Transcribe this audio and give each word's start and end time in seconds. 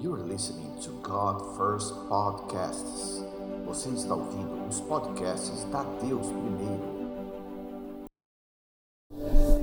Listening 0.00 0.80
to 0.82 0.90
God 1.02 1.56
First 1.56 1.92
Podcasts. 2.08 3.20
Você 3.66 3.88
está 3.88 4.14
ouvindo 4.14 4.68
os 4.68 4.80
podcasts 4.80 5.64
da 5.72 5.82
Deus 6.00 6.24
Primeiro. 6.28 6.98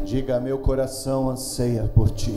Diga, 0.03 0.41
meu 0.41 0.59
coração 0.59 1.29
anseia 1.29 1.89
por 1.95 2.09
ti. 2.09 2.33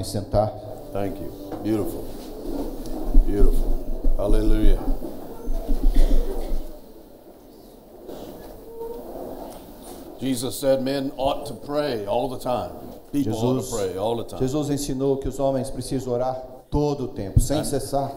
Podem 0.00 0.04
sentar. 0.04 0.52
Thank 0.92 1.20
you. 1.20 1.30
Beautiful. 1.62 2.04
Beautiful. 3.26 4.14
Hallelujah. 4.16 4.78
Jesus 10.20 10.58
said 10.58 10.82
men 10.82 11.12
ought 11.16 11.46
to 11.46 11.54
pray 11.54 12.04
all 12.06 12.28
the 12.28 12.38
time. 12.38 12.70
People 13.12 13.34
ought 13.34 13.56
Jesus, 13.56 13.70
to 13.70 13.76
pray 13.76 13.96
all 13.96 14.16
the 14.16 14.24
time. 14.24 14.38
Jesus 14.40 14.68
ensinou 14.70 15.16
que 15.16 15.28
os 15.28 15.38
homens 15.38 15.70
precisam 15.70 16.12
orar 16.12 16.36
todo 16.70 17.04
o 17.04 17.08
tempo, 17.08 17.40
sem 17.40 17.64
cessar, 17.64 18.12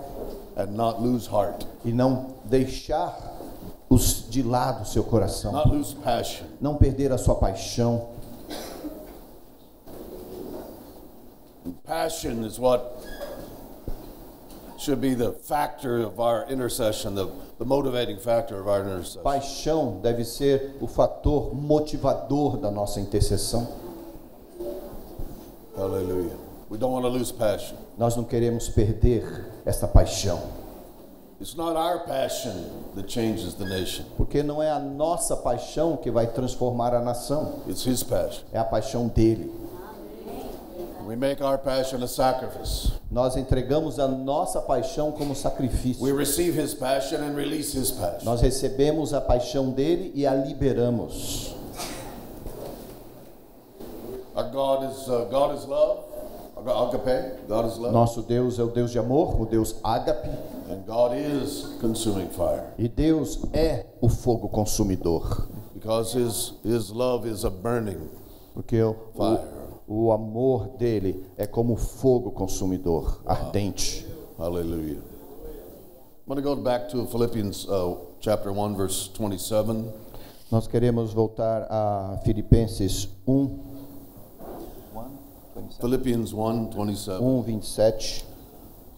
And 0.56 0.68
not 0.76 1.02
lose 1.02 1.28
heart. 1.28 1.66
e 1.84 1.92
não 1.92 2.28
deixar 2.46 3.18
os 3.90 4.30
de 4.30 4.44
lado 4.44 4.84
o 4.84 4.86
seu 4.86 5.04
coração, 5.04 5.52
Not 5.52 5.70
lose 5.70 5.96
passion. 5.96 6.46
não 6.62 6.76
perder 6.76 7.12
a 7.12 7.18
sua 7.18 7.36
paixão. 7.36 8.13
Passion 12.04 12.44
is 12.44 12.60
what 12.60 12.98
should 14.78 15.00
be 15.00 15.14
the 15.14 15.32
factor 15.32 16.02
of 16.02 16.20
our 16.20 16.46
intercession, 16.50 17.16
the, 17.16 17.32
the 17.60 17.64
motivating 17.64 18.18
factor 18.18 18.60
of 18.60 18.68
our 18.68 18.82
intercession. 18.82 19.22
Paixão 19.24 20.02
deve 20.02 20.26
ser 20.26 20.74
o 20.82 20.88
fator 20.88 21.54
motivador 21.56 22.58
da 22.58 22.70
nossa 22.70 23.00
intercessão. 23.00 23.66
Hallelujah. 25.78 26.36
We 26.70 26.78
don't 26.78 26.92
want 26.92 27.06
to 27.06 27.10
lose 27.10 27.32
passion. 27.32 27.78
Nós 27.98 28.18
não 28.18 28.26
queremos 28.26 28.68
perder 28.68 29.24
essa 29.66 29.88
paixão, 29.88 30.42
It's 31.40 31.56
not 31.56 31.78
our 31.78 32.00
passion 32.06 32.92
that 32.96 33.10
changes 33.10 33.54
the 33.54 33.64
nation. 33.66 34.04
porque 34.18 34.44
não 34.44 34.62
é 34.62 34.70
a 34.70 34.78
nossa 34.80 35.38
paixão 35.38 35.96
que 35.96 36.12
vai 36.12 36.28
transformar 36.28 36.94
a 36.94 37.00
nação, 37.02 37.62
It's 37.66 37.86
his 37.88 38.04
passion. 38.04 38.44
é 38.52 38.60
a 38.60 38.66
paixão 38.66 39.08
dele. 39.08 39.64
We 41.14 41.20
make 41.20 41.44
our 41.44 41.60
passion 41.60 42.02
a 42.02 42.08
sacrifice. 42.08 42.92
Nós 43.12 43.38
entregamos 43.38 44.00
a 44.00 44.08
nossa 44.08 44.60
paixão 44.60 45.12
como 45.12 45.36
sacrifício. 45.36 46.02
We 46.02 46.12
receive 46.12 46.60
his 46.60 46.74
passion 46.74 47.22
and 47.22 47.36
release 47.36 47.78
his 47.78 47.92
passion. 47.92 48.26
Nós 48.26 48.42
recebemos 48.42 49.14
a 49.14 49.22
paixão 49.22 49.70
dele 49.70 50.12
e 50.16 50.26
a 50.26 50.34
liberamos. 50.34 51.54
Our 54.36 54.50
God 54.50 54.92
is 54.92 55.08
uh, 55.08 55.26
God 55.30 55.56
is 55.56 55.66
love. 55.66 56.00
Agape. 56.58 57.48
God 57.48 57.68
is 57.68 57.78
love. 57.78 57.94
Nosso 57.94 58.24
Deus 58.24 58.58
é 58.58 58.64
o 58.64 58.72
Deus 58.72 58.90
de 58.92 58.98
amor, 58.98 59.40
o 59.40 59.46
Deus 59.46 59.76
ágape, 59.84 60.30
And 60.68 60.84
God 60.88 61.16
is 61.16 61.78
consuming 61.80 62.30
fire 62.30 62.64
e 62.76 62.88
Deus 62.88 63.38
é 63.54 63.86
o 64.02 64.10
fogo 64.10 64.50
consumidor, 64.50 65.48
because 65.76 66.18
his 66.18 66.54
his 66.64 66.90
love 66.90 67.30
is 67.30 67.46
a 67.46 67.52
burning 67.52 68.10
porque 68.56 68.82
o, 68.82 68.96
fire. 69.16 69.53
O, 69.88 70.12
amor 70.12 70.70
dele 70.78 71.26
é 71.38 71.46
como 71.46 71.76
fogo 71.76 72.32
consumidor, 72.32 73.22
ardente. 73.26 74.06
I'm 74.40 74.52
going 76.28 76.38
to 76.38 76.42
go 76.42 76.56
back 76.56 76.90
to 76.90 77.06
Philippians 77.06 77.68
uh, 77.68 77.96
chapter 78.20 78.52
1 78.52 78.76
verse 78.76 79.10
27. 79.14 79.86
Nós 80.52 80.68
queremos 80.68 81.14
voltar 81.14 81.68
a 81.70 82.20
Filipenses 82.24 83.08
1, 83.26 83.60
Philippians 85.80 86.34
1 86.34 86.72
27. 86.72 87.22
1, 87.22 87.44
27. 87.44 88.26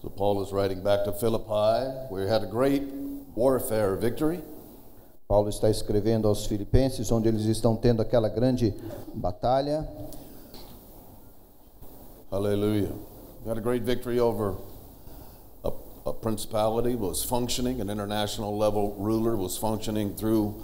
So 0.01 0.09
Paul 0.09 0.43
is 0.43 0.51
writing 0.51 0.83
back 0.83 1.03
to 1.05 1.11
Philippi, 1.11 1.89
where 2.09 2.23
he 2.23 2.29
had 2.29 2.43
a 2.43 2.47
great 2.47 2.83
warfare 3.35 3.95
victory. 3.95 4.39
Paulo 5.27 5.49
está 5.49 5.69
escrevendo 5.69 6.27
aos 6.27 6.45
Filipenses, 6.45 7.11
onde 7.11 7.27
eles 7.27 7.45
estão 7.45 7.75
tendo 7.75 8.01
aquela 8.01 8.29
grande 8.29 8.73
batalha. 9.15 9.87
Hallelujah. 12.35 12.91
He 13.43 13.47
had 13.47 13.57
a 13.57 13.61
great 13.61 13.83
victory 13.83 14.19
over 14.19 14.57
a, 15.63 15.71
a 16.05 16.11
principality, 16.11 16.93
was 16.93 17.23
functioning, 17.23 17.79
an 17.79 17.89
international 17.89 18.57
level 18.57 18.93
ruler 18.99 19.37
was 19.37 19.57
functioning 19.57 20.13
through 20.17 20.61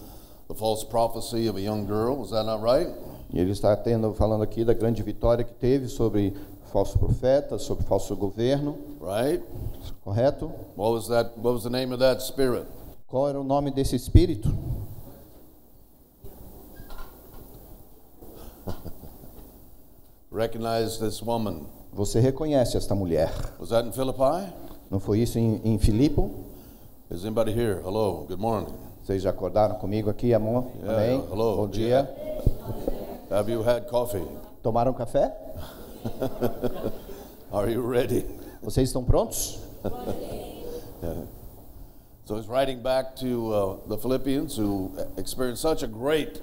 the 0.50 0.54
false 0.54 0.84
prophecy 0.84 1.48
of 1.48 1.56
a 1.56 1.62
young 1.62 1.88
girl. 1.88 2.18
Was 2.18 2.32
that 2.32 2.44
not 2.44 2.62
right? 2.62 2.88
E 3.34 3.40
ele 3.40 3.52
está 3.52 3.74
tendo, 3.82 4.14
falando 4.16 4.44
aqui 4.44 4.66
da 4.66 4.74
grande 4.74 5.02
vitória 5.02 5.46
que 5.46 5.54
teve 5.54 5.88
sobre 5.88 6.34
falso 6.74 7.00
profeta, 7.00 7.58
sobre 7.58 7.86
falso 7.86 8.18
governo, 8.18 8.76
Right? 9.00 9.42
correto? 10.03 10.50
What 10.76 10.92
was 10.92 11.08
that? 11.08 11.38
What 11.38 11.53
was 11.53 11.64
the 11.64 11.70
name 11.70 11.94
of 11.94 12.00
that 12.00 12.22
spirit? 12.22 12.68
Qual 13.08 13.30
era 13.30 13.40
o 13.40 13.44
nome 13.46 13.72
desse 13.72 13.96
espírito? 13.96 14.50
Recognize 20.31 20.97
this 20.97 21.22
woman. 21.22 21.66
Você 21.92 22.22
reconhece 22.22 22.78
esta 22.78 22.96
mulher. 22.96 23.30
Was 23.59 23.69
that 23.69 23.86
in 23.86 23.92
Philippi? 23.92 24.53
Não 24.90 24.97
foi 25.00 25.19
isso 25.19 25.38
em, 25.38 25.59
em 25.64 25.78
Filipo? 25.78 26.31
Is 27.09 27.25
anybody 27.25 27.52
here? 27.52 27.81
Hello. 27.84 28.25
Good 28.25 28.40
morning. 28.40 28.74
Vocês 29.03 29.22
já 29.24 29.31
acordaram 29.31 29.75
comigo 29.75 30.09
aqui, 30.09 30.34
amor? 30.34 30.68
Yeah, 30.81 30.94
Amém? 31.03 31.28
hello. 31.30 31.58
Bom 31.58 31.68
dia. 31.68 32.09
Have 33.30 33.52
you 33.52 33.62
had 33.62 33.88
coffee? 33.90 34.25
Tomaram 34.64 34.94
café? 34.94 35.36
Are 37.52 37.70
you 37.70 37.81
ready? 37.86 38.25
Vocês 38.64 38.88
estão 38.88 39.03
prontos? 39.03 39.59
So 42.24 42.38
he's 42.38 42.47
writing 42.47 42.81
back 42.81 43.18
to 43.18 43.53
uh, 43.53 43.75
the 43.90 43.97
Philippians 43.97 44.56
who 44.56 44.91
experienced 45.18 45.62
such 45.62 45.84
a 45.84 45.88
great 45.88 46.41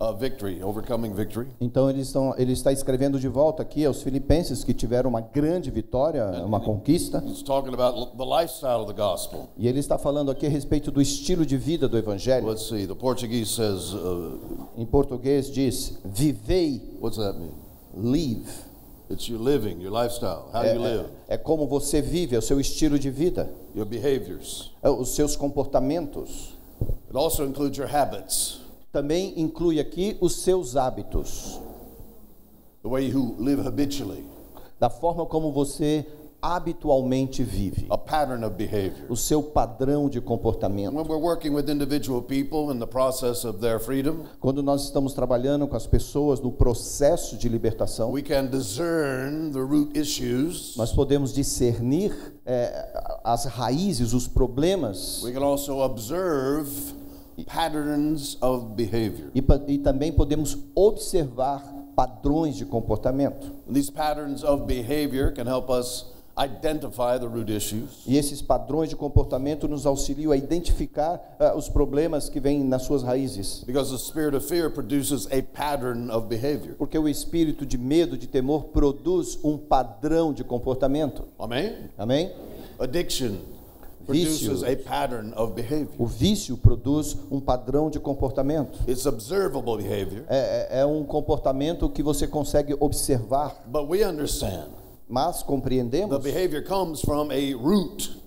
uh, 0.00 0.12
victory, 0.16 0.62
overcoming 0.62 1.12
victory. 1.14 1.48
Então 1.60 1.88
eles 1.90 2.06
estão, 2.08 2.34
ele 2.36 2.52
está 2.52 2.72
escrevendo 2.72 3.18
de 3.18 3.28
volta 3.28 3.62
aqui 3.62 3.84
aos 3.84 4.02
filipenses 4.02 4.62
que 4.64 4.74
tiveram 4.74 5.08
uma 5.10 5.20
grande 5.20 5.70
vitória, 5.70 6.24
uma 6.44 6.60
conquista. 6.60 7.22
He's 7.26 7.42
talking 7.42 7.72
about 7.74 7.98
l- 7.98 8.10
the 8.16 8.24
lifestyle 8.24 8.82
of 8.82 8.92
the 8.92 9.00
gospel. 9.00 9.48
E 9.56 9.66
ele 9.68 9.78
está 9.80 9.96
falando 9.98 10.30
aqui 10.30 10.46
a 10.46 10.50
respeito 10.50 10.90
do 10.90 11.00
estilo 11.00 11.44
de 11.46 11.56
vida 11.56 11.88
do 11.88 11.96
evangelho. 11.96 12.46
Let's 12.48 12.68
see. 12.68 12.86
The 12.86 12.94
Portuguese 12.94 13.50
says, 13.50 13.92
uh, 13.94 14.38
Em 14.76 14.84
português 14.86 15.50
diz: 15.50 15.98
vivei, 16.04 16.80
what's 17.00 17.18
that 17.18 17.38
mean? 17.38 17.52
live. 17.94 18.66
It's 19.08 19.28
your 19.28 19.40
living, 19.40 19.80
your 19.80 19.92
lifestyle, 19.92 20.50
how 20.52 20.62
É, 20.64 20.74
you 20.74 20.80
live, 20.82 21.04
é, 21.28 21.34
é 21.34 21.38
como 21.38 21.66
você 21.68 22.02
vive, 22.02 22.34
é 22.34 22.38
o 22.40 22.42
seu 22.42 22.58
estilo 22.60 22.98
de 22.98 23.08
vida, 23.08 23.48
your 23.72 23.86
behaviors. 23.86 24.72
é 24.82 24.90
os 24.90 25.10
seus 25.14 25.36
comportamentos. 25.36 26.56
It 27.08 27.16
also 27.16 27.44
includes 27.46 27.78
your 27.78 27.88
habits, 27.88 28.60
Também 28.96 29.34
inclui 29.36 29.78
aqui 29.78 30.16
os 30.22 30.36
seus 30.36 30.74
hábitos, 30.74 31.60
the 32.82 32.88
way 32.88 33.06
you 33.06 33.36
live 33.38 33.60
habitually, 33.68 34.24
da 34.80 34.88
forma 34.88 35.26
como 35.26 35.52
você 35.52 36.06
habitualmente 36.40 37.42
vive, 37.42 37.84
a 37.90 37.98
pattern 37.98 38.42
of 38.42 38.54
behavior. 38.54 39.04
o 39.10 39.14
seu 39.14 39.42
padrão 39.42 40.08
de 40.08 40.18
comportamento. 40.22 40.94
When 40.96 41.06
we're 41.06 41.22
working 41.22 41.50
with 41.50 41.68
individual 41.68 42.22
people 42.22 42.72
in 42.74 42.78
the 42.78 42.86
process 42.86 43.44
of 43.44 43.58
their 43.58 43.78
freedom, 43.78 44.20
Quando 44.40 44.62
nós 44.62 44.84
estamos 44.84 45.12
trabalhando 45.12 45.68
com 45.68 45.76
as 45.76 45.86
pessoas 45.86 46.40
no 46.40 46.50
processo 46.50 47.36
de 47.36 47.50
libertação, 47.50 48.10
we 48.10 48.22
can 48.22 48.46
discern 48.46 49.52
the 49.52 49.60
root 49.60 49.90
issues. 49.94 50.74
nós 50.74 50.90
podemos 50.90 51.34
discernir 51.34 52.14
é, 52.46 53.18
as 53.22 53.44
raízes, 53.44 54.14
os 54.14 54.26
problemas 54.26 55.22
We 55.22 55.32
can 55.32 55.44
also 55.44 55.82
observe 55.82 56.70
patterns 57.44 58.38
of 58.40 58.74
behavior. 58.74 59.30
e, 59.34 59.44
e 59.68 59.78
também 59.78 60.12
podemos 60.12 60.56
observar 60.74 61.62
padrões 61.94 62.56
de 62.56 62.64
comportamento. 62.64 63.52
These 63.70 63.90
patterns 63.90 64.44
of 64.44 64.66
behavior 64.66 65.32
can 65.32 65.46
help 65.46 65.70
us 65.70 66.16
identify 66.38 67.18
the 67.18 67.26
root 67.26 67.50
issues. 67.50 68.02
E 68.06 68.18
esses 68.18 68.42
padrões 68.42 68.90
de 68.90 68.96
comportamento 68.96 69.66
nos 69.66 69.86
auxiliam 69.86 70.30
a 70.30 70.36
identificar 70.36 71.36
ah, 71.40 71.54
os 71.56 71.68
problemas 71.68 72.28
que 72.28 72.38
vêm 72.38 72.62
nas 72.62 72.82
suas 72.82 73.02
raízes. 73.02 73.64
Because 73.64 73.90
the 73.90 73.98
spirit 73.98 74.36
of 74.36 74.46
fear 74.46 74.70
produces 74.70 75.26
a 75.32 75.42
pattern 75.42 76.10
of 76.10 76.26
behavior. 76.28 76.74
Porque 76.76 76.98
o 76.98 77.08
espírito 77.08 77.64
de 77.64 77.78
medo, 77.78 78.18
de 78.18 78.26
temor, 78.26 78.64
produz 78.64 79.38
um 79.42 79.56
padrão 79.56 80.34
de 80.34 80.44
comportamento. 80.44 81.24
Amen? 81.38 81.88
Amém? 81.96 82.30
Addiction 82.78 83.55
Vícios. 84.08 84.60
produces 84.60 84.62
a 84.64 84.76
pattern 84.76 85.32
of 85.34 85.52
behavior. 85.54 85.88
O 85.98 86.06
vício 86.06 86.56
produz 86.56 87.16
um 87.30 87.40
padrão 87.40 87.90
de 87.90 87.98
comportamento. 87.98 88.78
It's 88.88 89.06
observable 89.06 89.76
behavior, 89.76 90.24
É, 90.28 90.68
é- 90.70 90.80
é 90.80 90.86
um 90.86 91.04
comportamento 91.04 91.88
que 91.88 92.02
você 92.02 92.26
consegue 92.26 92.74
observar, 92.78 93.62
but 93.66 93.88
we 93.88 94.04
understand 94.04 94.70
mas 95.08 95.38
the 95.38 95.44
compreendemos 95.44 96.20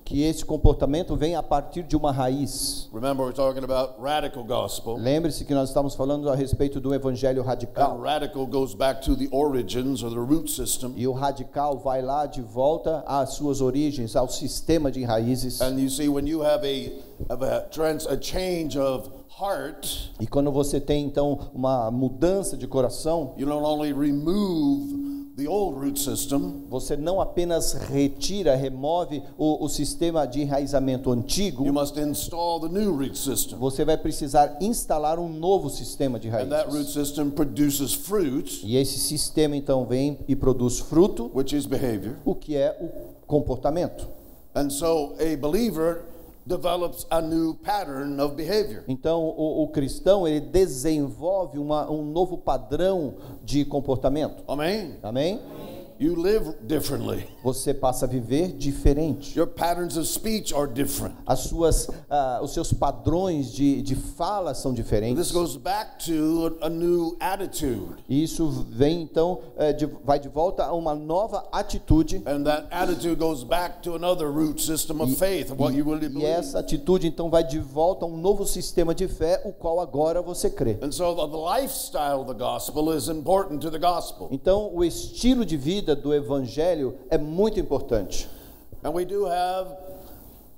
que 0.10 0.24
esse 0.24 0.44
comportamento 0.44 1.16
vem 1.16 1.36
a 1.36 1.44
partir 1.44 1.84
de 1.84 1.96
uma 1.96 2.12
raiz. 2.12 2.90
Remember, 2.92 3.24
we're 3.24 3.32
talking 3.32 3.64
about 3.64 3.94
radical 4.02 4.44
gospel. 4.44 4.96
Lembre-se 4.98 5.46
que 5.46 5.54
nós 5.54 5.70
estamos 5.70 5.94
falando 5.94 6.32
a 6.32 6.36
respeito 6.36 6.80
do 6.80 6.96
evangelho 6.96 7.44
radical. 7.44 8.00
radical 8.00 8.48
goes 8.48 8.74
back 8.74 9.06
to 9.06 9.16
the 9.16 9.28
origins 9.32 10.02
or 10.02 10.10
the 10.10 10.16
root 10.16 10.50
system. 10.50 10.94
E 10.98 11.08
o 11.08 11.12
radical 11.12 11.78
vai 11.78 12.02
lá 12.02 12.26
de 12.26 12.42
volta 12.42 13.04
às 13.06 13.34
suas 13.34 13.62
origens, 13.62 14.16
ao 14.16 14.28
sistema 14.28 14.92
de 14.92 15.04
raízes. 15.04 15.62
And 15.62 15.80
you 15.80 15.92
see, 15.92 16.10
when 16.10 16.28
you 16.28 16.42
have 16.42 16.66
a, 16.66 17.32
have 17.32 17.46
a, 17.46 17.62
trans, 17.70 18.08
a 18.08 18.20
change 18.20 18.80
of 18.80 19.08
heart, 19.40 20.10
E 20.20 20.26
quando 20.26 20.52
você 20.52 20.82
tem 20.82 21.06
então 21.06 21.52
uma 21.54 21.92
mudança 21.92 22.58
de 22.58 22.66
coração, 22.66 23.36
you 23.38 23.46
not 23.46 23.64
only 23.64 23.94
remove 23.94 25.19
the 25.40 25.48
old 25.48 25.80
root 25.80 26.00
system, 26.00 26.64
você 26.70 26.96
não 26.98 27.20
apenas 27.22 27.74
retira, 27.74 28.56
remove 28.56 29.24
o, 29.38 29.64
o 29.64 29.70
sistema 29.70 30.26
de 30.28 30.42
enraizamento 30.42 31.12
antigo, 31.12 31.66
you 31.66 31.74
must 31.74 31.98
install 32.00 32.60
the 32.60 32.68
new 32.70 32.96
root 32.96 33.18
system. 33.18 33.58
você 33.58 33.84
vai 33.86 33.98
precisar 33.98 34.58
instalar 34.62 35.18
um 35.18 35.30
novo 35.30 35.70
sistema 35.70 36.20
de 36.20 36.28
And 36.30 36.50
that 36.50 36.66
root 36.66 36.76
raízes. 36.76 36.94
system 36.94 37.30
produces 37.32 37.94
fruit, 37.94 38.62
E 38.66 38.78
esse 38.78 39.00
sistema 39.00 39.56
então 39.56 39.86
vem 39.86 40.20
e 40.28 40.36
produz 40.36 40.80
fruto, 40.80 41.32
which 41.34 41.56
is 41.56 41.66
behavior. 41.66 42.16
o 42.26 42.36
que 42.36 42.56
é 42.56 42.76
o 42.82 43.26
comportamento. 43.26 44.08
And 44.56 44.70
so 44.70 45.14
a 45.20 45.38
believer 45.38 46.02
develops 46.50 47.06
a 47.12 47.22
new 47.22 47.54
pattern 47.54 48.20
of 48.20 48.36
behavior. 48.36 48.84
Então 48.88 49.24
o, 49.24 49.64
o 49.64 49.68
cristão 49.70 50.28
ele 50.28 50.42
desenvolve 50.42 51.60
uma, 51.60 51.90
um 51.90 52.04
novo 52.04 52.38
padrão 52.38 53.14
de 53.44 53.64
comportamento. 53.64 54.44
Amen. 54.48 54.98
Amém? 55.04 55.40
You 56.02 56.16
live 56.16 56.54
differently. 56.66 57.28
Você 57.44 57.74
passa 57.74 58.06
a 58.06 58.08
viver 58.08 58.54
diferente. 58.54 59.38
Your 59.38 59.46
patterns 59.48 59.98
of 59.98 60.08
speech 60.08 60.54
are 60.56 60.66
different. 60.66 61.14
As 61.26 61.40
suas, 61.40 61.90
ah, 62.10 62.40
os 62.42 62.54
seus 62.54 62.72
padrões 62.72 63.52
de, 63.52 63.82
de 63.82 63.96
fala 63.96 64.54
são 64.54 64.72
This 64.74 64.86
diferentes. 64.86 65.32
goes 65.34 65.58
back 65.58 66.06
to 66.06 66.56
a, 66.62 66.70
new 66.70 67.18
attitude. 67.20 67.96
E 68.08 68.24
isso 68.24 68.50
vem 68.70 69.02
então, 69.02 69.40
eh, 69.58 69.74
de- 69.74 69.88
vai 70.06 70.18
de 70.22 70.30
volta 70.30 70.64
a 70.64 70.74
uma 70.74 70.96
nova 70.96 71.46
atitude. 71.52 72.24
And 72.26 72.44
that 72.46 72.68
attitude 72.72 73.16
goes 73.18 73.44
back 73.44 73.82
to 73.84 73.96
another 73.96 74.28
root 74.32 74.62
system 74.62 75.02
of 75.02 75.14
faith, 75.18 75.52
what 75.52 75.76
you 75.76 75.84
really 75.84 76.06
E 76.06 76.10
believe. 76.10 76.26
essa 76.28 76.60
atitude 76.60 77.08
então 77.08 77.30
vai 77.30 77.44
de 77.44 77.60
volta 77.60 78.06
a 78.06 78.08
um 78.08 78.16
novo 78.16 78.46
sistema 78.48 78.96
de 78.96 79.10
fé, 79.10 79.42
o 79.44 79.52
qual 79.52 79.82
agora 79.82 80.22
você 80.22 80.50
crê. 80.50 80.78
And 80.82 80.94
so 80.94 81.14
the 81.14 81.60
lifestyle 81.60 82.22
of 82.22 82.28
the 82.28 82.40
gospel 82.40 82.96
is 82.96 83.10
important 83.10 83.60
to 83.60 83.70
the 83.70 83.80
gospel. 83.80 84.30
Então, 84.32 84.72
o 84.74 84.82
estilo 84.82 85.44
de 85.46 85.58
vida 85.58 85.89
do 85.96 86.14
evangelho 86.14 86.96
é 87.10 87.18
muito 87.18 87.60
importante. 87.60 88.30
And 88.84 88.92
we 88.92 89.06
do 89.06 89.26
have 89.26 89.68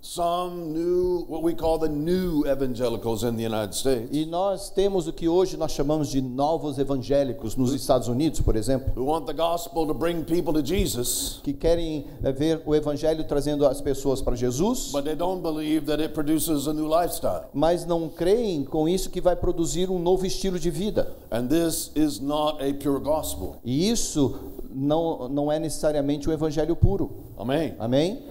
some 0.04 0.74
new, 0.74 1.25
what 1.28 1.44
we 1.44 1.54
call 1.54 1.78
the 1.78 1.88
new 1.88 2.44
evangelicals 2.48 3.24
in 3.24 3.36
the 3.38 3.44
United 3.44 3.75
States, 3.75 4.10
E 4.12 4.25
nós 4.25 4.72
temos 4.72 5.07
o 5.07 5.13
que 5.13 5.30
hoje 5.30 5.56
nós 5.57 5.74
chamamos 5.74 6.10
de 6.10 6.19
novos 6.22 6.80
evangélicos 6.80 7.56
nos 7.56 7.72
Estados 7.72 8.07
Unidos, 8.07 8.42
por 8.42 8.56
exemplo, 8.56 8.92
who 8.95 9.06
want 9.06 9.28
the 9.28 9.33
gospel 9.33 9.86
to 9.86 9.94
bring 9.94 10.24
people 10.24 10.54
to 10.54 10.66
Jesus, 10.66 11.39
que 11.44 11.54
querem 11.54 12.07
eh, 12.24 12.31
ver 12.31 12.63
o 12.66 12.74
evangelho 12.74 13.24
trazendo 13.25 13.63
as 13.63 13.80
pessoas 13.80 14.24
para 14.24 14.36
Jesus, 14.36 14.92
but 14.92 15.04
they 15.04 15.16
don't 15.16 15.44
believe 15.44 15.86
that 15.86 16.01
it 16.01 16.16
produces 16.16 16.68
a 16.68 16.74
new 16.74 16.88
lifestyle. 16.88 17.44
mas 17.54 17.86
não 17.86 18.10
creem 18.10 18.63
com 18.63 18.89
isso 18.89 19.07
que 19.07 19.22
vai 19.22 19.36
produzir 19.36 19.88
um 19.92 20.00
novo 20.00 20.25
estilo 20.25 20.57
de 20.57 20.72
vida. 20.72 21.16
And 21.30 21.45
this 21.45 21.92
is 21.95 22.19
not 22.19 22.57
a 22.60 22.74
pure 22.74 23.00
gospel. 23.00 23.57
E 23.63 23.88
isso 23.88 24.34
não, 24.73 25.27
não 25.29 25.51
é 25.51 25.59
necessariamente 25.59 26.29
o 26.29 26.33
evangelho 26.33 26.75
puro. 26.75 27.12
Amen. 27.38 27.75
Amém? 27.79 28.21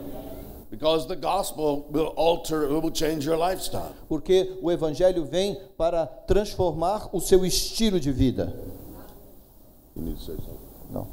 Because 0.70 1.08
the 1.08 1.16
gospel 1.16 1.86
will 1.90 2.12
alter, 2.16 2.64
it 2.64 2.72
will 2.72 2.92
change 2.92 3.26
your 3.26 3.36
lifestyle. 3.36 3.92
Porque 4.08 4.56
o 4.62 4.70
evangelho 4.70 5.24
vem 5.24 5.58
para 5.76 6.06
transformar 6.06 7.08
o 7.12 7.20
seu 7.20 7.44
estilo 7.44 7.98
de 7.98 8.12
vida. 8.12 8.54
You 9.96 10.02
need 10.02 10.18
to 10.18 10.24
say 10.24 10.36
something. 10.36 10.70
Não. 10.90 11.08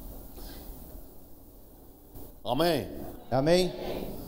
Amen. 2.45 2.87
Amém? 3.31 3.71
And 3.71 4.26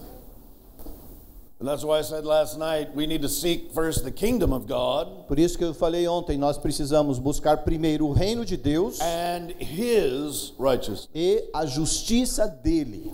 Por 5.27 5.37
isso 5.37 5.57
que 5.57 5.63
eu 5.65 5.73
falei 5.73 6.07
ontem, 6.07 6.37
nós 6.37 6.57
precisamos 6.57 7.19
buscar 7.19 7.57
primeiro 7.65 8.07
o 8.07 8.13
reino 8.13 8.45
de 8.45 8.55
Deus 8.55 8.99
and 9.01 9.49
his 9.59 10.53
righteousness, 10.57 11.09
e 11.13 11.49
a 11.53 11.65
justiça 11.65 12.47
dele, 12.47 13.11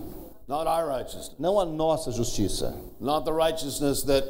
not 0.48 0.68
our 0.68 0.88
righteousness, 0.88 1.32
não 1.40 1.60
a 1.60 1.66
nossa 1.66 2.12
justiça. 2.12 2.76
not 3.00 3.26
the 3.26 3.32
righteousness 3.34 4.04
that 4.04 4.28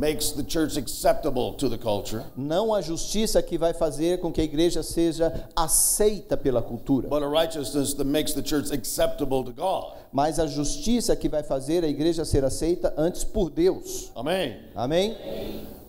makes 0.00 0.30
the 0.32 0.42
church 0.42 0.78
acceptable 0.78 1.52
to 1.58 1.68
the 1.68 1.76
culture, 1.76 2.24
Não 2.36 2.72
a 2.74 2.80
justiça 2.80 3.42
que 3.42 3.58
vai 3.58 3.74
fazer 3.74 4.18
com 4.20 4.32
que 4.32 4.40
a 4.40 4.44
igreja 4.44 4.82
seja 4.82 5.46
aceita 5.54 6.36
pela 6.36 6.62
cultura, 6.62 7.08
but 7.08 7.22
a 7.22 7.28
righteousness 7.28 7.92
that 7.94 8.06
makes 8.08 8.32
the 8.32 8.42
church 8.42 8.72
acceptable 8.72 9.44
to 9.44 9.52
God. 9.52 9.92
mas 10.12 10.38
a 10.38 10.46
justiça 10.46 11.14
que 11.14 11.28
vai 11.28 11.42
fazer 11.42 11.84
a 11.84 11.88
igreja 11.88 12.24
ser 12.24 12.44
aceita 12.44 12.94
antes 12.96 13.22
por 13.24 13.50
Deus. 13.50 14.10
Amen. 14.16 14.56
Amém? 14.74 15.14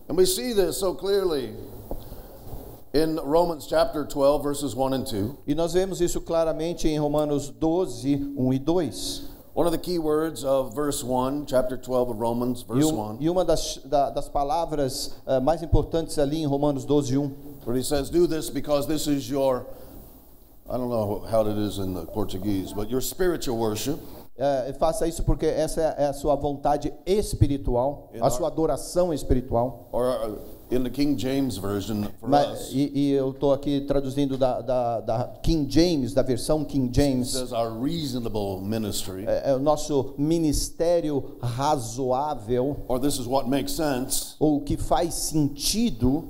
And 0.09 0.15
we 0.17 0.25
see 0.25 0.53
this 0.53 0.77
so 0.77 0.93
clearly 0.93 1.53
in 2.93 3.15
Romans 3.15 3.65
chapter 3.65 4.03
12, 4.03 4.43
verses 4.43 4.75
1 4.75 4.93
and 4.93 5.05
2. 5.05 5.31
E 5.47 5.55
nós 5.55 5.71
vemos 5.73 6.01
isso 6.01 6.19
claramente 6.19 6.87
em 6.89 6.99
Romanos 6.99 7.49
12, 7.49 8.33
1 8.37 8.53
e 8.53 8.59
2. 8.59 9.30
One 9.53 9.67
of 9.67 9.73
the 9.73 9.77
key 9.77 9.99
words 9.99 10.45
of 10.45 10.73
verse 10.73 11.03
1, 11.03 11.45
chapter 11.45 11.75
12 11.75 12.11
of 12.11 12.19
Romans, 12.21 12.63
E, 12.63 12.73
verse 12.73 12.85
um- 12.89 12.97
1, 12.97 13.17
e 13.21 13.29
uma 13.29 13.43
das, 13.43 13.79
da- 13.83 14.09
das 14.09 14.29
palavras 14.29 15.11
eh, 15.27 15.39
mais 15.41 15.61
importantes 15.61 16.17
ali 16.17 16.41
em 16.41 16.45
Romanos 16.47 16.85
12, 16.85 17.17
1, 17.17 17.31
where 17.65 17.75
he 17.77 17.83
says, 17.83 18.09
Do 18.09 18.27
this 18.27 18.49
because 18.49 18.87
this 18.87 19.07
is 19.07 19.29
your, 19.29 19.65
I 20.69 20.77
don't 20.77 20.89
know 20.89 21.19
how 21.29 21.41
it 21.49 21.57
is 21.57 21.79
in 21.79 21.93
the 21.93 22.05
Portuguese, 22.05 22.71
but 22.73 22.89
your 22.89 23.01
spiritual 23.01 23.57
worship. 23.57 23.99
eh, 24.37 24.73
faça 24.79 25.05
isso 25.05 25.21
porque 25.23 25.45
essa 25.45 25.81
é 25.97 26.07
a 26.07 26.13
sua 26.13 26.35
vontade 26.35 26.93
espiritual, 27.05 28.09
a 28.21 28.29
sua 28.29 28.47
adoração 28.47 29.13
espiritual. 29.13 29.89
Or 29.91 30.05
uh, 30.05 30.37
in 30.71 30.83
the 30.83 30.89
King 30.89 31.15
James 31.17 31.57
Version 31.57 32.05
for 32.19 32.29
Mas, 32.29 32.67
us, 32.67 32.71
e, 32.73 32.91
e 32.93 33.11
eu 33.11 33.31
estou 33.31 33.51
aqui 33.51 33.81
traduzindo 33.81 34.37
da, 34.37 34.61
da, 34.61 34.99
da 35.01 35.23
King 35.43 35.69
James, 35.69 36.13
da 36.13 36.21
versão 36.21 36.63
King 36.63 36.85
it 36.87 36.95
James. 36.95 37.31
says 37.31 37.51
our 37.51 37.71
reasonable 37.77 38.61
ministry. 38.61 39.25
É, 39.27 39.51
é 39.51 39.55
o 39.55 39.59
nosso 39.59 40.13
ministério 40.17 41.35
razoável, 41.41 42.77
Or 42.87 42.99
this 42.99 43.19
is 43.19 43.27
what 43.27 43.49
makes 43.49 43.73
sense, 43.73 44.35
ou 44.39 44.57
o 44.57 44.61
que 44.61 44.77
faz 44.77 45.13
sentido, 45.13 46.29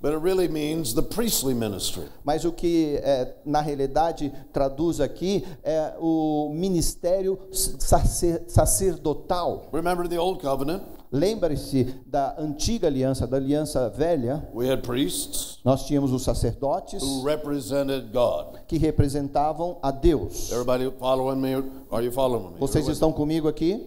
but 0.00 0.12
it 0.12 0.20
really 0.22 0.48
means 0.48 0.94
the 0.94 1.02
priestly 1.02 1.52
ministry. 1.54 2.04
mas 2.24 2.44
o 2.44 2.52
que 2.52 2.96
é, 3.02 3.34
na 3.44 3.60
realidade 3.60 4.32
traduz 4.52 5.00
aqui 5.00 5.44
é 5.62 5.94
o 6.00 6.50
ministério 6.54 7.38
sacer- 7.52 8.44
sacerdotal. 8.48 9.68
Remember 9.72 10.08
the 10.08 10.18
old 10.18 10.40
covenant? 10.40 10.82
Lembre-se 11.12 11.94
da 12.06 12.34
antiga 12.38 12.86
aliança, 12.88 13.26
da 13.26 13.36
aliança 13.36 13.88
velha, 13.88 14.48
We 14.54 14.70
had 14.70 14.82
priests 14.82 15.58
nós 15.64 15.84
tínhamos 15.84 16.12
os 16.12 16.22
sacerdotes 16.22 17.02
who 17.02 17.22
represented 17.24 18.10
God. 18.12 18.60
que 18.66 18.78
representavam 18.78 19.78
a 19.82 19.90
Deus. 19.90 20.50
Everybody 20.50 20.90
following 20.98 21.40
me? 21.40 21.54
Are 21.90 22.04
you 22.04 22.12
following 22.12 22.52
me? 22.52 22.58
Vocês 22.58 22.86
estão 22.88 23.12
comigo 23.12 23.48
aqui? 23.48 23.84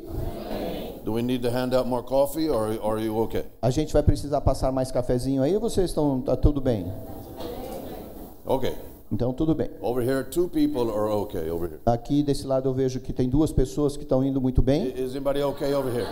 Do 1.04 1.14
we 1.14 1.22
need 1.22 1.42
to 1.42 1.50
hand 1.50 1.74
out 1.74 1.88
more 1.88 2.04
coffee 2.04 2.50
or 2.50 2.78
or 2.82 2.98
are 2.98 3.06
you 3.06 3.18
okay? 3.20 3.46
A 3.62 3.70
gente 3.70 3.94
vai 3.94 4.04
precisar 4.04 4.42
passar 4.42 4.72
mais 4.72 4.92
cafezinho 4.92 5.42
aí 5.42 5.56
ou 5.56 5.62
vocês 5.62 5.90
estão 5.90 6.22
tá 6.22 6.36
tudo 6.36 6.60
bem? 6.62 6.92
Okay. 8.46 8.74
Então 9.12 9.34
tudo 9.34 9.56
bem. 9.56 9.72
Over 9.82 10.04
here, 10.04 10.24
two 10.24 10.48
people 10.48 10.92
are 10.92 11.10
okay 11.12 11.50
over 11.50 11.68
here. 11.68 11.80
Aqui 11.86 12.22
desse 12.22 12.46
lado 12.46 12.70
eu 12.70 12.74
vejo 12.74 13.00
que 13.00 13.12
tem 13.12 13.28
duas 13.28 13.51
pessoas 13.51 13.98
que 13.98 14.04
estão 14.04 14.24
indo 14.24 14.39
muito 14.39 14.62
bem. 14.62 14.88
Is 14.96 15.12
anybody 15.16 15.42
okay 15.42 15.74
over 15.74 15.92
here? 15.92 16.08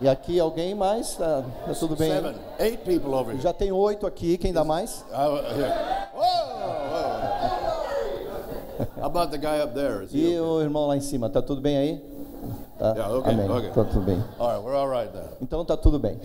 E 0.00 0.08
aqui 0.08 0.40
alguém 0.40 0.74
mais, 0.74 1.14
tá, 1.14 1.44
tá 1.66 1.74
tudo 1.74 1.94
bem? 1.94 2.10
Seven, 2.10 2.34
eight 2.58 2.78
people 2.84 3.12
over 3.14 3.32
here. 3.34 3.40
Já 3.42 3.52
tem 3.52 3.70
oito 3.70 4.04
aqui, 4.06 4.36
quem 4.36 4.52
dá 4.52 4.64
mais? 4.64 5.04
Uh, 5.12 6.16
whoa. 6.16 6.60
How 8.96 9.04
about 9.06 9.30
the 9.30 9.38
guy 9.38 9.60
up 9.62 9.74
there? 9.74 10.04
Is 10.04 10.12
E 10.12 10.18
okay? 10.26 10.40
o 10.40 10.60
irmão 10.60 10.86
lá 10.86 10.96
em 10.96 11.00
cima, 11.00 11.28
tá 11.28 11.40
tudo 11.42 11.60
bem 11.60 11.76
aí? 11.76 12.04
Tá. 12.78 12.94
Yeah, 12.94 13.14
okay, 13.14 13.32
Amém. 13.34 13.50
okay. 13.50 13.70
Tá 13.70 13.84
tudo 13.84 14.00
bem. 14.06 14.24
All 14.38 14.48
right, 14.48 14.64
we're 14.64 14.74
all 14.74 14.88
right 14.88 15.12
then. 15.12 15.28
Então 15.42 15.64
tá 15.66 15.76
tudo 15.76 15.98
bem. 15.98 16.18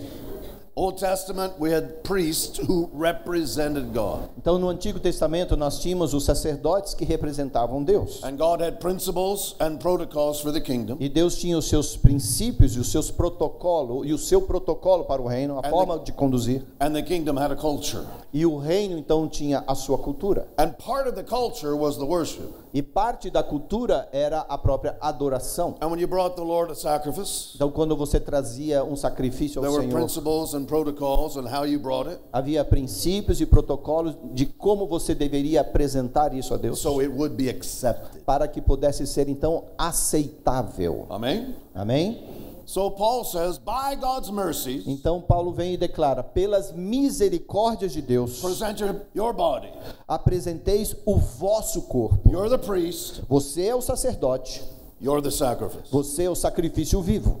Então 4.36 4.58
no 4.58 4.68
Antigo 4.68 5.00
Testamento 5.00 5.56
nós 5.56 5.78
tínhamos 5.78 6.12
os 6.12 6.24
sacerdotes 6.24 6.92
que 6.92 7.02
representavam 7.02 7.82
Deus. 7.82 8.22
And 8.22 8.36
God 8.36 8.60
had 8.60 8.78
principles 8.78 9.56
and 9.58 9.78
protocols 9.78 10.42
for 10.42 10.52
the 10.52 10.60
kingdom. 10.60 10.98
E 11.00 11.08
Deus 11.08 11.36
tinha 11.36 11.56
os 11.56 11.66
seus 11.66 11.96
princípios 11.96 12.76
e 12.76 12.78
os 12.78 12.92
seus 12.92 13.10
protocolos 13.10 14.06
e 14.06 14.12
o 14.12 14.18
seu 14.18 14.42
protocolo 14.42 15.06
para 15.06 15.22
o 15.22 15.26
reino, 15.26 15.58
a 15.58 15.70
forma 15.70 15.98
de 15.98 16.12
conduzir. 16.12 16.62
And 16.78 16.92
the 16.92 17.02
kingdom 17.02 17.38
had 17.38 17.52
a 17.52 17.56
culture. 17.56 18.04
E 18.36 18.44
o 18.44 18.58
reino 18.58 18.98
então 18.98 19.26
tinha 19.26 19.64
a 19.66 19.74
sua 19.74 19.96
cultura. 19.96 20.46
And 20.58 20.72
part 20.72 21.08
of 21.08 21.14
the 21.14 21.22
culture 21.22 21.74
was 21.74 21.96
the 21.96 22.04
worship. 22.04 22.50
E 22.74 22.82
parte 22.82 23.30
da 23.30 23.42
cultura 23.42 24.10
era 24.12 24.40
a 24.40 24.58
própria 24.58 24.94
adoração. 25.00 25.76
And 25.80 25.86
when 25.86 25.98
you 25.98 26.06
brought 26.06 26.36
the 26.36 26.42
Lord 26.42 26.70
a 26.70 26.74
sacrifice, 26.74 27.52
Então 27.54 27.70
quando 27.70 27.96
você 27.96 28.20
trazia 28.20 28.84
um 28.84 28.94
sacrifício 28.94 29.62
there 29.62 29.72
ao 29.72 29.78
were 29.78 29.86
Senhor, 29.88 30.02
principles 30.02 30.52
and 30.52 30.66
protocols 30.66 31.38
and 31.38 31.48
how 31.48 31.64
you 31.64 31.80
brought 31.80 32.10
it 32.10 32.20
havia 32.30 32.62
princípios 32.62 33.40
e 33.40 33.46
protocolos 33.46 34.14
de 34.34 34.44
como 34.44 34.86
você 34.86 35.14
deveria 35.14 35.62
apresentar 35.62 36.34
isso 36.34 36.52
a 36.52 36.58
Deus, 36.58 36.78
so 36.78 37.00
it 37.00 37.08
would 37.10 37.34
be 37.36 37.48
accepted. 37.48 38.22
para 38.26 38.46
que 38.46 38.60
pudesse 38.60 39.06
ser 39.06 39.30
então 39.30 39.64
aceitável. 39.78 41.06
Amen? 41.08 41.54
Amém? 41.74 42.45
So 42.66 42.90
Paul 42.90 43.22
says, 43.24 43.58
by 43.58 43.94
God's 43.94 44.28
mercies, 44.28 44.86
Então 44.88 45.20
Paulo 45.20 45.52
vem 45.52 45.74
e 45.74 45.76
declara: 45.76 46.22
pelas 46.24 46.72
misericórdias 46.72 47.92
de 47.92 48.02
Deus, 48.02 48.40
present 48.40 48.80
your, 49.14 49.32
body. 49.32 49.72
apresenteis 50.08 50.94
o 51.06 51.16
vosso 51.16 51.82
corpo. 51.82 52.28
You're 52.28 52.50
the 52.50 52.58
priest, 52.58 53.22
Você 53.28 53.66
é 53.68 53.74
o 53.74 53.80
sacerdote, 53.80 54.64
you're 55.00 55.22
the 55.22 55.30
sacrifice. 55.30 55.90
você 55.92 56.24
é 56.24 56.30
o 56.30 56.34
sacrifício 56.34 57.00
vivo. 57.00 57.40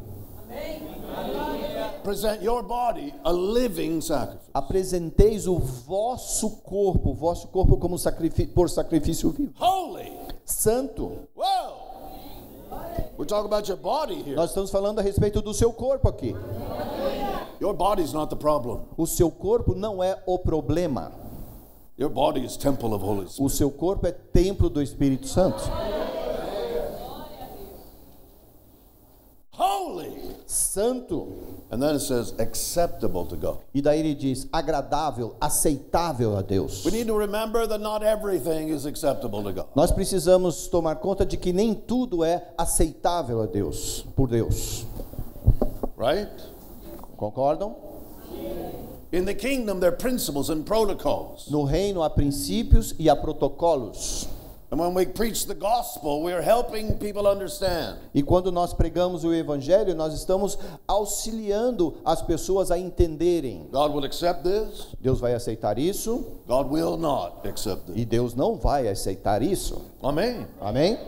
Present 2.04 2.40
your 2.40 2.62
body 2.62 3.12
a 3.24 3.32
living 3.32 4.00
sacrifice. 4.00 4.48
Apresenteis 4.54 5.48
o 5.48 5.58
vosso 5.58 6.50
corpo, 6.62 7.10
o 7.10 7.14
vosso 7.14 7.48
corpo 7.48 7.76
como 7.78 7.98
sacrifício, 7.98 8.52
por 8.54 8.70
sacrifício 8.70 9.30
vivo. 9.30 9.52
Holy. 9.58 10.12
Santo. 10.44 11.26
We're 13.16 13.24
talking 13.24 13.46
about 13.46 13.66
your 13.66 13.78
body 13.78 14.22
here. 14.22 14.36
Nós 14.36 14.50
estamos 14.50 14.70
falando 14.70 14.98
a 14.98 15.02
respeito 15.02 15.40
do 15.40 15.54
seu 15.54 15.72
corpo 15.72 16.08
aqui. 16.08 16.34
Your 17.60 17.72
body's 17.72 18.12
not 18.12 18.28
the 18.28 18.36
problem. 18.36 18.82
O 18.96 19.06
seu 19.06 19.30
corpo 19.30 19.74
não 19.74 20.02
é 20.02 20.22
o 20.26 20.38
problema. 20.38 21.12
Your 21.98 22.10
body 22.10 22.44
is 22.44 22.58
temple 22.58 22.92
of 22.92 23.02
Holy 23.02 23.26
Spirit. 23.26 23.42
O 23.42 23.48
seu 23.48 23.70
corpo 23.70 24.06
é 24.06 24.12
templo 24.12 24.68
do 24.68 24.82
Espírito 24.82 25.26
Santo. 25.26 25.62
Holy. 29.58 30.36
Santo. 30.46 31.55
And 31.76 31.82
then 31.82 31.94
it 31.94 32.00
says 32.00 32.32
acceptable 32.38 33.26
to 33.26 33.36
God. 33.36 33.58
E 33.74 33.82
daí 33.82 34.00
ele 34.00 34.14
diz 34.14 34.46
agradável, 34.50 35.36
aceitável 35.38 36.38
a 36.38 36.42
Deus. 36.42 36.86
We 36.86 36.90
need 36.90 37.06
to 37.08 37.14
remember 37.14 37.66
that 37.66 37.82
not 37.82 38.02
everything 38.02 38.70
is 38.70 38.86
acceptable 38.86 39.42
to 39.42 39.52
God. 39.52 39.66
Nós 39.76 39.92
precisamos 39.92 40.68
tomar 40.68 40.96
conta 40.96 41.26
de 41.26 41.36
que 41.36 41.52
nem 41.52 41.74
tudo 41.74 42.24
é 42.24 42.48
aceitável 42.56 43.42
a 43.42 43.46
Deus, 43.46 44.06
por 44.16 44.26
Deus. 44.26 44.86
Right? 45.98 46.30
Concordam? 47.18 47.76
In 49.12 49.26
the 49.26 49.34
kingdom, 49.34 49.78
there 49.78 49.92
are 49.92 49.96
principles 49.98 50.48
and 50.48 50.64
protocols. 50.64 51.50
No 51.50 51.64
reino 51.64 52.02
há 52.02 52.08
princípios 52.08 52.94
e 52.98 53.10
há 53.10 53.14
protocolos. 53.14 54.26
And 54.70 54.80
when 54.80 54.94
we 54.94 55.06
preach 55.06 55.46
the 55.46 55.54
gospel, 55.54 56.22
we're 56.22 56.42
helping 56.42 56.98
people 56.98 57.26
understand. 57.26 57.98
E 58.12 58.22
quando 58.22 58.50
nós 58.50 58.74
pregamos 58.74 59.24
o 59.24 59.32
evangelho, 59.32 59.94
nós 59.94 60.12
estamos 60.12 60.58
auxiliando 60.88 61.94
as 62.04 62.20
pessoas 62.20 62.70
a 62.70 62.78
entenderem. 62.78 63.68
God 63.70 63.94
will 63.94 64.04
accept 64.04 64.42
this, 64.42 64.88
Deus 65.00 65.20
vai 65.20 65.34
aceitar 65.34 65.78
isso 65.78 66.24
God 66.46 66.70
will 66.70 66.96
not 66.96 67.46
accept 67.46 67.90
e. 67.94 68.04
Deus 68.04 68.34
não 68.34 68.56
vai 68.56 68.88
aceitar 68.88 69.42
isso. 69.42 69.82
Amen. 70.02 70.46
Amém? 70.60 70.98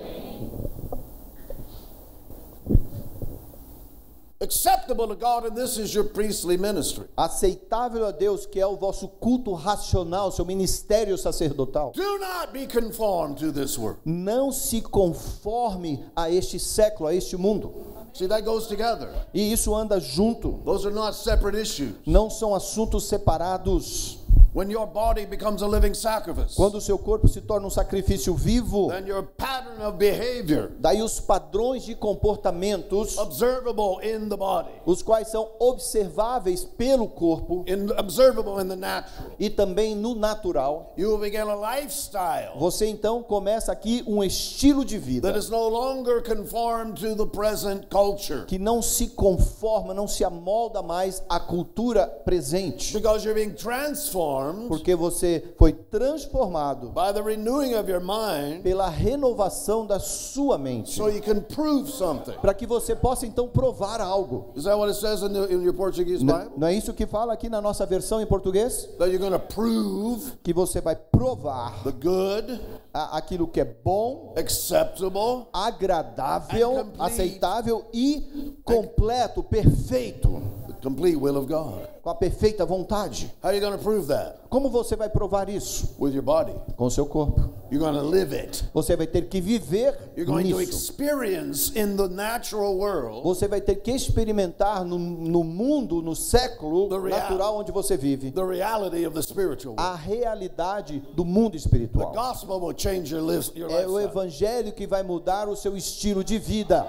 Acceptable 4.41 5.09
to 5.09 5.17
God, 5.17 5.47
and 5.47 5.57
this 5.57 5.79
is 5.79 5.93
your 5.93 6.05
priestly 6.05 6.57
ministry. 6.57 7.09
Aceitável 7.17 8.07
a 8.07 8.13
Deus, 8.13 8.47
que 8.47 8.61
é 8.61 8.67
o 8.67 8.77
vosso 8.77 9.09
culto 9.09 9.53
racional, 9.53 10.31
seu 10.31 10.45
ministério 10.45 11.19
sacerdotal. 11.19 11.91
Do 11.93 12.19
not 12.19 12.53
be 12.53 12.65
conformed 12.65 13.39
to 13.39 13.51
this 13.51 13.77
world. 13.77 13.99
Não 14.05 14.53
se 14.53 14.81
conforme 14.81 16.05
a 16.15 16.31
este 16.31 16.61
século, 16.61 17.09
a 17.09 17.15
este 17.15 17.37
mundo. 17.37 17.75
See, 18.15 18.29
that 18.29 18.45
goes 18.45 18.69
together. 18.69 19.13
E 19.35 19.53
isso 19.53 19.75
anda 19.75 19.99
junto. 19.99 20.61
Those 20.65 20.87
are 20.87 20.95
not 20.95 21.17
separate 21.17 21.61
issues. 21.61 21.95
Não 22.07 22.31
são 22.31 22.55
assuntos 22.55 23.09
separados. 23.09 24.18
When 24.59 24.71
your 24.71 24.89
body 24.89 25.25
becomes 25.25 25.63
a 25.63 25.69
living 25.69 25.95
sacrifice, 25.95 26.57
Quando 26.57 26.79
o 26.79 26.81
seu 26.81 26.99
corpo 26.99 27.29
se 27.29 27.41
torna 27.41 27.69
um 27.69 27.71
sacrifício 27.71 28.35
vivo, 28.35 28.89
then 28.89 29.07
your 29.07 29.23
pattern 29.23 29.81
of 29.81 29.99
behavior, 29.99 30.73
daí 30.81 31.01
os 31.01 31.21
padrões 31.21 31.85
de 31.85 31.95
comportamentos, 31.95 33.17
observable 33.19 34.01
in 34.03 34.29
the 34.29 34.37
body, 34.37 34.73
os 34.85 35.01
quais 35.01 35.29
são 35.29 35.49
observáveis 35.61 36.65
pelo 36.65 37.07
corpo 37.07 37.65
in, 37.69 37.89
observable 37.97 38.61
in 38.61 38.69
the 38.69 38.75
natural, 38.75 39.31
e 39.39 39.49
também 39.49 39.95
no 39.95 40.17
natural, 40.17 40.93
you 40.97 41.09
will 41.09 41.21
begin 41.21 41.49
a 41.49 41.77
lifestyle 41.77 42.59
você 42.59 42.87
então 42.87 43.23
começa 43.23 43.71
aqui 43.71 44.03
um 44.09 44.25
estilo 44.25 44.85
de 44.85 44.99
vida 44.99 45.29
that 45.29 45.39
is 45.39 45.49
no 45.49 45.69
longer 45.69 46.21
conformed 46.21 47.01
to 47.01 47.15
the 47.15 47.31
present 47.31 47.85
culture. 47.89 48.45
que 48.47 48.59
não 48.59 48.83
se 48.83 49.11
conforma, 49.11 49.95
não 49.95 50.09
se 50.09 50.25
amolda 50.25 50.83
mais 50.83 51.23
à 51.29 51.39
cultura 51.39 52.09
presente, 52.25 52.93
because 52.93 53.25
you're 53.25 53.41
being 53.41 53.55
transformed 53.55 54.48
porque 54.69 54.95
você 54.95 55.55
foi 55.59 55.73
transformado 55.73 56.89
by 56.89 57.13
the 57.13 57.23
renewing 57.23 57.75
of 57.75 57.91
your 57.91 58.01
mind 58.01 58.63
pela 58.63 58.89
renovação 58.89 59.87
da 59.87 59.99
sua 59.99 60.59
mente, 60.59 60.95
so 60.95 61.09
you 61.09 61.23
can 61.23 61.41
prove 61.41 61.91
something. 61.91 62.33
para 62.41 62.55
que 62.55 62.67
você 62.67 62.95
possa 62.95 63.27
então 63.27 63.49
provar 63.49 64.01
algo. 64.01 64.53
Is 64.57 64.65
that 64.65 64.77
what 64.77 64.89
it 64.91 64.99
says 65.01 65.23
in, 65.23 65.33
the, 65.33 65.53
in 65.53 65.63
your 65.63 65.75
Portuguese 65.75 66.25
Bible? 66.25 66.51
Não 66.57 66.67
é 66.69 66.75
isso 66.75 66.93
que 66.93 67.07
fala 67.07 67.33
aqui 67.33 67.49
na 67.49 67.61
nossa 67.61 67.85
versão 67.87 68.21
em 68.21 68.27
português? 68.27 68.87
That 68.99 69.11
you're 69.11 69.19
going 69.19 69.33
to 69.33 69.55
prove 69.55 70.33
Que 70.43 70.53
você 70.53 70.81
vai 70.81 70.97
provar 70.97 71.83
the 71.85 71.93
good, 71.93 72.61
a- 72.93 73.17
aquilo 73.19 73.47
que 73.47 73.61
é 73.61 73.65
bom, 73.65 74.35
acceptable, 74.37 75.47
agradável, 75.53 76.89
aceitável 76.99 77.85
e 77.93 78.55
completo, 78.65 79.43
perfeito, 79.43 80.41
complete 80.83 81.17
will 81.17 81.37
of 81.37 81.47
God. 81.47 81.87
com 82.03 82.11
a 82.11 82.15
perfeita 82.15 82.65
vontade. 82.65 83.31
How 83.43 83.49
are 83.51 83.55
you 83.57 83.61
going 83.61 83.77
to 83.77 83.83
prove 83.83 84.07
that? 84.09 84.39
Como 84.49 84.71
você 84.71 84.97
vai 84.97 85.09
provar 85.11 85.49
isso? 85.49 85.95
With 85.99 86.13
your 86.15 86.23
body. 86.23 86.55
Com 86.77 86.87
o 86.87 86.91
seu 86.91 87.05
corpo. 87.07 87.51
You're 87.71 87.85
going 87.85 88.01
to 88.01 88.09
live 88.09 88.33
it. 88.35 88.65
Você 88.73 88.97
vai 88.97 89.07
ter 89.07 89.29
que 89.29 89.41
viver 89.43 89.95
You're 90.17 90.25
going 90.25 90.49
to 90.51 90.59
nisso. 90.59 90.71
experience 90.73 91.71
in 91.79 91.97
the 91.97 92.09
natural 92.09 92.75
world 92.79 93.23
Você 93.25 93.47
vai 93.47 93.61
ter 93.61 93.75
que 93.75 93.91
experimentar 93.91 94.85
no, 94.87 94.99
no 94.99 95.45
mundo, 95.45 96.01
no 96.01 96.17
século 96.17 96.89
The 96.89 96.99
natural 97.11 97.59
onde 97.59 97.71
você 97.71 97.97
vive, 97.99 98.31
the 98.31 98.43
reality 98.43 99.05
of 99.07 99.15
the 99.15 99.21
spiritual 99.23 99.75
world. 99.77 99.81
a 99.83 99.95
realidade 99.97 101.03
do 101.15 101.27
mundo 101.27 101.53
The 101.53 101.59
espiritual. 101.59 102.13
gospel 102.13 102.59
will 102.59 102.75
change 102.75 103.13
your, 103.15 103.23
lives, 103.23 103.53
your 103.55 103.71
É 103.71 103.87
o 103.87 104.01
evangelho 104.01 104.73
que 104.73 104.87
vai 104.87 105.03
mudar 105.03 105.47
o 105.47 105.55
seu 105.55 105.77
estilo 105.77 106.25
de 106.25 106.39
vida. 106.39 106.87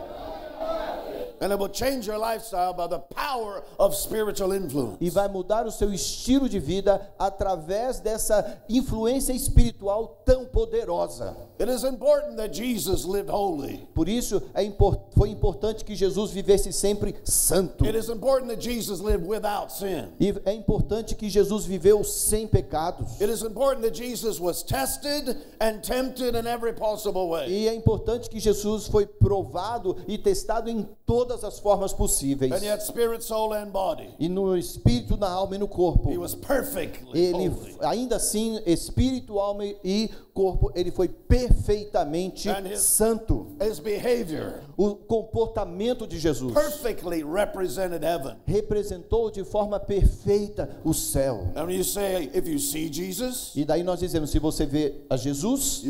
E 4.99 5.09
vai 5.09 5.27
mudar 5.27 5.65
o 5.65 5.71
seu 5.71 5.93
estilo 5.93 6.49
de 6.49 6.59
vida 6.59 7.13
através 7.17 7.99
dessa 7.99 8.61
influência 8.67 9.33
espiritual 9.33 10.21
tão 10.25 10.45
poderosa. 10.45 11.48
It 11.59 11.67
is 11.69 11.83
important 11.83 12.37
that 12.37 12.53
Jesus 12.53 13.03
lived 13.03 13.29
holy. 13.29 13.85
Por 13.93 14.07
isso 14.07 14.41
é 14.53 14.63
impor- 14.63 14.97
foi 15.13 15.29
importante 15.29 15.83
que 15.83 15.93
Jesus 15.93 16.31
vivesse 16.31 16.71
sempre 16.71 17.13
santo. 17.25 17.83
It 17.85 17.97
is 17.97 18.07
important 18.07 18.47
that 18.49 18.61
Jesus 18.61 19.01
lived 19.01 19.27
without 19.27 19.69
sin. 19.73 20.07
E 20.21 20.33
é 20.45 20.53
importante 20.53 21.15
que 21.15 21.29
Jesus 21.29 21.65
viveu 21.65 22.01
sem 22.05 22.47
pecados. 22.47 23.19
It 23.19 23.29
is 23.29 23.41
important 23.41 23.81
that 23.81 23.93
Jesus 23.93 24.39
was 24.39 24.63
tested 24.63 25.35
and 25.59 25.81
tempted 25.81 26.33
in 26.33 26.47
every 26.47 26.71
possible 26.71 27.27
way. 27.29 27.49
E 27.49 27.67
é 27.67 27.73
importante 27.75 28.29
que 28.29 28.39
Jesus 28.39 28.87
foi 28.87 29.05
provado 29.05 29.97
e 30.07 30.17
testado 30.17 30.69
em 30.69 30.87
todas 31.05 31.43
as 31.43 31.59
formas 31.59 31.91
possíveis. 31.91 32.53
And 32.53 32.63
yet, 32.63 32.81
spirit, 32.85 33.21
soul, 33.21 33.53
and 33.53 33.69
body, 33.71 34.15
E 34.17 34.29
no 34.29 34.55
espírito, 34.57 35.17
na 35.17 35.29
alma 35.29 35.55
e 35.55 35.57
no 35.57 35.67
corpo. 35.67 36.09
he 36.09 36.17
was 36.17 36.35
perfectly 36.35 37.19
Ele, 37.19 37.49
holy. 37.49 37.75
ainda 37.81 38.15
assim, 38.15 38.61
espírito, 38.65 39.37
alma 39.39 39.65
e 39.65 40.09
corpo, 40.33 40.71
ele 40.73 40.89
foi 40.91 41.09
perfeitamente 41.49 42.49
his- 42.49 42.79
santo. 42.81 43.47
His 43.61 43.79
behavior 43.79 44.61
O 44.77 44.95
comportamento 44.95 46.07
de 46.07 46.17
Jesus 46.19 46.53
perfectly 46.53 47.23
represented 47.23 48.03
heaven. 48.03 48.35
representou 48.45 49.29
de 49.31 49.43
forma 49.43 49.79
perfeita 49.79 50.69
o 50.83 50.93
céu. 50.93 51.47
And 51.55 51.65
when 51.67 51.75
you 51.77 51.83
say, 51.83 52.29
if 52.33 52.47
you 52.47 52.59
see 52.59 52.91
Jesus, 52.91 53.51
E 53.55 53.65
daí 53.65 53.83
nós 53.83 53.99
dizemos: 53.99 54.29
se 54.29 54.39
você 54.39 54.65
vê 54.65 54.95
a 55.09 55.17
Jesus, 55.17 55.83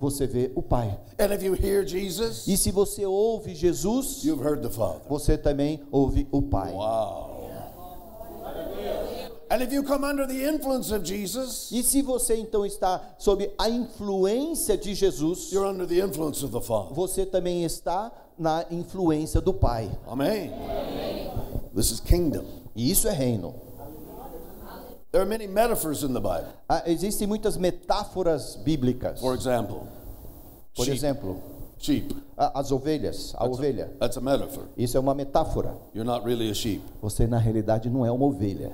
você 0.00 0.26
vê 0.26 0.50
o 0.54 0.62
Pai. 0.62 0.98
And 1.18 1.32
if 1.34 1.42
you 1.42 1.54
hear 1.54 1.86
Jesus, 1.86 2.46
E 2.46 2.56
se 2.56 2.70
você 2.70 3.04
ouve 3.06 3.54
Jesus, 3.54 4.22
you've 4.24 4.42
heard 4.44 4.62
the 4.62 4.70
Father. 4.70 5.00
você 5.08 5.36
também 5.38 5.80
ouve 5.90 6.26
o 6.30 6.42
Pai. 6.42 6.72
Wow. 6.72 7.40
And 7.50 7.52
if 7.52 8.00
you 8.00 8.10
come 8.18 8.44
under 8.44 8.64
the 8.74 8.82
influence 8.82 9.32
of 9.32 9.39
Jesus, 11.02 11.70
E 11.72 11.82
se 11.82 12.02
você 12.02 12.36
então 12.36 12.64
está 12.64 13.00
sob 13.18 13.50
a 13.58 13.68
influência 13.68 14.76
de 14.76 14.94
Jesus, 14.94 15.50
you're 15.52 15.68
under 15.68 15.86
the 15.86 16.00
influence 16.00 16.44
of 16.44 16.52
the 16.52 16.60
Father. 16.60 16.94
você 16.94 17.26
também 17.26 17.64
está 17.64 18.10
na 18.38 18.64
influência 18.70 19.40
do 19.40 19.52
Pai. 19.52 19.90
Amen. 20.06 20.50
This 21.74 21.90
is 21.90 22.00
kingdom. 22.00 22.44
E 22.74 22.90
isso 22.90 23.08
é 23.08 23.12
reino. 23.12 23.54
There 25.12 25.20
are 25.22 25.28
many 25.28 25.48
metaphors 25.48 26.02
in 26.04 26.12
the 26.14 26.20
Bible. 26.20 26.46
Ah, 26.68 26.84
existem 26.86 27.26
muitas 27.26 27.56
metáforas 27.56 28.56
bíblicas. 28.64 29.18
For 29.20 29.34
example, 29.34 29.80
Por 30.76 30.84
sheep. 30.84 30.96
exemplo, 30.96 31.36
sheep. 31.78 32.14
a- 32.38 32.60
as 32.60 32.70
ovelhas, 32.70 33.34
a 33.36 33.44
ovelha. 33.44 33.90
That's 33.98 34.16
a 34.16 34.20
metaphor. 34.20 34.66
Isso 34.76 34.96
é 34.96 35.00
uma 35.00 35.12
metáfora. 35.14 35.74
You're 35.92 36.04
not 36.08 36.24
really 36.24 36.48
a 36.48 36.54
sheep. 36.54 36.80
Você 37.02 37.26
na 37.26 37.38
realidade 37.38 37.90
não 37.90 38.06
é 38.06 38.12
uma 38.12 38.24
ovelha. 38.24 38.70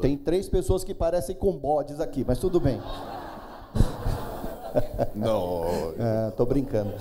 Tem 0.00 0.16
três 0.16 0.48
pessoas 0.48 0.82
que 0.82 0.94
parecem 0.94 1.36
com 1.36 1.52
bodes 1.56 2.00
aqui, 2.00 2.24
mas 2.26 2.38
tudo 2.38 2.58
bem. 2.58 2.80
no. 5.14 5.64
É, 5.98 6.30
tô 6.30 6.46
brincando. 6.46 6.94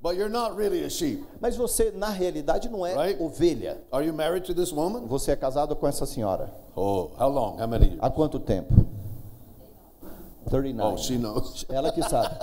But 0.00 0.14
you're 0.16 0.30
not 0.30 0.56
really 0.56 0.84
a 0.84 0.88
sheep. 0.90 1.24
Mas 1.40 1.56
você 1.56 1.90
na 1.90 2.10
realidade 2.10 2.68
não 2.68 2.86
é 2.86 2.94
Right. 2.94 3.20
ovelha. 3.20 3.82
Are 3.90 4.06
you 4.06 4.14
married 4.14 4.46
to 4.46 4.54
this 4.54 4.70
woman? 4.72 5.06
Você 5.08 5.32
é 5.32 5.36
casado 5.36 5.74
com 5.74 5.88
essa 5.88 6.06
senhora. 6.06 6.48
Oh, 6.76 7.10
how 7.18 7.28
long? 7.28 7.56
How 7.60 7.66
many 7.66 7.86
years? 7.86 7.98
Há 8.00 8.08
quanto 8.10 8.38
tempo? 8.38 8.72
39. 10.48 10.94
Oh, 10.94 10.96
she 10.96 11.18
knows. 11.18 11.66
Ela 11.68 11.90
que 11.90 12.02
sabe. 12.08 12.36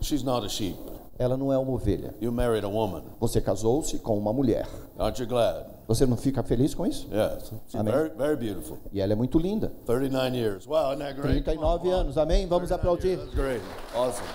She's 0.00 0.22
not 0.22 0.44
a 0.44 0.48
sheep. 0.48 0.76
Ela 1.20 1.36
não 1.36 1.52
é 1.52 1.58
uma 1.58 1.70
ovelha. 1.72 2.14
You 2.18 2.32
married 2.32 2.64
a 2.64 2.68
woman. 2.68 3.02
Você 3.20 3.42
casou-se 3.42 3.98
com 3.98 4.16
uma 4.16 4.32
mulher. 4.32 4.66
Aren't 4.98 5.20
you 5.20 5.28
glad? 5.28 5.66
Você 5.86 6.06
não 6.06 6.16
fica 6.16 6.42
feliz 6.42 6.74
com 6.74 6.86
isso? 6.86 7.06
Yes. 7.12 7.52
Amen. 7.74 7.92
very, 7.92 8.08
very 8.16 8.36
beautiful. 8.36 8.78
E 8.90 9.02
ela 9.02 9.12
é 9.12 9.14
muito 9.16 9.38
linda. 9.38 9.70
39 9.84 10.34
years. 10.34 10.66
Wow, 10.66 10.92
isn't 10.92 10.98
that 11.00 11.20
great? 11.20 11.44
Come 11.44 11.58
on, 11.58 11.78
39 11.78 11.78
come 11.80 11.92
on. 11.92 12.00
anos, 12.00 12.16
amém? 12.16 12.46
Vamos 12.46 12.70
39 12.70 12.74
aplaudir. 12.74 13.08
years. 13.08 13.20
That's 13.24 13.34
great. 13.34 13.60
Awesome. 13.94 14.26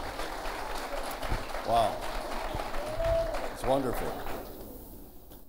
Wow. 1.68 1.90
It's 3.56 3.64
wonderful. 3.64 4.08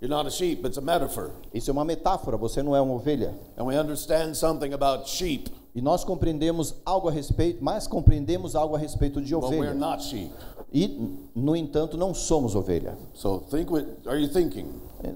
You're 0.01 0.09
not 0.09 0.27
a 0.27 0.31
sheep, 0.31 0.65
it's 0.67 0.79
a 0.79 0.83
metaphor. 0.83 1.33
Isso 1.53 1.71
é 1.71 1.73
uma 1.73 1.85
metáfora, 1.85 2.39
você 2.39 2.63
não 2.63 2.75
é 2.75 2.81
uma 2.81 2.95
ovelha. 2.95 3.35
And 3.59 3.65
we 3.67 3.77
understand 3.79 4.35
something 4.37 4.73
about 4.73 5.07
sheep, 5.07 5.51
E 5.75 5.83
nós 5.83 6.03
compreendemos 6.05 6.75
algo 6.87 7.07
a 7.09 7.13
respeito, 7.13 7.63
mas 7.63 7.87
compreendemos 7.87 8.57
algo 8.57 8.75
a 8.75 8.79
respeito 8.79 9.21
de 9.21 9.35
but 9.35 9.43
we're 9.51 9.57
ovelha. 9.59 9.75
not 9.75 10.03
sheep. 10.03 10.33
E, 10.77 11.19
no 11.35 11.57
entanto, 11.57 11.97
não 11.97 12.13
somos 12.13 12.55
ovelha. 12.55 12.99
So 13.15 13.41
think 13.51 13.73
what 13.73 13.87
are 14.07 14.21
you 14.23 14.29
thinking? 14.29 14.67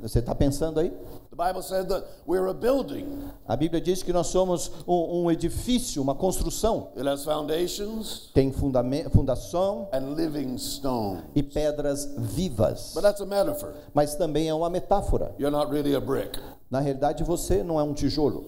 Você 0.00 0.21
está 0.21 0.35
pensando 0.35 0.81
aí? 0.81 0.88
The 0.88 1.37
Bible 1.37 1.62
said 1.62 1.87
that 1.88 2.07
we're 2.26 2.49
a 2.49 2.55
building. 2.55 3.05
A 3.47 3.57
Bíblia 3.57 3.79
diz 3.79 4.02
que 4.02 4.11
nós 4.11 4.29
somos 4.29 4.71
um, 4.88 5.25
um 5.25 5.31
edifício, 5.31 6.00
uma 6.00 6.14
construção. 6.14 6.88
It 6.97 7.07
has 7.07 7.25
foundations 7.25 8.31
Tem 8.33 8.50
fundação 8.50 9.87
and 9.93 10.14
living 10.14 10.57
stone. 10.57 11.25
e 11.35 11.43
pedras 11.43 12.09
vivas. 12.17 12.93
But 12.95 13.02
that's 13.02 13.21
a 13.21 13.26
metaphor. 13.26 13.75
Mas 13.93 14.14
também 14.14 14.49
é 14.49 14.55
uma 14.55 14.71
metáfora. 14.71 15.35
You're 15.38 15.55
not 15.55 15.71
really 15.71 15.95
a 15.95 16.00
brick. 16.00 16.40
Na 16.71 16.81
realidade, 16.81 17.23
você 17.23 17.62
não 17.62 17.79
é 17.79 17.83
um 17.83 17.93
tijolo. 17.93 18.45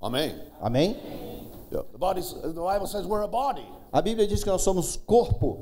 Amen. 0.00 0.34
Amém? 0.62 0.96
Yeah. 1.70 1.86
The 1.92 1.98
body 1.98 2.22
the 2.22 2.48
Bible 2.48 2.86
says 2.86 3.04
we're 3.04 3.22
a 3.22 3.28
body, 3.28 3.66
A 3.92 4.00
Bíblia 4.00 4.26
diz 4.26 4.42
que 4.42 4.48
nós 4.48 4.62
somos 4.62 4.96
corpo, 4.96 5.58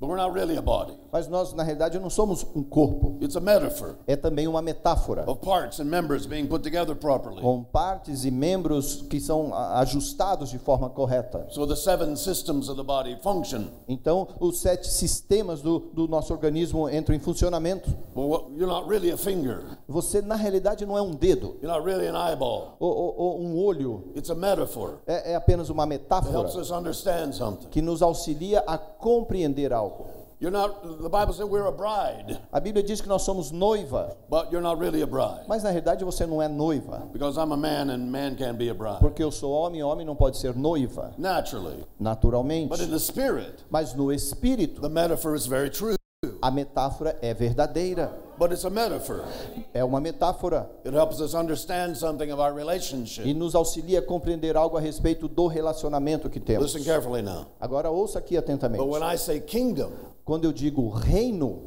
but 0.00 0.06
we're 0.06 0.16
not 0.16 0.32
really 0.32 0.56
a 0.56 0.62
body. 0.62 0.94
Mas 1.16 1.28
nós, 1.28 1.54
na 1.54 1.62
realidade, 1.62 1.98
não 1.98 2.10
somos 2.10 2.44
um 2.54 2.62
corpo. 2.62 3.16
It's 3.22 3.36
a 3.36 3.40
metaphor 3.40 3.96
É 4.06 4.14
também 4.16 4.46
uma 4.46 4.60
metáfora. 4.60 5.24
of 5.26 5.40
parts 5.40 5.80
and 5.80 5.84
members 5.86 6.26
being 6.26 6.46
put 6.46 6.62
together 6.62 6.94
properly. 6.94 7.40
com 7.40 7.64
partes 7.64 8.26
e 8.26 8.30
membros 8.30 9.00
que 9.08 9.18
são 9.18 9.54
a- 9.54 9.78
ajustados 9.80 10.50
de 10.50 10.58
forma 10.58 10.90
correta. 10.90 11.46
So 11.48 11.66
the 11.66 11.74
seven 11.74 12.16
systems 12.16 12.68
of 12.68 12.76
the 12.76 12.82
body 12.86 13.16
function. 13.22 13.68
Então, 13.88 14.28
os 14.38 14.58
sete 14.60 14.88
sistemas 14.90 15.62
do, 15.62 15.78
do 15.94 16.06
nosso 16.06 16.34
organismo 16.34 16.86
entram 16.90 17.16
em 17.16 17.18
funcionamento. 17.18 17.88
Well, 18.14 18.28
what, 18.28 18.44
you're 18.54 18.66
not 18.66 18.86
really 18.86 19.10
a 19.10 19.16
finger. 19.16 19.64
Você, 19.88 20.20
na 20.20 20.34
realidade, 20.34 20.84
não 20.84 20.98
é 20.98 21.00
um 21.00 21.12
dedo 21.12 21.56
You're 21.62 21.68
not 21.78 21.82
really 21.82 22.08
an 22.08 22.28
eyeball. 22.30 22.76
ou, 22.78 22.90
ou- 22.94 23.14
ou 23.16 23.40
um 23.40 23.58
olho. 23.64 24.04
It's 24.14 24.28
a 24.28 24.34
metaphor. 24.34 24.98
É, 25.06 25.32
é 25.32 25.34
apenas 25.34 25.70
uma 25.70 25.84
It 25.84 25.88
metáfora 25.94 26.36
helps 26.40 26.56
us 26.56 26.70
understand 26.70 27.32
something. 27.32 27.68
que 27.70 27.80
nos 27.80 28.02
auxilia 28.02 28.62
a 28.66 28.76
compreender 28.76 29.72
algo. 29.72 30.15
You're 30.38 30.50
not. 30.50 30.82
The 31.02 31.08
Bible 31.08 31.32
said 31.32 31.46
we're 31.46 31.66
a 31.66 31.72
bride, 31.72 32.38
A 32.52 32.60
Bíblia 32.60 32.82
diz 32.82 33.00
que 33.00 33.08
nós 33.08 33.22
somos 33.22 33.50
noiva, 33.52 34.16
but 34.28 34.52
you're 34.52 34.60
not 34.60 34.78
really 34.78 35.00
a 35.02 35.06
bride 35.06 35.46
mas 35.48 35.62
na 35.62 35.70
realidade 35.70 36.04
você 36.04 36.26
não 36.26 36.42
é 36.42 36.48
noiva. 36.48 37.08
because 37.12 37.38
I'm 37.38 37.52
a 37.52 37.56
man 37.56 37.88
and 37.90 38.10
man 38.12 38.36
can't 38.36 38.58
be 38.58 38.68
a 38.68 38.74
bride 38.74 39.00
Porque 39.00 39.22
eu 39.22 39.30
sou 39.32 39.50
homem 39.52 39.80
e 39.80 39.82
homem 39.82 40.04
não 40.04 40.14
pode 40.14 40.36
ser 40.36 40.54
noiva, 40.54 41.14
naturally. 41.16 41.76
But 41.76 41.86
in 42.00 42.04
naturalmente. 42.04 42.86
the 42.90 42.98
spirit, 42.98 43.64
Mas 43.70 43.94
no 43.94 44.12
espírito, 44.12 44.80
the 44.82 44.90
metaphor 44.90 45.34
is 45.34 45.46
very 45.46 45.70
true. 45.70 45.96
a 46.42 46.50
metáfora 46.50 47.16
é 47.22 47.32
verdadeira. 47.32 48.12
But 48.38 48.52
it's 48.52 48.66
a 48.66 48.70
metaphor. 48.70 49.24
É 49.72 49.82
uma 49.82 49.98
metáfora. 50.00 50.68
It 50.84 50.94
helps 50.94 51.18
us 51.20 51.34
understand 51.34 51.96
something 51.96 52.30
of 52.30 52.38
our 52.42 52.52
relationship. 52.54 53.26
e 53.26 53.32
nos 53.32 53.54
auxilia 53.54 54.00
a 54.00 54.02
compreender 54.02 54.54
algo 54.54 54.76
a 54.76 54.80
respeito 54.80 55.28
do 55.28 55.46
relacionamento 55.46 56.28
que 56.28 56.38
temos. 56.40 56.74
Listen 56.74 56.84
carefully 56.84 57.22
now. 57.22 57.46
Agora 57.58 57.90
ouça 57.90 58.18
aqui 58.18 58.36
atentamente. 58.36 58.84
But 58.84 58.92
when 58.92 59.02
I 59.02 59.16
say 59.16 59.40
kingdom, 59.40 59.92
Quando 60.26 60.44
eu 60.44 60.52
digo 60.52 60.88
reino, 60.88 61.62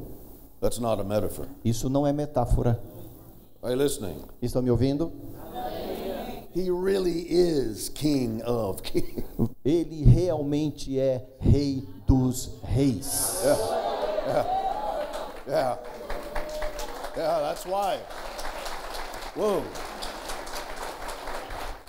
that's 0.60 0.78
not 0.78 1.00
a 1.00 1.04
metaphor. 1.04 1.46
isso 1.64 1.88
não 1.88 2.06
é 2.06 2.12
metáfora. 2.12 2.78
Are 3.62 3.72
you 3.72 3.82
listening? 3.82 4.16
Estão 4.42 4.60
me 4.60 4.70
ouvindo? 4.70 5.10
He 6.54 6.70
really 6.70 7.26
is 7.30 7.88
King 7.88 8.42
of 8.42 8.82
kings. 8.82 9.24
Ele 9.64 10.04
realmente 10.04 11.00
é 11.00 11.26
rei 11.38 11.88
dos 12.06 12.50
reis. 12.64 13.40
Yeah. 15.48 15.78
Yeah, 17.16 17.40
that's 17.40 17.64
why. 17.64 17.98
Whoa. 19.34 19.64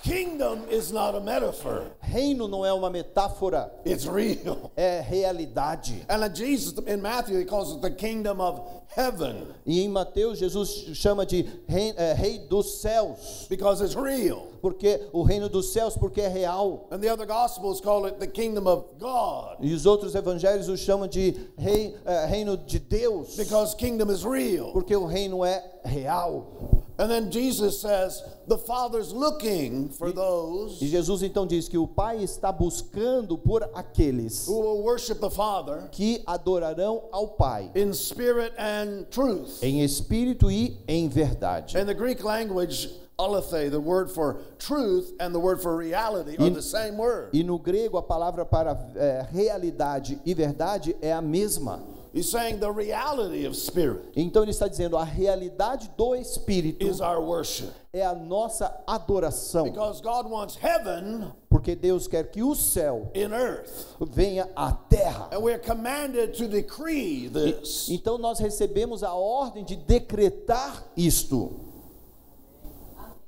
Kingdom 0.02 0.64
is 0.68 0.90
not 0.90 1.14
a 1.14 1.20
metaphor. 1.20 1.84
Reino 2.00 2.48
não 2.48 2.66
é 2.66 2.72
uma 2.72 2.90
metáfora, 2.90 3.70
It's 3.86 4.04
real. 4.04 4.72
é 4.76 5.00
realidade. 5.00 6.04
And 6.08 6.28
Jesus 6.34 6.74
in 6.88 7.00
Matthew 7.00 7.38
he 7.38 7.44
calls 7.44 7.72
it 7.72 7.80
the 7.82 7.90
kingdom 7.90 8.40
of 8.40 8.60
heaven 8.96 9.46
E 9.64 9.80
em 9.80 9.88
Mateus 9.88 10.38
Jesus 10.40 10.90
chama 10.98 11.24
de 11.24 11.42
rei, 11.68 11.94
é, 11.96 12.14
rei 12.14 12.40
dos 12.48 12.80
céus, 12.82 13.46
because 13.48 13.80
it's 13.80 13.94
real. 13.94 14.48
porque 14.60 15.00
o 15.12 15.22
reino 15.22 15.48
dos 15.48 15.72
céus 15.72 15.96
porque 15.96 16.20
é 16.20 16.28
real. 16.28 16.88
And 16.90 16.98
the 17.00 17.08
other 17.08 17.24
gospels 17.26 17.80
call 17.80 18.06
it 18.06 18.18
the 18.18 18.26
kingdom 18.26 18.66
of 18.66 18.84
God 18.98 19.58
E 19.60 19.72
os 19.72 19.86
outros 19.86 20.16
evangelhos 20.16 20.68
o 20.68 20.76
chamam 20.76 21.06
de 21.06 21.34
rei, 21.56 21.94
é, 22.04 22.26
reino 22.26 22.56
de 22.56 22.80
Deus, 22.80 23.36
because 23.36 23.76
kingdom 23.76 24.10
is 24.10 24.24
real. 24.24 24.72
porque 24.72 24.96
o 24.96 25.06
reino 25.06 25.44
é 25.44 25.62
real. 25.84 26.81
And 26.98 27.10
then 27.10 27.30
Jesus 27.30 27.80
says 27.80 28.22
the 28.46 28.58
Father's 28.58 29.12
looking 29.12 29.88
for 29.88 30.12
those 30.12 30.80
E 30.82 30.88
Jesus 30.88 31.22
então 31.22 31.46
diz 31.46 31.68
que 31.68 31.78
o 31.78 31.86
Pai 31.86 32.22
está 32.22 32.52
buscando 32.52 33.36
por 33.38 33.62
aqueles 33.74 34.46
who 34.46 34.60
will 34.60 34.82
worship 34.82 35.20
the 35.20 35.30
Father 35.30 35.88
que 35.90 36.22
adorarão 36.26 37.04
ao 37.10 37.28
Pai 37.28 37.70
in 37.74 37.92
spirit 37.94 38.52
and 38.58 39.06
truth. 39.10 39.62
em 39.62 39.80
espírito 39.82 40.50
e 40.50 40.76
em 40.86 41.08
verdade. 41.08 41.76
In 41.78 41.86
the 41.86 41.94
Greek 41.94 42.22
language, 42.22 42.90
aletheia, 43.18 43.70
the 43.70 43.80
word 43.80 44.10
for 44.10 44.38
truth 44.58 45.12
and 45.20 45.32
the 45.34 45.38
word 45.40 45.60
for 45.62 45.76
reality 45.76 46.36
are 46.38 46.46
In- 46.46 46.54
the 46.54 46.62
same 46.62 46.96
word. 46.98 47.30
E 47.32 47.42
no 47.42 47.58
grego 47.58 47.96
a 47.96 48.02
palavra 48.02 48.44
para 48.44 48.76
é, 48.96 49.26
realidade 49.30 50.20
e 50.26 50.34
verdade 50.34 50.94
é 51.00 51.12
a 51.12 51.20
mesma. 51.22 51.80
He's 52.14 52.28
saying 52.30 52.58
the 52.60 52.70
reality 52.70 53.46
of 53.46 53.56
spirit 53.56 54.12
Então 54.14 54.42
ele 54.42 54.50
está 54.50 54.68
dizendo 54.68 54.98
a 54.98 55.04
realidade 55.04 55.90
do 55.96 56.14
espírito 56.14 56.84
is 56.86 57.00
our 57.00 57.20
worship. 57.20 57.70
é 57.92 58.02
a 58.04 58.14
nossa 58.14 58.74
adoração, 58.86 59.64
Because 59.64 60.00
God 60.02 60.26
wants 60.30 60.56
heaven 60.56 61.32
porque 61.48 61.74
Deus 61.74 62.06
quer 62.08 62.30
que 62.30 62.42
o 62.42 62.54
céu 62.54 63.10
in 63.14 63.32
earth. 63.32 63.96
venha 64.00 64.48
à 64.56 64.72
terra. 64.72 65.28
And 65.32 65.40
we're 65.40 65.58
commanded 65.58 66.34
to 66.34 66.48
decree 66.48 67.28
this. 67.28 67.88
Então 67.90 68.18
nós 68.18 68.38
recebemos 68.38 69.02
a 69.02 69.12
ordem 69.14 69.64
de 69.64 69.76
decretar 69.76 70.82
isto. 70.96 71.50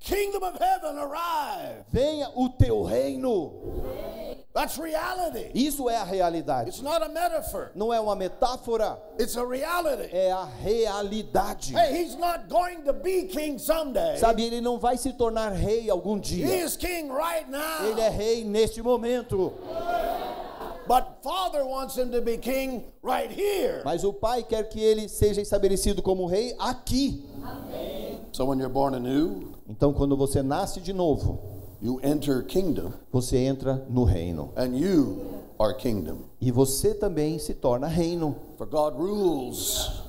Kingdom 0.00 0.42
of 0.42 0.58
heaven 0.58 0.98
arrive. 0.98 1.84
Venha 1.90 2.30
o 2.36 2.48
teu 2.50 2.82
reino. 2.82 3.52
That's 4.54 4.78
reality. 4.78 5.50
Isso 5.52 5.90
é 5.90 5.96
a 5.96 6.04
realidade. 6.04 6.68
It's 6.70 6.80
not 6.80 7.02
a 7.02 7.08
metaphor. 7.08 7.72
Não 7.74 7.92
é 7.92 7.98
uma 7.98 8.14
metáfora, 8.14 8.96
It's 9.18 9.36
a 9.36 9.44
reality. 9.44 10.08
é 10.14 10.30
a 10.30 10.44
realidade. 10.44 11.74
Hey, 11.76 12.04
he's 12.04 12.14
not 12.16 12.48
going 12.48 12.82
to 12.84 12.92
be 12.92 13.24
king 13.24 13.58
someday. 13.58 14.16
Sabe, 14.16 14.44
ele 14.44 14.60
não 14.60 14.78
vai 14.78 14.96
se 14.96 15.12
tornar 15.14 15.50
rei 15.50 15.90
algum 15.90 16.18
He 16.18 16.20
dia. 16.20 16.64
is 16.64 16.76
king 16.76 17.10
right 17.10 17.50
now. 17.50 17.84
Ele 17.84 18.00
é 18.00 18.08
rei 18.08 18.44
neste 18.44 18.80
momento. 18.80 19.52
But 20.86 21.04
Father 21.22 21.64
wants 21.66 21.96
him 21.96 22.10
to 22.12 22.20
be 22.20 22.36
king 22.36 22.84
right 23.02 23.30
here. 23.32 23.82
Mas 23.84 24.04
o 24.04 24.12
pai 24.12 24.44
quer 24.44 24.68
que 24.68 24.78
ele 24.80 25.08
seja 25.08 25.40
estabelecido 25.40 26.00
como 26.00 26.26
rei 26.26 26.54
aqui. 26.60 27.24
So 28.32 28.44
when 28.44 28.58
you're 28.60 28.72
born 28.72 28.94
anew, 28.94 29.52
Então, 29.68 29.92
quando 29.94 30.14
você 30.16 30.42
nasce 30.42 30.80
de 30.80 30.92
novo, 30.92 31.53
you 31.84 32.00
enter 32.02 32.42
kingdom, 32.42 32.92
você 33.12 33.36
entra 33.36 33.84
no 33.90 34.04
reino. 34.04 34.52
and 34.56 34.74
you 34.74 35.18
are 35.58 35.74
kingdom. 35.74 36.24
E 36.40 36.50
você 36.50 36.94
também 36.94 37.38
se 37.38 37.52
torna 37.52 37.86
reino. 37.86 38.34
For 38.56 38.66
God 38.66 38.94
rules. 38.94 40.03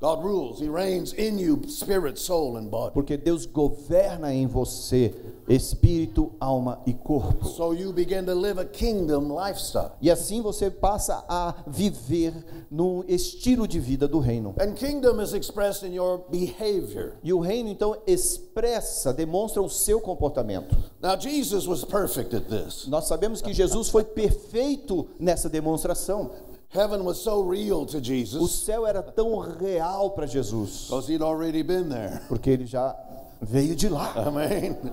God 0.00 0.24
rules. 0.24 0.58
He 0.58 0.68
reigns 0.68 1.12
in 1.12 1.38
you, 1.38 1.60
spirit, 1.68 2.18
soul, 2.18 2.56
and 2.56 2.70
body. 2.70 2.94
Porque 2.94 3.18
Deus 3.18 3.44
governa 3.44 4.32
em 4.32 4.46
você, 4.46 5.14
espírito, 5.46 6.32
alma 6.40 6.80
e 6.86 6.94
corpo. 6.94 7.46
So 7.46 7.72
you 7.72 7.92
begin 7.92 8.24
to 8.24 8.34
live 8.34 8.58
a 8.58 8.64
kingdom 8.64 9.28
lifestyle. 9.28 9.92
E 10.00 10.10
assim 10.10 10.40
você 10.40 10.70
passa 10.70 11.22
a 11.28 11.54
viver 11.66 12.32
no 12.70 13.04
estilo 13.06 13.68
de 13.68 13.78
vida 13.78 14.08
do 14.08 14.20
reino. 14.20 14.54
And 14.58 14.72
kingdom 14.72 15.20
is 15.20 15.34
expressed 15.34 15.86
in 15.86 15.92
your 15.92 16.24
behavior. 16.30 17.18
E 17.22 17.30
o 17.34 17.38
reino 17.38 17.68
então 17.68 17.94
expressa, 18.06 19.12
demonstra 19.12 19.60
o 19.60 19.68
seu 19.68 20.00
comportamento. 20.00 20.74
Now, 21.02 21.18
Jesus 21.18 21.66
was 21.66 21.84
perfect 21.84 22.34
at 22.34 22.44
this. 22.44 22.86
Nós 22.86 23.06
sabemos 23.06 23.42
que 23.42 23.52
Jesus 23.52 23.90
foi 23.90 24.04
perfeito 24.04 25.08
nessa 25.18 25.50
demonstração. 25.50 26.30
Heaven 26.72 27.04
was 27.04 27.20
so 27.20 27.42
real 27.42 27.84
to 27.86 27.98
O 27.98 28.00
Jesus 28.00 28.52
céu 28.64 28.86
era 28.86 29.02
tão 29.02 29.38
real 29.38 30.10
para 30.10 30.26
Jesus, 30.26 30.84
because 30.86 31.08
he'd 31.08 31.22
already 31.22 31.62
been 31.62 31.88
there. 31.88 32.20
porque 32.28 32.48
ele 32.50 32.64
já 32.64 32.94
veio 33.42 33.74
de 33.74 33.88
lá. 33.88 34.14
I 34.16 34.30
mean, 34.30 34.92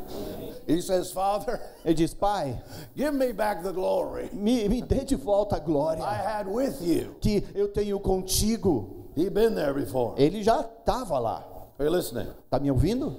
he 0.68 0.82
says, 0.82 1.12
Father, 1.12 1.60
Ele 1.86 1.94
diz: 1.94 2.14
Pai, 2.16 2.60
give 2.96 3.14
me 3.14 3.32
back 3.32 3.62
the 3.62 3.72
glory 3.72 4.30
me, 4.34 4.68
me 4.68 4.82
dê 4.82 5.04
de 5.06 5.16
volta 5.16 5.58
a 5.58 5.60
I 5.60 5.62
glória 5.66 6.04
had 6.04 6.48
with 6.48 6.82
you. 6.82 7.16
que 7.22 7.44
eu 7.54 7.68
tenho 7.68 8.00
contigo. 8.00 9.06
He'd 9.16 9.34
been 9.34 9.54
there 9.54 9.74
before. 9.74 10.16
Ele 10.18 10.42
já 10.44 10.62
estava 10.62 11.20
lá. 11.20 11.44
Are 11.80 11.86
you 11.88 11.92
listening? 11.96 12.28
Está 12.46 12.60
me 12.60 12.72
ouvindo? 12.72 13.16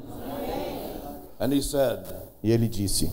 And 1.39 1.53
he 1.53 1.63
said, 1.63 2.05
E 2.43 2.51
ele 2.51 2.69
disse: 2.69 3.07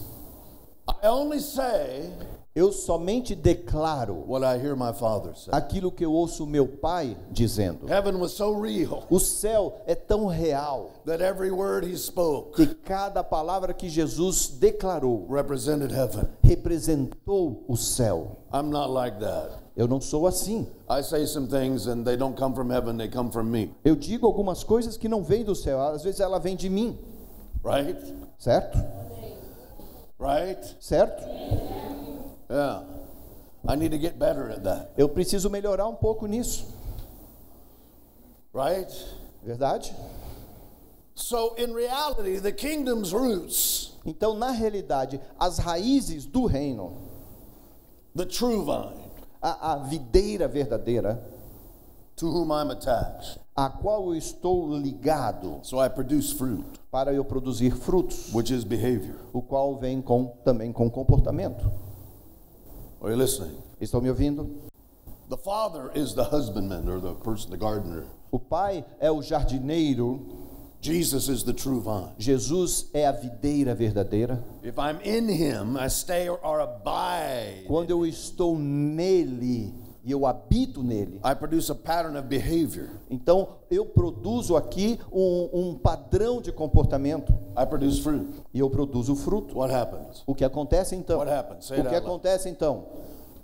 I 0.88 1.08
only 1.08 1.40
say 1.40 2.10
Eu 2.56 2.72
somente 2.72 3.36
declaro 3.36 4.24
aquilo 5.52 5.92
que 5.92 6.06
eu 6.06 6.14
ouço 6.14 6.48
meu 6.48 6.66
pai 6.66 7.18
dizendo. 7.30 7.86
So 8.30 8.56
O 9.10 9.20
céu 9.20 9.82
é 9.86 9.94
tão 9.94 10.26
real 10.28 10.92
que 12.56 12.66
cada 12.68 13.22
palavra 13.26 13.74
que 13.74 13.90
Jesus 13.90 14.48
declarou 14.48 15.28
representou 16.42 17.66
o 17.68 17.76
céu. 17.76 18.38
I'm 18.54 18.70
not 18.70 18.90
like 18.90 19.20
that. 19.20 19.66
Eu 19.76 19.90
não 19.90 20.00
sou 20.00 20.26
assim. 20.26 20.66
I 20.90 21.04
say 21.04 21.28
some 21.28 21.48
things 21.48 21.88
and 21.88 22.06
they 22.06 22.16
don't 22.16 22.40
come 22.40 22.56
from 22.56 22.72
heaven, 22.72 22.96
they 22.96 23.10
come 23.10 23.30
from 23.34 23.44
me. 23.52 23.76
Eu 23.84 23.98
digo 23.98 24.26
algumas 24.26 24.64
coisas 24.64 24.96
que 24.96 25.10
não 25.10 25.22
vêm 25.22 25.44
do 25.44 25.54
céu, 25.54 25.82
às 25.82 26.06
vezes 26.06 26.22
ela 26.22 26.40
vem 26.40 26.56
de 26.56 26.70
mim, 26.70 26.98
Right? 27.62 28.00
certo? 28.40 28.78
Right? 30.18 30.78
Certo? 30.80 31.22
Yeah. 31.22 31.75
I 32.50 33.76
need 33.76 33.92
to 33.92 33.98
get 33.98 34.18
better 34.20 34.50
at 34.52 34.64
that. 34.64 34.90
Eu 34.98 35.10
preciso 35.10 35.50
melhorar 35.50 35.88
um 35.88 35.96
pouco 35.96 36.28
nisso, 36.28 36.66
Right? 38.54 38.88
verdade? 39.44 39.94
So, 41.16 41.56
in 41.58 41.74
reality, 41.74 42.40
the 42.40 42.52
kingdom's 42.52 43.12
roots, 43.14 43.94
Então, 44.06 44.36
na 44.36 44.52
realidade, 44.52 45.20
as 45.40 45.58
raízes 45.58 46.26
do 46.26 46.46
reino, 46.46 46.94
the 48.16 48.26
true 48.26 48.64
vine, 48.64 49.02
a, 49.42 49.74
a 49.74 49.78
videira 49.78 50.48
verdadeira, 50.48 51.20
to 52.18 52.28
whom 52.28 52.52
I'm 52.52 52.70
attached. 52.72 53.40
a 53.58 53.70
qual 53.70 54.10
eu 54.10 54.16
estou 54.16 54.78
ligado 54.78 55.60
So 55.64 55.80
I 55.80 55.88
produce 55.90 56.34
fruit, 56.34 56.66
para 56.92 57.14
eu 57.14 57.24
produzir 57.26 57.72
frutos, 57.72 58.32
which 58.34 58.54
is 58.54 58.64
behavior. 58.64 59.16
o 59.34 59.42
qual 59.42 59.78
vem 59.78 60.02
com 60.02 60.28
também 60.44 60.72
com 60.72 60.90
comportamento. 60.90 61.66
Are 63.02 63.12
you 63.12 63.18
listening? 63.18 63.58
Estão 63.82 64.02
me 64.02 64.10
ouvindo? 64.10 64.50
The 65.30 65.38
father 65.38 65.92
is 65.96 66.14
the 66.14 66.24
husbandman 66.24 66.88
or 66.88 67.00
the 67.00 67.16
person, 67.16 67.52
the 67.52 67.58
gardener. 67.58 68.06
O 68.32 68.40
pai 68.40 68.86
é 69.00 69.12
o 69.12 69.22
jardineiro, 69.22 70.20
Jesus 70.82 71.30
is 71.30 71.44
the 71.44 71.54
true 71.54 71.82
vine. 71.82 72.14
Jesus 72.20 72.90
é 72.94 73.08
a 73.08 73.12
videira 73.12 73.74
verdadeira. 73.74 74.44
If 74.64 74.78
I'm 74.78 75.00
in 75.04 75.28
him, 75.30 75.78
I 75.78 75.88
stay 75.90 76.30
or, 76.30 76.62
abide. 76.62 77.66
Quando 77.66 77.90
eu 77.90 78.06
estou 78.06 78.58
nele 78.58 79.74
e 80.06 80.12
eu 80.12 80.26
habito 80.26 80.84
nele, 80.84 81.20
I 81.26 81.34
produce 81.36 81.72
a 81.72 81.76
pattern 81.76 82.16
of 82.18 82.28
behavior. 82.28 82.88
então 83.10 83.48
eu 83.72 83.86
produzo 83.88 84.56
aqui 84.56 85.00
um, 85.12 85.50
um 85.52 85.76
padrão 85.76 86.40
de 86.40 86.52
comportamento 86.52 87.34
I 87.58 87.66
produce 87.66 88.02
fruit. 88.02 88.28
e 88.54 88.60
eu 88.60 88.70
produzo 88.70 89.16
fruto. 89.16 89.58
What 89.58 89.74
happens? 89.74 90.24
O 90.28 90.36
que 90.36 90.46
acontece 90.46 90.96
então? 90.96 91.18
What 91.18 91.32
happens? 91.32 91.70
O 91.72 91.74
que 91.74 91.96
acontece 91.96 92.48
então? 92.50 92.86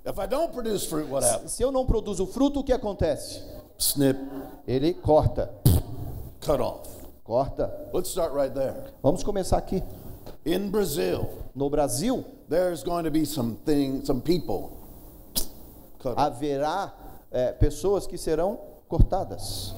If 0.06 0.18
I 0.18 0.28
don't 0.28 0.52
produce 0.54 0.86
fruit, 0.88 1.10
what 1.12 1.26
happens? 1.26 1.52
Se 1.52 1.64
eu 1.64 1.72
não 1.72 1.86
produzo 1.86 2.26
fruto, 2.28 2.60
o 2.60 2.64
que 2.64 2.72
acontece? 2.74 3.42
Snip, 3.78 4.18
Ele 4.68 4.94
corta, 4.94 5.52
cut 6.40 6.62
off. 6.62 6.90
corta. 7.24 7.72
Let's 7.94 8.10
start 8.10 8.34
right 8.34 8.54
there. 8.54 8.76
Vamos 9.02 9.24
começar 9.24 9.58
aqui. 9.58 9.84
In 10.46 10.70
Brazil, 10.70 11.28
No 11.54 11.70
Brasil, 11.70 12.24
there's 12.50 12.84
going 12.84 13.04
to 13.04 13.12
be 13.12 13.26
some 13.26 13.56
thing, 13.66 14.04
some 14.06 14.22
people 14.22 14.81
cut 16.02 16.14
haverá 16.18 16.94
é, 17.32 17.52
pessoas 17.52 18.08
que 18.08 18.18
serão 18.18 18.60
cortadas, 18.88 19.74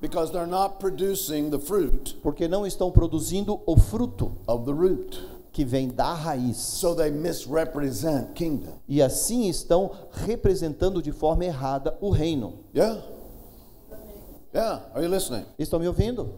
because 0.00 0.32
they're 0.32 0.50
not 0.50 0.76
producing 0.78 1.50
the 1.50 1.58
fruit 1.58 2.18
porque 2.22 2.46
não 2.48 2.66
estão 2.66 2.90
produzindo 2.90 3.60
o 3.66 3.76
fruto 3.76 4.32
of 4.46 4.64
the 4.64 4.72
root. 4.72 5.36
que 5.56 5.64
vem 5.64 5.88
da 5.88 6.12
raiz. 6.12 6.58
So 6.58 6.94
they 6.94 7.10
misrepresent 7.10 8.34
kingdom. 8.34 8.74
E 8.86 9.00
assim 9.00 9.48
estão 9.48 9.90
representando 10.12 11.00
de 11.00 11.12
forma 11.12 11.46
errada 11.46 11.96
o 11.98 12.10
reino. 12.10 12.58
Yeah? 12.74 13.02
Yeah, 14.56 14.80
are 14.94 15.02
you 15.02 15.08
listening? 15.10 15.44
Estão 15.58 15.78
me 15.78 15.86
ouvindo? 15.86 16.32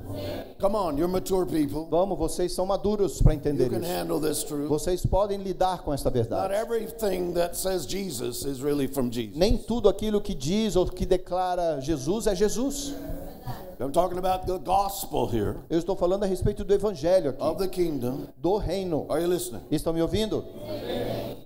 Come 0.61 0.75
on, 0.75 0.97
you're 0.99 1.07
mature 1.07 1.47
people. 1.47 1.87
Vamos, 1.89 2.19
vocês 2.19 2.53
são 2.53 2.67
maduros 2.67 3.23
para 3.23 3.33
You 3.35 3.39
entender 3.39 3.71
can 3.71 3.79
isso. 3.81 3.87
handle 3.93 4.21
this 4.21 4.43
truth. 4.43 4.69
Vocês 4.69 5.07
podem 5.07 5.39
lidar 5.39 5.85
com 5.85 5.95
esta 5.95 6.11
Not 6.11 6.15
verdade. 6.19 6.53
everything 6.53 7.33
that 7.35 7.55
says 7.57 7.87
Jesus 7.87 8.45
is 8.45 8.61
really 8.61 8.89
from 8.89 9.09
Jesus. 9.13 9.37
Nem 9.37 9.57
tudo 9.57 9.89
aquilo 9.89 10.21
que 10.21 10.35
diz 10.35 10.75
ou 10.75 10.87
que 10.87 11.07
declara 11.07 11.81
Jesus 11.81 12.27
é 12.27 12.35
Jesus. 12.35 12.93
I'm 13.81 13.93
talking 13.93 14.19
about 14.19 14.45
the 14.45 14.59
gospel 14.59 15.29
here 15.29 15.59
Eu 15.71 15.79
estou 15.79 15.95
falando 15.95 16.25
a 16.25 16.27
respeito 16.27 16.65
do 16.65 16.75
evangelho 16.75 17.37
of 17.39 17.63
aqui, 17.63 17.69
the 17.69 17.69
kingdom. 17.69 18.27
do 18.37 18.57
reino. 18.57 19.07
Are 19.09 19.23
you 19.23 19.29
listening? 19.29 19.63
Estão 19.71 19.93
me 19.93 20.03
ouvindo? 20.03 20.45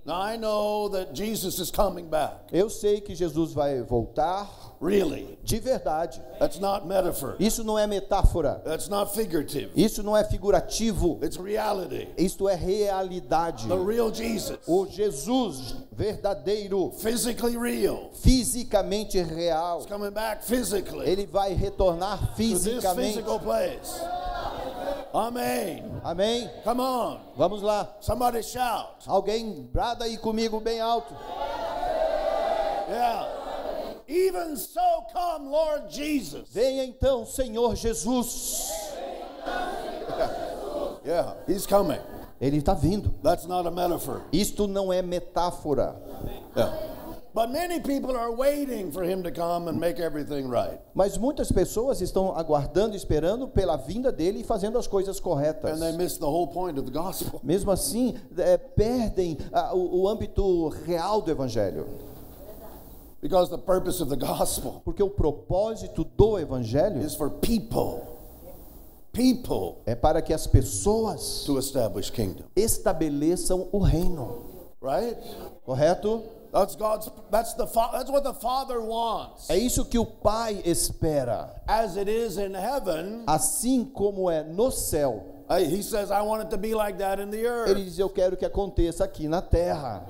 Now 0.03 0.19
I 0.23 0.37
know 0.37 0.89
that 0.89 1.13
Jesus 1.13 1.59
is 1.59 1.69
coming 1.69 2.05
back. 2.07 2.37
Eu 2.51 2.67
sei 2.71 2.99
que 2.99 3.13
Jesus 3.13 3.53
vai 3.53 3.83
voltar 3.83 4.49
Really. 4.81 5.37
de 5.43 5.59
verdade. 5.59 6.21
That's 6.39 6.59
not 6.59 6.85
metaphor. 6.85 7.35
Isso 7.39 7.63
não 7.63 7.77
é 7.79 7.85
metáfora. 7.87 8.61
That's 8.65 8.87
not 8.89 9.13
figurative. 9.13 9.71
Isso 9.75 10.01
não 10.03 10.15
é 10.15 10.23
figurativo. 10.23 11.19
It's 11.23 11.37
reality. 11.37 12.07
Isto 12.17 12.47
é 12.49 12.55
realidade. 12.55 13.67
The 13.67 13.75
real 13.77 14.13
Jesus. 14.13 14.59
O 14.67 14.85
Jesus 14.87 15.75
verdadeiro, 15.91 16.91
Physically 16.97 17.57
real. 17.57 18.09
fisicamente 18.13 19.21
real. 19.21 19.79
He's 19.79 19.85
coming 19.87 20.11
back 20.11 20.43
physically 20.43 21.07
Ele 21.07 21.25
vai 21.25 21.53
retornar 21.53 22.17
to 22.19 22.25
this 22.37 22.63
fisicamente. 22.63 23.13
physical 23.13 23.39
place. 23.39 24.01
Amen. 25.13 25.83
Amém? 26.03 26.49
Come 26.63 26.81
on. 26.81 27.19
Vamos 27.37 27.61
lá. 27.61 27.87
Somebody 28.01 28.41
shout. 28.41 29.07
Alguém 29.07 29.61
brada 29.71 30.05
aí 30.05 30.17
comigo 30.17 30.59
bem 30.59 30.79
alto. 30.81 31.13
Yeah. 32.89 33.42
Even 34.07 34.55
so, 34.57 35.05
come, 35.13 35.47
Lord 35.49 35.89
Jesus. 35.89 36.49
Venha 36.49 36.83
então, 36.83 37.25
Senhor 37.25 37.75
Jesus. 37.75 38.71
Yeah, 41.05 41.33
He's 41.45 41.67
coming. 41.67 41.99
Ele 42.39 42.57
está 42.57 42.73
vindo. 42.73 43.13
That's 43.21 43.45
not 43.45 43.67
a 43.67 43.71
metaphor. 43.71 44.21
Isto 44.31 44.67
não 44.67 44.91
é 44.91 45.01
metáfora. 45.01 45.95
Yeah. 46.55 46.73
But 47.33 47.51
many 47.51 47.79
people 47.79 48.15
are 48.15 48.31
waiting 48.31 48.91
for 48.91 49.03
him 49.03 49.23
to 49.23 49.31
come 49.31 49.67
and 49.67 49.79
make 49.79 49.99
everything 49.99 50.47
right. 50.47 50.79
Mas 50.93 51.17
muitas 51.17 51.51
pessoas 51.51 51.99
estão 51.99 52.37
aguardando, 52.37 52.95
esperando 52.95 53.47
pela 53.47 53.75
vinda 53.75 54.11
dele 54.11 54.41
e 54.41 54.43
fazendo 54.43 54.77
as 54.77 54.85
coisas 54.85 55.19
corretas. 55.19 55.71
And 55.71 55.81
they 55.81 55.97
miss 55.97 56.17
the 56.17 56.27
whole 56.27 56.47
point 56.47 56.77
of 56.77 56.85
the 56.85 56.91
gospel. 56.91 57.41
Mesmo 57.43 57.71
assim, 57.71 58.15
é, 58.37 58.57
perdem 58.57 59.37
ah, 59.51 59.73
o, 59.73 60.01
o 60.01 60.07
âmbito 60.07 60.69
real 60.85 61.21
do 61.21 61.31
evangelho. 61.31 61.87
Because 63.23 63.49
the 63.49 63.57
purpose 63.57 64.01
of 64.01 64.09
the 64.09 64.17
gospel 64.17 64.81
Porque 64.83 65.01
o 65.01 65.09
propósito 65.09 66.03
do 66.03 66.37
evangelho 66.37 67.01
is 67.01 67.15
for 67.15 67.29
people, 67.29 68.05
people 69.13 69.77
é 69.85 69.95
para 69.95 70.21
que 70.21 70.33
as 70.33 70.45
pessoas 70.45 71.45
to 71.45 71.57
establish 71.57 72.11
kingdom. 72.11 72.43
estabeleçam 72.53 73.69
o 73.71 73.79
reino. 73.79 74.43
Right? 74.81 75.17
Correto? 75.65 76.21
That's 76.51 76.75
God's 76.75 77.09
that's 77.31 77.53
the 77.53 77.65
that's 77.65 78.11
what 78.11 78.23
the 78.25 78.33
Father 78.33 78.81
wants. 78.81 79.49
É 79.49 79.57
isso 79.57 79.85
que 79.85 79.97
o 79.97 80.05
Pai 80.05 80.61
espera. 80.65 81.61
As 81.65 81.95
it 81.95 82.09
is 82.11 82.37
in 82.37 82.53
heaven, 82.53 83.23
Assim 83.25 83.85
como 83.85 84.29
é 84.29 84.43
no 84.43 84.69
céu, 84.69 85.23
he 85.49 85.81
says 85.81 86.11
I 86.11 86.21
want 86.21 86.41
it 86.41 86.49
to 86.51 86.57
be 86.57 86.75
like 86.75 86.97
that 86.99 87.21
in 87.21 87.31
the 87.31 87.39
ele 87.39 87.85
diz: 87.85 87.97
Eu 87.97 88.09
quero 88.09 88.35
que 88.35 88.45
aconteça 88.45 89.05
aqui 89.05 89.29
na 89.29 89.41
terra. 89.41 90.05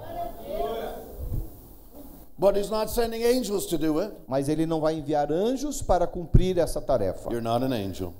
But 2.43 2.57
he's 2.57 2.69
not 2.69 2.89
sending 2.89 3.23
angels 3.23 3.67
to 3.67 3.77
do 3.77 4.01
it. 4.01 4.11
Mas 4.27 4.49
ele 4.49 4.65
não 4.65 4.81
vai 4.81 4.95
enviar 4.95 5.31
anjos 5.31 5.81
para 5.81 6.05
cumprir 6.05 6.57
essa 6.57 6.81
tarefa. 6.81 7.29
You're 7.29 7.41
not 7.41 7.63
an 7.63 7.71
angel. 7.71 8.13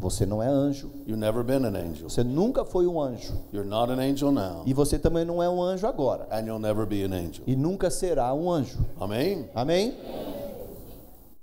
Você 0.00 0.24
não 0.24 0.42
é 0.42 0.46
anjo. 0.46 0.90
You've 1.06 1.18
never 1.20 1.44
been 1.44 1.66
an 1.66 1.76
angel. 1.76 2.08
Você 2.08 2.24
nunca 2.24 2.64
foi 2.64 2.86
um 2.86 2.98
anjo. 2.98 3.34
You're 3.52 3.68
not 3.68 3.92
an 3.92 3.98
angel 4.00 4.32
now, 4.32 4.62
E 4.64 4.72
você 4.72 4.98
também 4.98 5.26
não 5.26 5.42
é 5.42 5.48
um 5.50 5.62
anjo 5.62 5.86
agora. 5.86 6.26
and 6.30 6.46
you'll 6.46 6.58
never 6.58 6.86
be 6.86 7.02
an 7.04 7.12
angel. 7.12 7.44
E 7.46 7.54
nunca 7.54 7.90
será 7.90 8.32
um 8.32 8.50
anjo. 8.50 8.78
Amen. 8.98 9.46
Amém? 9.54 9.92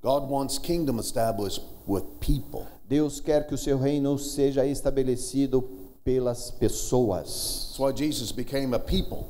God 0.01 0.27
wants 0.27 0.57
kingdom 0.57 0.97
established 0.99 1.61
with 1.87 2.03
people. 2.19 2.65
Deus 2.89 3.19
quer 3.19 3.45
que 3.45 3.53
o 3.53 3.57
seu 3.59 3.77
reino 3.77 4.17
seja 4.17 4.65
estabelecido 4.65 5.63
pelas 6.03 6.49
pessoas. 6.49 7.67
That's 7.67 7.79
why 7.79 7.91
Jesus 7.91 8.31
became 8.31 8.73
a 8.73 8.79
people. 8.79 9.27
He 9.27 9.29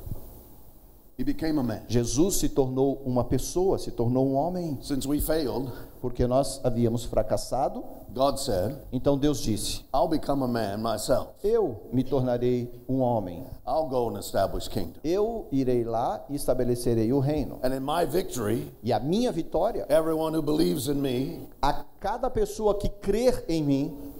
man. 0.90 1.03
Jesus 1.88 2.36
se 2.36 2.48
tornou 2.48 3.00
uma 3.04 3.24
pessoa, 3.24 3.78
se 3.78 3.92
tornou 3.92 4.26
um 4.26 4.34
homem, 4.34 4.78
Since 4.82 5.06
we 5.06 5.20
failed, 5.20 5.70
porque 6.00 6.26
nós 6.26 6.60
havíamos 6.64 7.04
fracassado. 7.04 7.84
God 8.12 8.38
said, 8.38 8.76
Então 8.92 9.18
Deus 9.18 9.40
disse: 9.40 9.84
I'll 9.92 10.08
become 10.08 10.44
a 10.44 10.48
man 10.48 10.78
myself. 10.78 11.30
Eu 11.42 11.88
me 11.92 12.04
tornarei 12.04 12.70
um 12.88 13.00
homem. 13.00 13.44
I'll 13.66 13.88
go 13.88 14.08
and 14.08 14.18
establish 14.18 14.68
kingdom. 14.68 15.00
Eu 15.02 15.46
irei 15.50 15.82
lá 15.84 16.24
e 16.28 16.36
estabelecerei 16.36 17.12
o 17.12 17.18
reino. 17.18 17.58
And 17.62 17.74
in 17.74 17.80
my 17.80 18.06
victory, 18.06 18.72
E 18.82 18.92
a 18.92 19.00
minha 19.00 19.32
vitória, 19.32 19.86
everyone 19.88 20.36
who 20.36 20.42
believes 20.42 20.88
in 20.88 21.00
me, 21.00 21.48
a 21.60 21.84
cada 21.98 22.30
pessoa 22.30 22.74
que 22.78 22.88
crer 22.88 23.44
em 23.48 23.62
mim, 23.62 24.13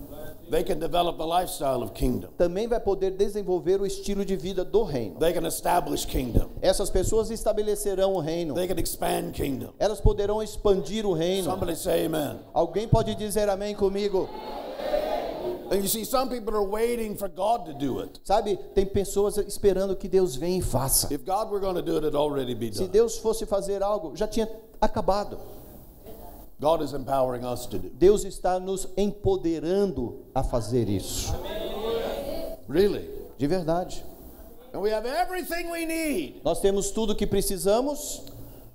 também 2.36 2.66
vai 2.68 2.80
poder 2.80 3.10
desenvolver 3.12 3.80
o 3.80 3.86
estilo 3.86 4.24
de 4.24 4.36
vida 4.36 4.64
do 4.64 4.82
reino. 4.82 5.18
They 5.18 5.32
can 5.32 5.46
establish 5.46 6.04
kingdom. 6.04 6.50
Essas 6.60 6.90
pessoas 6.90 7.30
estabelecerão 7.30 8.14
o 8.14 8.20
reino. 8.20 8.54
They 8.54 8.66
can 8.66 8.80
expand 8.80 9.32
kingdom. 9.32 9.72
Elas 9.78 10.00
poderão 10.00 10.42
expandir 10.42 11.06
o 11.06 11.12
reino. 11.12 11.44
Somebody 11.44 11.76
say 11.76 12.06
amen. 12.06 12.38
Alguém 12.52 12.88
pode 12.88 13.14
dizer 13.14 13.48
amém 13.48 13.74
comigo? 13.74 14.28
And 15.70 15.76
you 15.82 15.88
see, 15.88 16.04
some 16.04 16.28
people 16.28 16.54
are 16.54 16.62
waiting 16.62 17.16
for 17.16 17.28
God 17.28 17.64
to 17.66 17.72
do 17.72 18.00
it. 18.00 18.20
Sabe, 18.22 18.56
tem 18.74 18.84
pessoas 18.84 19.38
esperando 19.38 19.96
que 19.96 20.06
Deus 20.06 20.36
venha 20.36 20.58
e 20.58 20.62
faça. 20.62 21.12
If 21.12 21.24
God 21.24 21.50
were 21.50 21.60
going 21.60 21.74
to 21.74 21.82
do 21.82 21.96
it, 21.96 22.06
it'd 22.06 22.16
already 22.16 22.54
be 22.54 22.72
Se. 22.72 22.86
Deus 22.86 23.16
fosse 23.18 23.46
fazer 23.46 23.82
algo, 23.82 24.14
já 24.14 24.28
tinha 24.28 24.48
acabado. 24.80 25.38
God 26.64 26.80
is 26.80 26.94
empowering 26.94 27.44
us 27.44 27.66
to 27.66 27.78
do. 27.78 27.90
Deus 27.90 28.24
está 28.24 28.58
nos 28.58 28.88
empoderando 28.96 30.24
a 30.34 30.42
fazer 30.42 30.88
isso. 30.88 31.30
Really? 32.66 33.06
De 33.36 33.46
verdade. 33.46 34.02
And 34.72 34.80
we 34.80 34.90
have 34.90 35.04
everything 35.04 35.70
we 35.70 35.84
need 35.84 36.40
Nós 36.42 36.60
temos 36.62 36.90
tudo 36.90 37.12
o 37.12 37.14
que 37.14 37.26
precisamos 37.26 38.22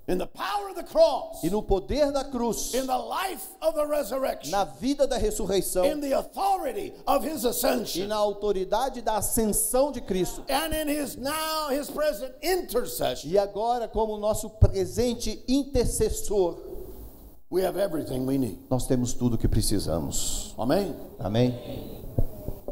in 0.08 0.20
the 0.20 0.28
power 0.28 0.70
of 0.70 0.76
the 0.76 0.84
cross, 0.84 1.44
e 1.44 1.50
no 1.50 1.64
poder 1.64 2.12
da 2.12 2.24
cruz, 2.24 2.76
in 2.76 2.86
the 2.86 2.98
life 2.98 3.48
of 3.60 3.74
the 3.74 3.86
resurrection, 3.86 4.52
na 4.52 4.66
vida 4.66 5.08
da 5.08 5.18
ressurreição 5.18 5.86
in 5.86 6.00
the 6.00 6.14
authority 6.14 6.94
of 7.08 7.24
his 7.24 7.44
e 7.44 7.48
ascension, 7.48 8.08
na 8.08 8.16
autoridade 8.18 9.02
da 9.02 9.18
ascensão 9.18 9.92
de 9.92 10.00
Cristo. 10.00 10.44
and 10.48 10.74
in 10.74 10.88
his 10.88 11.18
now 11.18 11.70
his 11.70 11.90
present 11.90 12.34
intercession. 12.44 13.30
E 13.32 13.38
agora, 13.38 13.88
como 13.88 14.16
nosso 14.18 14.48
presente 14.50 15.44
intercessor, 15.48 16.69
We 17.52 17.64
have 17.64 17.78
everything 17.78 18.28
we 18.28 18.38
need. 18.38 18.60
nós 18.70 18.86
temos 18.86 19.14
tudo 19.14 19.34
o 19.36 19.38
que 19.38 19.48
precisamos. 19.48 20.54
Amen. 20.58 20.94
Amém? 21.20 21.54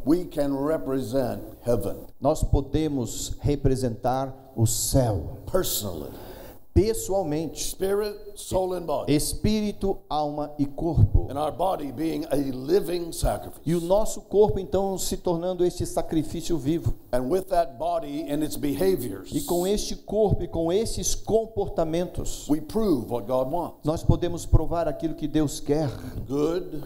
We 0.06 0.26
can 0.26 0.54
represent 0.56 1.42
heaven 1.66 1.98
Nós 2.22 2.44
podemos 2.44 3.36
representar 3.42 4.34
o 4.56 4.66
céu 4.66 5.40
personally, 5.52 6.12
pessoalmente, 6.78 7.60
spirit, 7.64 8.16
soul, 8.36 8.76
and 8.76 8.84
body, 8.86 9.12
espírito, 9.16 9.98
alma 10.08 10.54
e 10.60 10.66
corpo. 10.68 11.26
and 11.28 11.36
our 11.36 11.52
body 11.52 11.92
being 11.92 12.24
a 12.30 12.36
living 12.36 13.12
sacrifice. 13.12 13.60
E 13.66 13.74
o 13.74 13.82
nosso 13.82 14.22
corpo 14.22 14.60
então 14.60 14.96
se 15.00 15.18
tornando 15.18 15.66
este 15.66 15.88
sacrifício 15.88 16.56
vivo. 16.56 16.94
And 17.12 17.24
with 17.30 17.46
that 17.46 17.78
body 17.80 18.32
and 18.32 18.44
its 18.44 18.56
behaviors, 18.56 19.32
E 19.32 19.42
com 19.42 19.66
este 19.66 19.96
corpo 19.96 20.44
e 20.44 20.48
com 20.48 20.72
esses 20.72 21.16
comportamentos, 21.16 22.48
we 22.48 22.62
prove 22.62 23.10
what 23.12 23.26
God 23.26 23.52
wants. 23.52 23.80
nós 23.84 24.04
podemos 24.04 24.46
provar 24.46 24.88
aquilo 24.88 25.16
que 25.16 25.28
Deus 25.28 25.60
quer. 25.60 25.90
Good, 26.28 26.84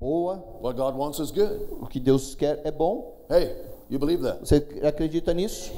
Boa, 0.00 0.42
what 0.60 0.76
God 0.76 0.96
wants 0.96 1.20
is 1.20 1.30
good. 1.30 1.68
o 1.80 1.86
que 1.86 2.00
Deus 2.00 2.34
quer 2.34 2.60
é 2.64 2.72
bom. 2.72 3.14
Hey, 3.30 3.54
you 3.88 3.98
believe 4.00 4.22
that? 4.24 4.40
Você 4.40 4.56
acredita 4.82 5.32
nisso? 5.32 5.70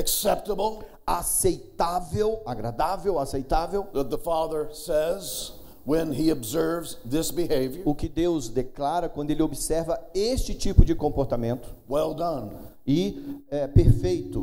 Acceptable, 0.00 0.80
Aceitável, 1.06 2.40
agradável, 2.46 3.18
aceitável. 3.18 3.86
that 3.92 4.10
the 4.10 4.18
Father 4.18 4.68
says 4.72 5.52
when 5.84 6.12
He 6.12 6.30
observes 6.30 6.96
this 7.04 7.30
behavior. 7.30 7.82
O 7.84 7.94
que 7.94 8.08
Deus 8.08 8.48
declara 8.48 9.08
quando 9.08 9.30
ele 9.30 9.42
observa 9.42 9.98
este 10.14 10.54
tipo 10.54 10.84
de 10.84 10.94
comportamento 10.94 11.68
Well 11.88 12.14
done. 12.14 12.50
e 12.86 13.42
é 13.50 13.66
perfeito, 13.66 14.40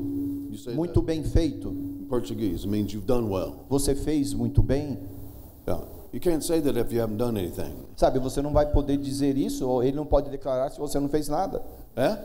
muito 0.75 1.01
bem 1.01 1.23
feito. 1.23 1.69
in 1.69 2.05
Portuguese. 2.09 2.63
It 2.65 2.67
means 2.69 2.93
you've 2.93 3.05
done 3.07 3.29
well. 3.29 3.65
Você 3.69 3.93
fez 3.95 4.33
muito 4.33 4.61
bem. 4.63 4.97
Yeah. 5.67 5.83
You 6.13 6.21
can't 6.21 6.43
say 6.43 6.61
that 6.61 6.77
if 6.79 6.91
you 6.93 7.01
haven't 7.01 7.17
done 7.17 7.37
anything. 7.37 7.73
Sabe, 7.95 8.17
você 8.19 8.41
não 8.41 8.53
vai 8.53 8.65
poder 8.71 8.97
dizer 8.97 9.37
isso, 9.37 9.67
ou 9.67 9.83
ele 9.83 9.95
não 9.95 10.05
pode 10.05 10.29
declarar 10.29 10.69
se 10.71 10.79
você 10.79 10.99
não 10.99 11.09
fez 11.09 11.27
nada. 11.27 11.61
Eh? 11.95 12.17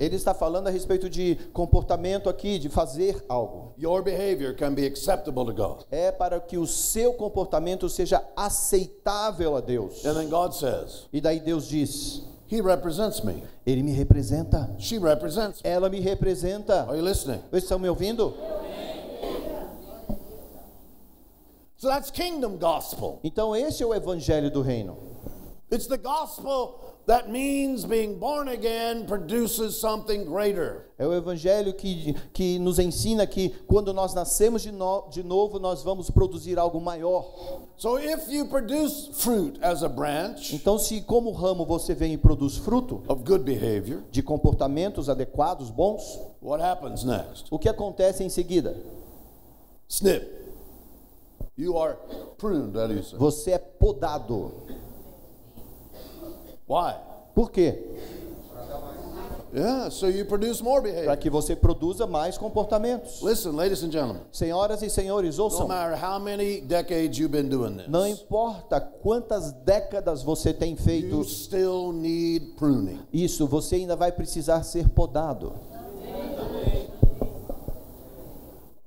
Ele 0.00 0.16
está 0.16 0.32
falando 0.32 0.68
a 0.68 0.70
respeito 0.70 1.10
de 1.10 1.36
comportamento 1.52 2.28
aqui, 2.28 2.58
de 2.58 2.68
fazer 2.68 3.24
algo. 3.28 3.74
Your 3.78 4.02
behavior 4.02 4.54
can 4.54 4.74
be 4.74 4.86
acceptable 4.86 5.44
to 5.44 5.52
God. 5.52 5.84
É 5.90 6.10
para 6.12 6.40
que 6.40 6.56
o 6.56 6.66
seu 6.66 7.14
comportamento 7.14 7.88
seja 7.88 8.24
aceitável 8.36 9.56
a 9.56 9.60
Deus. 9.60 10.04
And 10.04 10.14
then 10.14 10.28
God 10.28 10.52
says, 10.54 11.08
E 11.12 11.20
daí 11.20 11.40
Deus 11.40 11.68
diz: 11.68 12.22
He 12.50 12.60
represents 12.60 13.22
me. 13.22 13.42
Ele 13.66 13.82
me 13.82 13.92
representa, 13.92 14.74
She 14.78 14.98
represents 14.98 15.62
me. 15.62 15.70
ela 15.70 15.88
me 15.88 16.00
representa. 16.00 16.86
Are 16.88 16.96
you 16.96 17.04
listening? 17.04 17.40
Vocês 17.50 17.64
estão 17.64 17.78
me 17.78 17.88
ouvindo? 17.88 18.34
So 21.76 21.88
that's 21.88 22.10
kingdom 22.12 22.56
gospel. 22.58 23.18
Então 23.24 23.56
esse 23.56 23.82
é 23.82 23.86
o 23.86 23.92
evangelho 23.92 24.50
do 24.50 24.62
reino. 24.62 24.96
It's 25.72 25.86
the 25.86 25.96
gospel 25.96 26.98
that 27.06 27.30
means 27.30 27.86
being 27.86 28.18
born 28.18 28.48
again 28.48 29.06
produces 29.06 29.80
something 29.80 30.26
greater. 30.26 30.84
É 30.98 31.06
o 31.06 31.14
evangelho 31.14 31.72
que, 31.72 32.14
que 32.34 32.58
nos 32.58 32.78
ensina 32.78 33.26
que 33.26 33.48
quando 33.66 33.94
nós 33.94 34.12
nascemos 34.12 34.60
de, 34.60 34.70
no, 34.70 35.08
de 35.08 35.22
novo, 35.22 35.58
nós 35.58 35.82
vamos 35.82 36.10
produzir 36.10 36.58
algo 36.58 36.78
maior. 36.78 37.24
So 37.78 37.98
if 37.98 38.28
you 38.28 38.48
produce 38.48 39.08
fruit 39.14 39.58
as 39.64 39.82
a 39.82 39.88
branch 39.88 40.52
Então, 40.52 40.78
se 40.78 41.00
como 41.00 41.32
ramo 41.32 41.64
você 41.64 41.94
vem 41.94 42.12
e 42.12 42.18
produz 42.18 42.58
fruto 42.58 43.02
of 43.08 43.24
good 43.24 43.42
behavior, 43.42 44.02
de 44.10 44.22
comportamentos 44.22 45.08
adequados, 45.08 45.70
bons, 45.70 46.20
what 46.42 46.62
happens 46.62 47.02
next? 47.02 47.46
o 47.50 47.58
que 47.58 47.70
acontece 47.70 48.22
em 48.22 48.28
seguida? 48.28 48.76
Snip. 49.88 50.42
You 51.56 51.78
are 51.78 51.96
pruned, 52.36 52.74
that 52.74 52.92
is. 52.92 53.12
Você 53.12 53.52
é 53.52 53.58
podado. 53.58 54.52
Why? 56.68 56.94
Por 57.34 57.50
quê? 57.50 57.78
Yeah, 59.54 59.90
so 59.90 60.06
you 60.08 60.24
produce 60.24 60.62
more 60.62 60.80
para 60.80 60.90
behavior. 60.92 61.16
que 61.18 61.28
você 61.28 61.54
produza 61.54 62.06
mais 62.06 62.38
comportamentos. 62.38 63.20
Listen, 63.20 63.50
ladies 63.50 63.82
and 63.82 63.90
gentlemen, 63.92 64.22
Senhoras 64.32 64.80
e 64.80 64.88
senhores, 64.88 65.36
no 65.36 65.44
ouçam. 65.44 65.68
matter 65.68 65.94
how 66.02 66.18
many 66.18 66.62
decades 66.62 67.18
you've 67.18 67.30
been 67.30 67.50
doing 67.50 67.76
Não 67.86 68.04
this, 68.04 68.22
importa 68.22 68.80
quantas 68.80 69.52
décadas 69.52 70.22
você 70.22 70.54
tem 70.54 70.74
feito 70.74 71.16
you 71.16 71.24
still 71.24 71.92
need 71.92 72.54
pruning. 72.56 72.98
isso, 73.12 73.46
você 73.46 73.76
ainda 73.76 73.94
vai 73.94 74.10
precisar 74.10 74.62
ser 74.62 74.88
podado. 74.88 75.52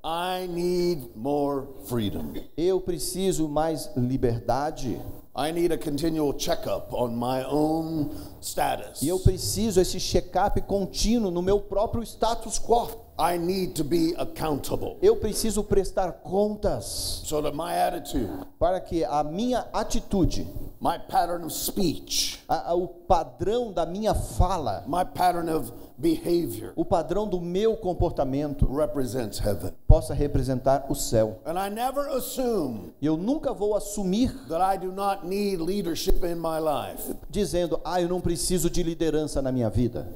I 0.03 0.47
need 0.47 1.09
more 1.15 1.67
freedom. 1.85 2.33
Eu 2.57 2.79
preciso 2.81 3.47
mais 3.47 3.89
liberdade 3.95 4.99
I 5.37 5.51
need 5.51 5.73
a 5.73 5.77
continual 5.77 6.33
checkup 6.33 6.93
on 6.93 7.13
my 7.15 7.43
own 7.43 8.09
status. 8.39 9.01
e 9.01 9.09
eu 9.09 9.19
preciso 9.19 9.81
esse 9.81 9.99
check-up 9.99 10.61
contínuo 10.61 11.29
no 11.29 11.41
meu 11.41 11.59
próprio 11.59 12.03
status 12.05 12.57
quo. 12.57 13.03
I 13.17 13.37
need 13.37 13.75
to 13.75 13.83
be 13.85 14.13
accountable 14.17 14.97
Eu 15.01 15.15
preciso 15.15 15.63
prestar 15.63 16.11
contas 16.21 17.21
so 17.25 17.41
that 17.41 17.55
my 17.55 17.73
attitude, 17.73 18.29
para 18.59 18.79
que 18.81 19.03
a 19.05 19.23
minha 19.23 19.65
atitude, 19.73 20.45
my 20.81 20.97
pattern 20.97 21.45
of 21.45 21.53
speech, 21.53 22.39
a- 22.49 22.71
a- 22.71 22.75
o 22.75 22.87
padrão 22.87 23.71
da 23.71 23.85
minha 23.85 24.13
fala, 24.13 24.83
my 24.87 25.03
pattern 25.05 25.49
of 25.49 25.71
behavior 25.97 26.73
o 26.75 26.83
padrão 26.83 27.27
do 27.27 27.39
meu 27.39 27.75
comportamento 27.77 28.65
represents 28.73 29.39
heaven. 29.39 29.71
possa 29.87 30.13
representar 30.13 30.85
o 30.89 30.95
céu. 30.95 31.39
And 31.45 31.53
I 31.53 31.69
never 31.69 32.09
assume 32.09 32.93
E 33.01 33.05
eu 33.05 33.15
nunca 33.17 33.53
vou 33.53 33.75
assumir 33.75 34.31
that 34.47 34.61
I 34.61 34.77
do 34.77 34.91
not 34.91 35.25
need 35.25 35.57
leadership 35.61 36.23
in 36.25 36.35
my 36.35 36.59
life. 36.59 37.13
dizendo: 37.29 37.79
"Ah, 37.83 38.01
eu 38.01 38.09
não 38.09 38.19
preciso 38.21 38.69
de 38.69 38.83
liderança 38.83 39.41
na 39.41 39.51
minha 39.51 39.69
vida". 39.69 40.07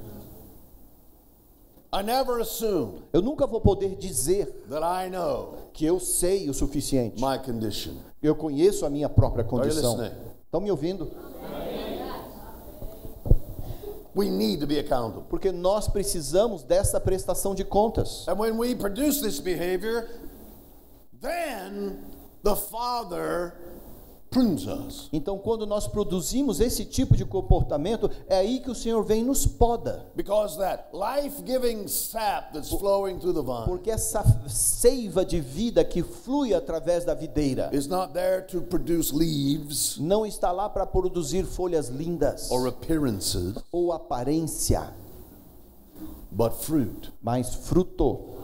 I 1.92 2.04
never 2.04 2.40
assume 2.40 3.02
Eu 3.12 3.20
nunca 3.20 3.46
vou 3.48 3.60
poder 3.60 3.96
dizer 3.96 4.46
that 4.68 4.82
I 4.84 5.10
know 5.10 5.54
que 5.72 5.84
eu 5.84 5.98
sei 5.98 6.48
o 6.48 6.54
suficiente. 6.54 7.20
my 7.20 7.38
condition. 7.38 7.94
Eu 8.22 8.34
conheço 8.36 8.86
a 8.86 8.90
minha 8.90 9.08
própria 9.08 9.42
condição. 9.42 9.98
Estão 10.44 10.60
me 10.60 10.70
ouvindo? 10.70 11.10
We 14.14 14.28
need 14.28 14.60
to 14.60 14.66
be 14.66 14.78
accountable. 14.78 15.22
Porque 15.28 15.52
nós 15.52 15.88
precisamos 15.88 16.62
dessa 16.62 17.00
prestação 17.00 17.54
de 17.54 17.64
contas. 17.64 18.26
And 18.26 18.38
when 18.38 18.58
we 18.58 18.74
produce 18.74 19.20
this 19.20 19.40
behavior, 19.40 20.08
then 21.20 21.98
the 22.42 22.56
Father. 22.56 23.54
Então, 25.12 25.38
quando 25.38 25.66
nós 25.66 25.88
produzimos 25.88 26.60
esse 26.60 26.84
tipo 26.84 27.16
de 27.16 27.24
comportamento, 27.24 28.08
é 28.28 28.38
aí 28.38 28.60
que 28.60 28.70
o 28.70 28.74
Senhor 28.74 29.02
vem 29.04 29.22
e 29.22 29.24
nos 29.24 29.44
poda. 29.44 30.06
Because 30.14 30.56
that 30.58 30.84
life 30.92 31.42
giving 31.44 31.88
sap 31.88 32.52
that's 32.52 32.70
flowing 32.70 33.18
through 33.18 33.34
the 33.34 33.42
vine 33.42 33.66
Porque 33.66 33.90
essa 33.90 34.24
seiva 34.48 35.24
de 35.24 35.40
vida 35.40 35.84
que 35.84 36.02
flui 36.02 36.54
através 36.54 37.04
da 37.04 37.12
videira 37.12 37.70
is 37.72 37.88
not 37.88 38.12
there 38.12 38.42
to 38.46 38.62
produce 38.62 39.12
leaves 39.12 39.98
não 39.98 40.24
está 40.24 40.52
lá 40.52 40.68
para 40.68 40.86
produzir 40.86 41.44
folhas 41.44 41.88
lindas 41.88 42.50
or 42.50 42.68
appearances, 42.68 43.54
ou 43.72 43.92
aparência, 43.92 44.94
but 46.30 46.52
fruit. 46.52 47.12
mas 47.20 47.54
fruto. 47.54 48.38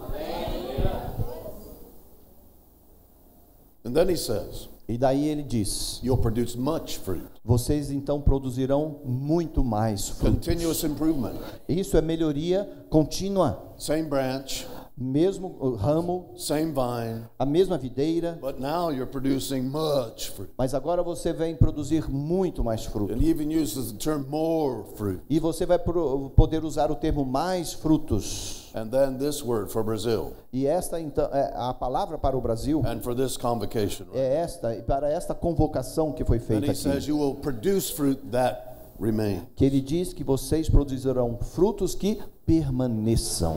And 3.85 3.95
then 3.95 4.09
he 4.09 4.17
says, 4.17 4.67
E 4.89 4.97
daí 4.97 5.29
ele 5.29 5.43
diz: 5.43 6.01
You'll 6.03 6.21
produce 6.21 6.57
much 6.59 6.99
fruit. 6.99 7.27
Vocês 7.45 7.91
então 7.91 8.21
produzirão 8.21 9.01
muito 9.05 9.65
mais 9.65 10.09
frutos. 10.09 10.47
Continuous 10.47 10.85
improvement. 10.85 11.35
Isso 11.69 11.97
é 11.97 12.03
melhoria 12.03 12.69
contínua. 12.89 13.75
Same 13.77 14.05
branch, 14.05 14.67
Mesmo 14.99 15.55
o 15.61 15.75
ramo, 15.75 16.33
same 16.39 16.73
vine, 16.73 17.27
a 17.39 17.45
mesma 17.45 17.77
videira, 17.77 18.39
but 18.41 18.59
now 18.59 18.91
you're 18.91 19.05
producing 19.05 19.61
much 19.61 20.31
fruit. 20.31 20.51
mas 20.57 20.73
agora 20.73 21.03
você 21.03 21.35
vem 21.35 21.55
produzir 21.55 22.09
muito 22.09 22.65
mais 22.65 22.87
fruto. 22.87 23.13
And 23.13 23.19
even 23.19 23.55
uses 23.55 23.93
the 23.93 23.99
term 23.99 24.25
more 24.31 24.85
fruit. 24.97 25.21
E 25.29 25.39
você 25.39 25.67
vai 25.67 25.79
poder 25.79 26.65
usar 26.65 26.91
o 26.91 26.95
termo 26.95 27.27
mais 27.27 27.75
frutos. 27.75 28.66
And 28.77 28.91
then 28.91 29.17
this 29.19 29.43
word 29.43 29.71
for 29.73 29.83
Brazil 29.83 30.35
E 30.53 30.67
esta 30.67 31.01
então 31.01 31.31
é 31.33 31.51
a 31.57 31.73
palavra 31.73 32.19
para 32.19 32.37
o 32.37 32.41
Brasil 32.43 32.83
and 32.87 33.01
for 33.01 33.15
this 33.15 33.37
convocation. 33.39 34.05
right? 34.09 34.19
é 34.19 34.35
esta 34.37 34.75
e 34.77 34.83
para 34.83 35.09
esta 35.11 35.35
convocação 35.35 36.13
que 36.13 36.25
foi 36.25 36.37
And 36.37 36.41
feita 36.43 36.67
he 36.73 36.75
says, 36.75 37.05
aqui. 37.05 37.09
You 37.09 37.17
will 37.19 37.37
produce 37.37 37.91
fruit 37.91 38.21
that 38.33 38.61
remain. 39.01 39.47
Que 39.57 39.65
ele 39.65 39.81
diz 39.81 40.13
que 40.13 40.23
vocês 40.23 40.69
produzirão 40.69 41.39
frutos 41.55 41.95
que 41.95 42.21
permaneçam. 42.45 43.57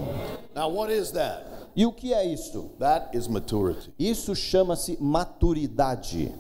Now, 0.56 0.70
what 0.74 0.90
is 0.92 1.12
that? 1.12 1.44
E 1.76 1.86
o 1.86 1.92
que 1.92 2.14
é 2.14 2.26
isto? 2.26 2.72
That 2.80 3.16
is 3.16 3.28
maturity. 3.28 3.94
Isso 4.00 4.34
chama-se 4.36 4.98
maturidade. 5.02 6.34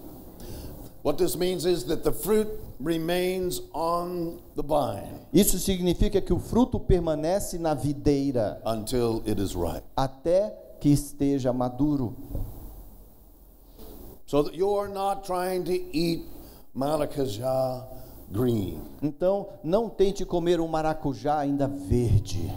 What 1.03 1.17
this 1.17 1.35
means 1.35 1.65
is 1.65 1.83
that 1.85 2.03
the 2.03 2.11
fruit 2.11 2.47
remains 2.79 3.61
on 3.73 4.37
the 4.55 4.63
vine 4.63 5.19
Isso 5.33 5.59
significa 5.59 6.21
que 6.21 6.33
o 6.33 6.39
fruto 6.39 6.79
permanece 6.79 7.57
na 7.57 7.73
videira 7.73 8.61
until 8.65 9.21
it 9.27 9.41
is 9.41 9.53
ripe. 9.53 9.83
até 9.95 10.55
que 10.79 10.89
esteja 10.89 11.51
maduro. 11.51 12.15
So 14.25 14.43
that 14.43 14.55
you're 14.55 14.87
not 14.87 15.23
trying 15.25 15.63
to 15.63 15.73
eat 15.91 16.25
green. 18.31 18.79
Então, 19.01 19.47
não 19.63 19.89
tente 19.89 20.23
comer 20.23 20.61
um 20.61 20.67
maracujá 20.67 21.39
ainda 21.39 21.67
verde. 21.67 22.49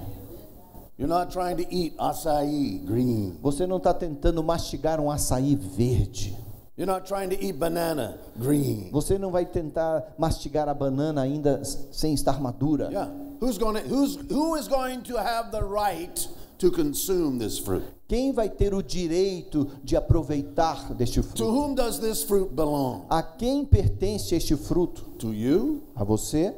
You're 0.99 1.09
not 1.09 1.33
trying 1.33 1.57
to 1.57 1.67
eat 1.75 1.95
acai 1.99 2.81
green. 2.85 3.37
Você 3.43 3.67
não 3.67 3.79
está 3.79 3.93
tentando 3.95 4.43
mastigar 4.45 5.01
um 5.01 5.11
açaí 5.11 5.57
verde. 5.57 6.37
You're 6.83 6.93
not 6.93 7.07
trying 7.07 7.31
to 7.31 7.41
eat 7.41 7.61
banana 7.61 8.19
green. 8.41 8.91
Você 8.91 9.17
não 9.17 9.31
vai 9.31 9.47
tentar 9.47 10.03
mastigar 10.19 10.69
a 10.69 10.75
banana 10.75 11.23
ainda 11.23 11.63
sem 11.65 12.13
estar 12.13 12.41
madura. 12.41 12.91
Yeah. 12.91 13.09
Who's 13.41 13.57
going 13.57 13.81
to 13.81 13.89
who's 13.89 14.17
who 14.29 14.57
is 14.57 14.67
going 14.67 15.03
to 15.03 15.17
have 15.17 15.53
the 15.53 15.63
right 15.63 16.29
to 16.59 16.73
consume 16.73 17.39
this 17.39 17.57
fruit? 17.57 17.85
Quem 18.09 18.33
vai 18.33 18.49
ter 18.49 18.75
o 18.75 18.83
direito 18.83 19.71
de 19.85 19.95
aproveitar 19.95 20.93
deste 20.95 21.21
To 21.21 21.29
fruto? 21.29 21.45
whom 21.53 21.77
does 21.77 22.01
this 22.01 22.25
fruit 22.25 22.51
belong? 22.53 23.07
A 23.09 23.23
quem 23.23 23.65
pertence 23.65 24.35
este 24.35 24.57
fruto? 24.57 25.03
To 25.21 25.33
you? 25.33 25.85
A 25.95 26.03
você? 26.03 26.53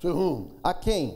To 0.00 0.08
whom? 0.08 0.48
A 0.62 0.74
quem? 0.74 1.14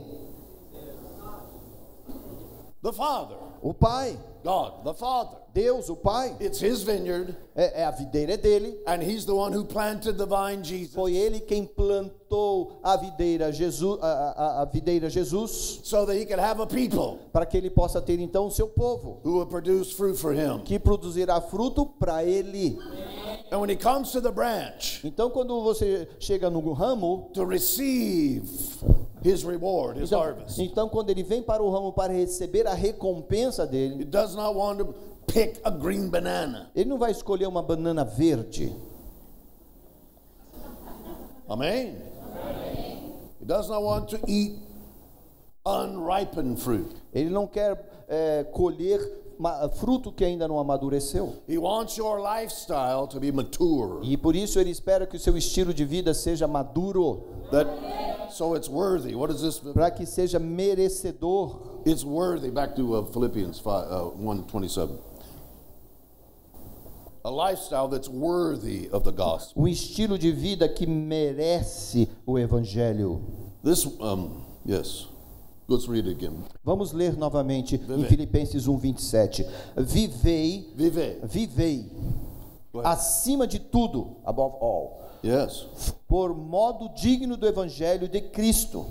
The 2.81 2.91
Father. 2.91 3.35
O 3.61 3.71
Pai. 3.71 4.17
God, 4.43 4.83
the 4.83 4.95
Father. 4.95 5.44
Deus, 5.55 5.87
o 5.89 5.95
Pai. 5.95 6.35
It's 6.41 6.59
his 6.61 6.83
vineyard, 6.83 7.33
É, 7.55 7.81
é 7.81 7.85
a 7.85 7.91
videira 7.91 8.33
é 8.33 8.37
dele. 8.37 8.77
and 8.85 9.01
he's 9.01 9.23
the 9.25 9.31
one 9.33 9.53
who 9.55 9.63
planted 9.63 10.17
the 10.17 10.25
vine, 10.25 10.61
Jesus, 10.61 10.93
Foi 10.93 11.15
ele 11.15 11.39
quem 11.39 11.65
plantou 11.65 12.73
a 12.83 12.97
videira 12.97 13.49
Jesus, 13.53 13.97
a, 14.01 14.05
a- 14.07 14.61
a 14.63 14.65
videira 14.65 15.09
Jesus, 15.09 15.79
so 15.83 16.05
that 16.05 16.17
he 16.19 16.25
could 16.25 16.41
have 16.41 16.59
a 16.61 16.67
people 16.67 17.19
para 17.31 17.45
que 17.45 17.55
ele 17.55 17.69
possa 17.69 18.01
ter 18.01 18.19
então 18.19 18.47
o 18.47 18.51
seu 18.51 18.67
povo, 18.67 19.21
who 19.23 19.37
will 19.37 19.45
produce 19.45 19.93
fruit 19.93 20.17
for 20.17 20.33
him. 20.33 20.59
que 20.65 20.77
produzirá 20.77 21.39
fruto 21.39 21.85
para 21.85 22.21
ele. 22.25 22.77
And 23.49 23.59
when 23.61 23.69
he 23.69 23.77
comes 23.77 24.11
to 24.11 24.19
the 24.21 24.31
branch 24.31 24.99
Então, 25.05 25.29
quando 25.29 25.63
você 25.63 26.05
chega 26.19 26.49
no 26.49 26.59
ramo, 26.73 27.29
to 27.33 27.45
receive 27.45 28.43
his 29.23 29.43
reward, 29.43 29.97
his 30.01 30.09
então, 30.11 30.19
harvest, 30.21 30.59
então 30.61 30.89
quando 30.89 31.09
ele 31.11 31.23
vem 31.23 31.41
para 31.41 31.63
o 31.63 31.69
ramo 31.71 31.93
para 31.93 32.11
receber 32.11 32.67
a 32.67 32.73
recompensa 32.73 33.65
dele, 33.65 34.01
he 34.01 34.05
does 34.05 34.35
not 34.35 34.53
want 34.55 34.79
to 34.79 34.93
pick 35.27 35.59
a 35.63 35.69
green 35.69 36.09
banana. 36.09 36.69
Ele 36.75 36.89
não 36.89 36.97
vai 36.97 37.11
escolher 37.11 37.47
uma 37.47 37.61
banana 37.61 38.03
verde. 38.03 38.75
Amém? 41.47 41.95
He 43.39 43.45
does 43.45 43.69
not 43.69 43.83
want 43.83 44.09
to 44.09 44.19
eat 44.27 44.57
unripened 45.65 46.59
fruit. 46.59 46.95
Ele 47.13 47.29
não 47.29 47.47
quer 47.47 48.05
é, 48.07 48.43
colher 48.43 48.99
fruto 49.75 50.11
que 50.11 50.23
ainda 50.23 50.47
não 50.47 50.59
amadureceu. 50.59 51.35
He 51.47 51.57
wants 51.57 51.97
your 51.97 52.19
lifestyle 52.19 53.07
to 53.07 53.19
be 53.19 53.31
mature. 53.31 53.99
E 54.03 54.17
por 54.17 54.35
isso 54.35 54.59
ele 54.59 54.69
espera 54.69 55.05
que 55.05 55.17
o 55.17 55.19
seu 55.19 55.37
estilo 55.37 55.73
de 55.73 55.85
vida 55.85 56.13
seja 56.13 56.47
maduro. 56.47 57.23
So 58.29 58.53
Para 59.73 59.91
que 59.91 60.05
seja 60.05 60.39
merecedor. 60.39 61.81
It's 61.85 62.03
worthy. 62.03 62.49
Back 62.49 62.75
to 62.75 62.95
uh, 62.95 63.05
Philippians 63.05 63.59
5, 63.59 63.69
uh, 63.69 64.13
1, 64.17 64.43
27. 64.47 65.14
Um 69.55 69.67
estilo 69.67 70.17
de 70.17 70.31
vida 70.31 70.69
que 70.69 70.85
merece 70.85 72.07
o 72.25 72.37
evangelho. 72.37 73.21
This, 73.63 73.85
um, 73.99 74.41
yes. 74.67 75.07
Let's 75.67 75.87
read 75.87 76.07
again. 76.07 76.43
Vamos 76.63 76.91
ler 76.91 77.17
novamente 77.17 77.75
em. 77.75 78.03
Filipenses 78.05 78.67
1:27. 78.67 79.43
Vivei, 79.75 80.71
Vive. 80.75 81.19
vivei 81.23 81.91
ahead. 82.75 82.87
acima 82.87 83.47
de 83.47 83.57
tudo, 83.57 84.17
above 84.23 84.57
all, 84.61 84.99
Yes. 85.23 85.65
por 86.07 86.35
modo 86.35 86.89
digno 86.89 87.35
do 87.35 87.47
evangelho 87.47 88.07
de 88.07 88.21
Cristo, 88.21 88.85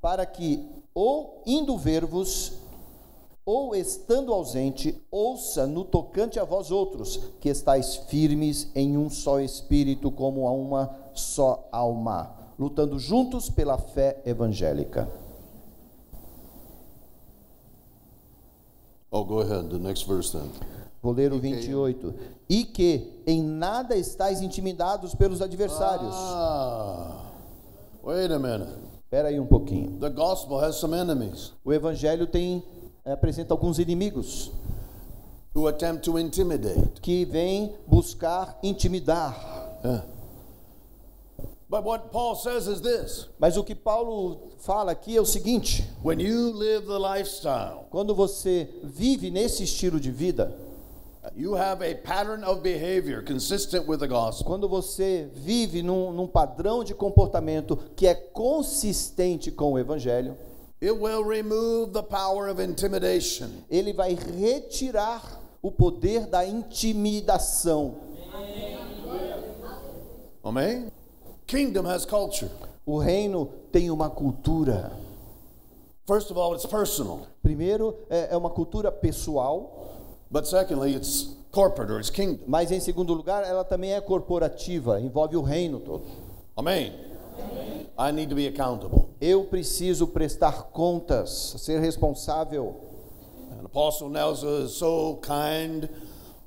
para 0.00 0.26
que, 0.26 0.68
ou 0.92 1.44
indo 1.46 1.78
ver-vos, 1.78 2.54
ou 3.44 3.74
estando 3.74 4.32
ausente, 4.32 5.00
ouça 5.10 5.66
no 5.66 5.84
tocante 5.84 6.38
a 6.38 6.44
vós 6.44 6.70
outros, 6.70 7.20
que 7.40 7.48
estáis 7.48 7.96
firmes 7.96 8.70
em 8.74 8.96
um 8.96 9.10
só 9.10 9.40
espírito, 9.40 10.10
como 10.10 10.46
a 10.46 10.52
uma 10.52 10.94
só 11.14 11.68
alma, 11.72 12.34
lutando 12.58 12.98
juntos 12.98 13.48
pela 13.48 13.78
fé 13.78 14.20
evangélica. 14.24 15.08
Oh, 19.10 19.24
go 19.24 19.40
ahead. 19.40 19.68
The 19.68 19.78
next 19.78 20.06
verse 20.06 20.30
then. 20.30 20.50
Vou 21.02 21.12
ler 21.12 21.32
o 21.32 21.38
28. 21.38 22.14
E 22.48 22.64
que 22.64 23.22
em 23.26 23.42
nada 23.42 23.96
estáis 23.96 24.40
intimidados 24.40 25.14
pelos 25.14 25.42
adversários. 25.42 26.14
Ah, 26.14 27.26
wait 28.04 28.30
a 28.30 28.38
minute. 28.38 28.70
Espera 28.98 29.28
aí 29.28 29.40
um 29.40 29.46
pouquinho. 29.46 29.98
The 29.98 30.10
gospel 30.10 30.62
has 30.62 30.76
some 30.76 30.94
enemies 30.96 31.52
O 31.64 31.72
evangelho 31.72 32.28
tem 32.28 32.62
apresenta 33.04 33.54
alguns 33.54 33.78
inimigos 33.78 34.50
who 35.54 35.66
attempt 35.66 36.04
to 36.04 36.18
intimidate. 36.18 37.00
que 37.00 37.24
vêm 37.24 37.74
buscar 37.86 38.58
intimidar. 38.62 39.34
Yeah. 39.84 40.04
But 41.68 41.84
what 41.84 42.10
Paul 42.10 42.34
says 42.34 42.66
is 42.66 42.80
this 42.80 43.28
Mas 43.38 43.56
o 43.56 43.62
que 43.62 43.76
Paulo 43.76 44.50
fala 44.58 44.90
aqui 44.92 45.16
é 45.16 45.20
o 45.20 45.24
seguinte: 45.24 45.84
when 46.02 46.20
you 46.20 46.52
live 46.52 46.86
the 46.86 46.98
lifestyle, 46.98 47.86
quando 47.90 48.14
você 48.14 48.68
vive 48.82 49.30
nesse 49.30 49.62
estilo 49.62 50.00
de 50.00 50.10
vida, 50.10 50.52
you 51.36 51.54
have 51.54 51.82
a 51.82 51.94
pattern 51.94 52.44
of 52.44 52.60
behavior 52.60 53.22
consistent 53.24 53.86
with 53.86 53.98
the 53.98 54.08
gospel. 54.08 54.44
quando 54.46 54.68
você 54.68 55.28
vive 55.32 55.80
num, 55.80 56.12
num 56.12 56.26
padrão 56.26 56.82
de 56.82 56.92
comportamento 56.92 57.78
que 57.94 58.06
é 58.06 58.14
consistente 58.14 59.52
com 59.52 59.72
o 59.72 59.78
evangelho, 59.78 60.36
It 60.82 60.92
will 60.92 61.22
remove 61.24 61.92
the 61.92 62.02
power 62.02 62.48
of 62.50 62.60
intimidation. 62.62 63.48
ele 63.70 63.92
vai 63.92 64.14
retirar 64.14 65.38
o 65.62 65.70
poder 65.70 66.26
da 66.26 66.44
intimidação. 66.46 67.94
Amen? 70.42 70.90
Kingdom 71.46 71.86
has 71.86 72.04
culture. 72.06 72.50
O 72.86 72.98
reino 72.98 73.46
tem 73.70 73.90
uma 73.90 74.08
cultura. 74.08 74.90
First 76.06 76.30
of 76.30 76.38
all, 76.40 76.54
it's 76.54 76.64
personal. 76.66 77.26
Primeiro, 77.42 77.94
é 78.08 78.28
é 78.30 78.36
uma 78.36 78.50
cultura 78.50 78.90
pessoal, 78.90 79.88
But 80.30 80.46
secondly, 80.46 80.94
it's 80.94 81.36
corporate 81.50 81.90
or 81.92 81.98
it's 81.98 82.08
kingdom. 82.10 82.38
mas 82.46 82.70
em 82.70 82.80
segundo 82.80 83.12
lugar, 83.12 83.44
ela 83.44 83.64
também 83.64 83.92
é 83.92 84.00
corporativa, 84.00 85.00
envolve 85.00 85.36
o 85.36 85.42
reino 85.42 85.80
todo. 85.80 86.04
Amen. 86.56 86.92
I 87.98 88.12
need 88.12 88.30
to 88.30 88.34
be 88.34 88.46
accountable. 88.46 89.10
Eu 89.20 89.44
preciso 89.44 90.06
prestar 90.06 90.70
contas, 90.72 91.54
ser 91.58 91.80
responsável. 91.80 92.74
And 93.52 93.66
Apostle 93.66 94.08
Nelson 94.08 94.64
is 94.64 94.72
so 94.72 95.20
kind, 95.22 95.88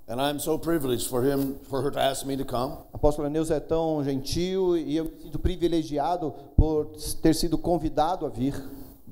and 0.08 0.20
I'm 0.20 0.40
so 0.40 0.58
privileged 0.58 1.08
for 1.08 1.24
him 1.24 1.60
for 1.70 1.82
her 1.82 1.92
to 1.92 2.00
ask 2.00 2.26
me 2.26 2.36
to 2.38 2.46
come. 2.46 2.74
A 2.92 2.98
apóstola 2.98 3.30
Neuza 3.30 3.56
é 3.56 3.60
tão 3.60 4.04
gentil 4.04 4.78
e 4.78 4.96
eu 4.96 5.06
me 5.06 5.12
sinto 5.22 5.40
privilegiado 5.40 6.34
por 6.58 6.88
ter 7.22 7.36
sido 7.36 7.58
convidado 7.58 8.26
a 8.26 8.30
vir. 8.30 8.56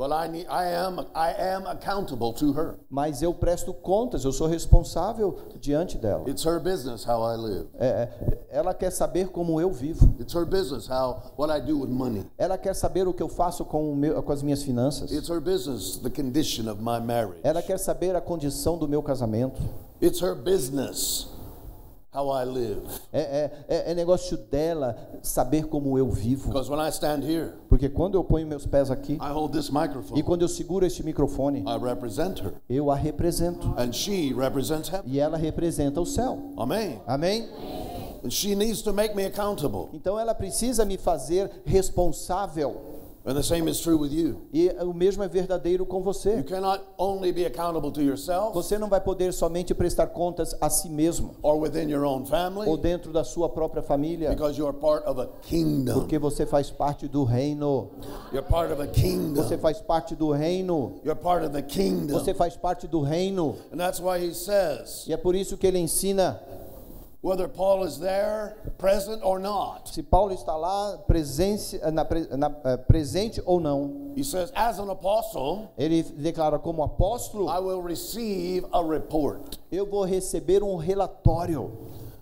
But 0.02 0.14
I 0.14 0.28
need 0.28 0.48
I 0.50 0.66
am 0.74 1.00
I 1.14 1.32
am 1.54 1.68
accountable 1.68 2.34
to 2.34 2.54
her. 2.54 2.80
Mas 2.90 3.22
eu 3.22 3.36
presto 3.36 3.72
contas, 3.72 4.26
eu 4.26 4.32
sou 4.32 4.48
responsável 4.48 5.38
diante 5.60 5.96
dela. 5.96 6.28
It's 6.28 6.44
her 6.44 6.60
business 6.60 7.08
how 7.08 7.22
I 7.24 7.38
live. 7.38 7.68
É, 7.78 7.86
é, 7.86 8.40
ela 8.50 8.74
quer 8.74 8.90
saber 8.90 9.28
como 9.28 9.62
eu 9.62 9.72
vivo. 9.72 10.12
It's 10.20 10.34
her 10.34 10.44
business 10.44 10.90
how 10.90 11.22
what 11.38 11.56
I 11.56 11.62
do 11.62 11.82
with 11.82 11.90
money. 11.90 12.26
Ela 12.36 12.58
quer 12.58 12.74
saber 12.74 13.08
o 13.08 13.14
que 13.14 13.22
eu 13.22 13.30
faço 13.30 13.64
com, 13.64 13.92
o 13.92 13.96
meu, 13.96 14.24
com 14.24 14.32
as 14.32 14.42
minhas 14.42 14.64
finanças. 14.64 15.12
It's 15.12 15.30
her 15.30 15.40
business 15.40 15.98
the 15.98 16.10
condition 16.10 16.68
of 16.68 16.82
my 16.82 17.00
marriage. 17.00 17.40
Ela 17.44 17.62
quer 17.62 17.78
saber 17.78 18.16
a 18.16 18.22
condição 18.22 18.80
do 18.80 18.88
meu 18.88 19.04
casamento. 19.04 19.62
It's 20.02 20.20
her 20.24 20.34
business 20.34 21.28
how 22.14 22.30
I 22.30 22.44
live. 22.46 22.82
É, 23.14 23.20
é, 23.22 23.52
é, 23.68 23.92
é 23.92 23.96
negócio 23.96 24.38
dela 24.38 24.98
saber 25.22 25.66
como 25.68 25.98
eu 25.98 26.10
vivo. 26.10 26.50
Because 26.50 26.70
when 26.70 26.80
I 26.80 26.90
stand 26.90 27.24
here, 27.24 27.54
Porque 27.70 27.88
quando 27.90 28.16
eu 28.16 28.24
ponho 28.24 28.46
meus 28.46 28.66
pés 28.66 28.92
aqui 28.92 29.14
I 29.14 29.32
hold 29.32 29.52
this 29.54 29.70
microphone. 29.70 30.20
e 30.20 30.24
quando 30.24 30.42
eu 30.42 30.48
seguro 30.48 30.86
este 30.86 31.04
microfone, 31.04 31.60
I 31.62 31.78
represent 31.82 32.40
her, 32.42 32.54
eu 32.70 32.92
a 32.92 32.96
represento. 32.96 33.74
and 33.78 33.94
she 33.94 34.34
represents 34.34 34.90
heaven. 34.90 35.10
E 35.10 35.20
ela 35.20 35.38
representa 35.38 36.02
o 36.02 36.06
céu. 36.06 36.38
Amen. 36.58 37.02
Amém? 37.08 37.48
And 38.24 38.30
she 38.30 38.54
needs 38.56 38.82
to 38.84 38.94
make 38.94 39.16
me 39.16 39.26
accountable. 39.26 39.90
Então 39.94 40.20
ela 40.20 40.36
precisa 40.36 40.86
me 40.86 40.98
fazer 40.98 41.50
responsável. 41.66 42.91
And 43.24 43.36
the 43.36 43.44
same 43.44 43.70
is 43.70 43.80
true 43.80 43.98
with 43.98 44.12
you. 44.12 44.48
E 44.52 44.70
o 44.82 44.94
mesmo 44.94 45.24
é 45.24 45.28
verdadeiro 45.28 45.86
com 45.86 45.98
You 46.00 46.04
você. 46.04 46.44
cannot 46.44 46.82
only 46.98 47.32
be 47.32 47.46
accountable 47.46 47.92
to 47.92 48.02
yourself 48.02 48.54
Você 48.54 48.80
não 48.80 48.90
vai 48.90 49.00
poder 49.00 49.32
somente 49.32 49.76
prestar 49.76 50.08
contas 50.08 50.56
a 50.60 50.70
si 50.72 50.90
mesmo 50.90 51.36
or 51.44 51.60
within 51.60 51.88
your 51.90 52.04
own 52.04 52.22
ou 52.22 52.26
family 52.26 52.78
dentro 52.78 53.12
da 53.14 53.24
sua 53.24 53.48
própria 53.48 53.84
família, 53.84 54.30
because 54.32 54.58
you 54.58 54.66
are 54.66 54.76
part 54.76 55.06
of 55.08 55.22
a 55.22 55.28
kingdom. 55.44 55.94
porque 55.94 56.18
você 56.18 56.46
faz 56.48 56.72
parte 56.72 57.08
do 57.08 57.24
reino. 57.24 57.90
You're 58.34 58.48
part 58.48 58.74
of 58.74 58.82
a 58.82 58.88
kingdom. 58.88 59.44
Você 59.44 59.58
faz 59.58 59.80
parte 59.82 60.16
do 60.16 60.32
reino. 60.32 61.00
You're 61.04 61.22
part 61.22 61.46
of 61.46 61.54
the 61.54 61.62
kingdom. 61.62 62.14
Você 62.18 62.34
faz 62.34 62.56
parte 62.58 62.88
do 62.88 63.02
reino. 63.02 63.56
And 63.72 63.78
that's 63.78 64.00
why 64.00 64.18
he 64.18 64.34
says, 64.34 65.06
E 65.08 65.14
é 65.14 65.18
por 65.18 65.36
isso 65.36 65.58
que 65.58 65.68
ele 65.68 65.78
ensina, 65.78 66.42
whether 67.22 67.48
Paul 67.48 67.84
is 67.84 68.00
there, 68.00 68.56
present 68.80 69.22
or 69.24 69.40
not, 69.40 69.90
se 69.90 70.02
Paulo 70.02 70.34
está 70.34 70.56
lá 70.56 70.98
presente, 71.08 71.80
na, 71.92 72.04
na, 72.38 72.52
eh, 72.66 72.78
presente 72.78 73.42
ou 73.46 73.60
não, 73.60 74.12
he 74.16 74.24
says, 74.24 74.52
as 74.56 74.80
an 74.80 74.90
apostle, 74.90 75.70
ele 75.78 76.04
declara 76.04 76.58
como 76.60 76.84
apóstolo, 76.84 77.48
I 77.48 77.60
will 77.60 77.82
receive 77.82 78.66
a 78.74 78.82
report. 78.82 79.60
eu 79.72 79.86
vou 79.86 80.04
receber 80.04 80.64
um 80.64 80.76
relatório. 80.76 81.72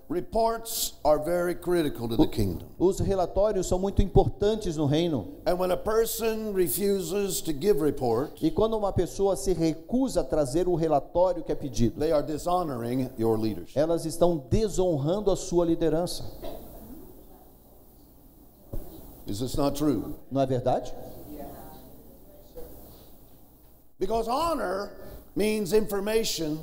Reports 0.10 0.94
are 1.06 1.20
very 1.20 1.54
critical 1.54 2.10
to 2.10 2.18
the 2.18 2.26
kingdom. 2.26 2.68
Os 2.80 3.00
relatórios 3.00 3.68
são 3.68 3.78
muito 3.78 4.02
importantes 4.02 4.76
no 4.76 4.88
reino. 4.88 5.28
And 5.46 5.60
when 5.60 5.70
a 5.70 5.78
person 5.78 6.52
refuses 6.52 7.42
to 7.42 7.54
give 7.54 7.80
report, 7.80 8.42
E 8.42 8.50
quando 8.50 8.76
uma 8.76 8.92
pessoa 8.92 9.36
se 9.36 9.54
recusa 9.54 10.22
a 10.22 10.24
trazer 10.24 10.68
o 10.68 10.74
relatório 10.74 11.44
que 11.44 11.52
é 11.52 11.56
pedido, 11.56 12.00
they 12.00 12.12
are 12.12 12.26
dishonoring 12.26 13.12
your 13.20 13.38
leadership. 13.38 13.78
elas 13.78 14.04
estão 14.04 14.38
desonrando 14.50 15.30
a 15.30 15.36
sua 15.36 15.64
liderança. 15.64 16.26
Is 19.28 19.40
this 19.42 19.56
not 19.56 19.78
true? 19.78 20.16
Não 20.32 20.42
é 20.42 20.48
verdade? 20.48 20.92
Because 24.00 24.28
honor 24.28 24.90
means 25.36 25.72
information 25.72 26.58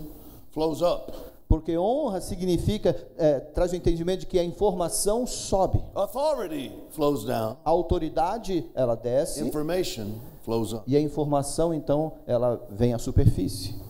flows 0.50 0.82
up. 0.82 1.12
Porque 1.48 1.78
honra 1.78 2.20
significa, 2.20 2.96
é, 3.16 3.38
traz 3.38 3.72
o 3.72 3.76
entendimento 3.76 4.20
de 4.20 4.26
que 4.26 4.38
a 4.38 4.44
informação 4.44 5.26
sobe. 5.26 5.80
Authority 5.94 6.72
flows 6.90 7.24
down. 7.24 7.56
A 7.64 7.70
autoridade, 7.70 8.68
ela 8.74 8.96
desce. 8.96 9.44
Information 9.44 10.14
flows 10.42 10.72
up. 10.72 10.82
E 10.86 10.96
a 10.96 11.00
informação, 11.00 11.72
então, 11.72 12.14
ela 12.26 12.66
vem 12.70 12.92
à 12.94 12.98
superfície. 12.98 13.85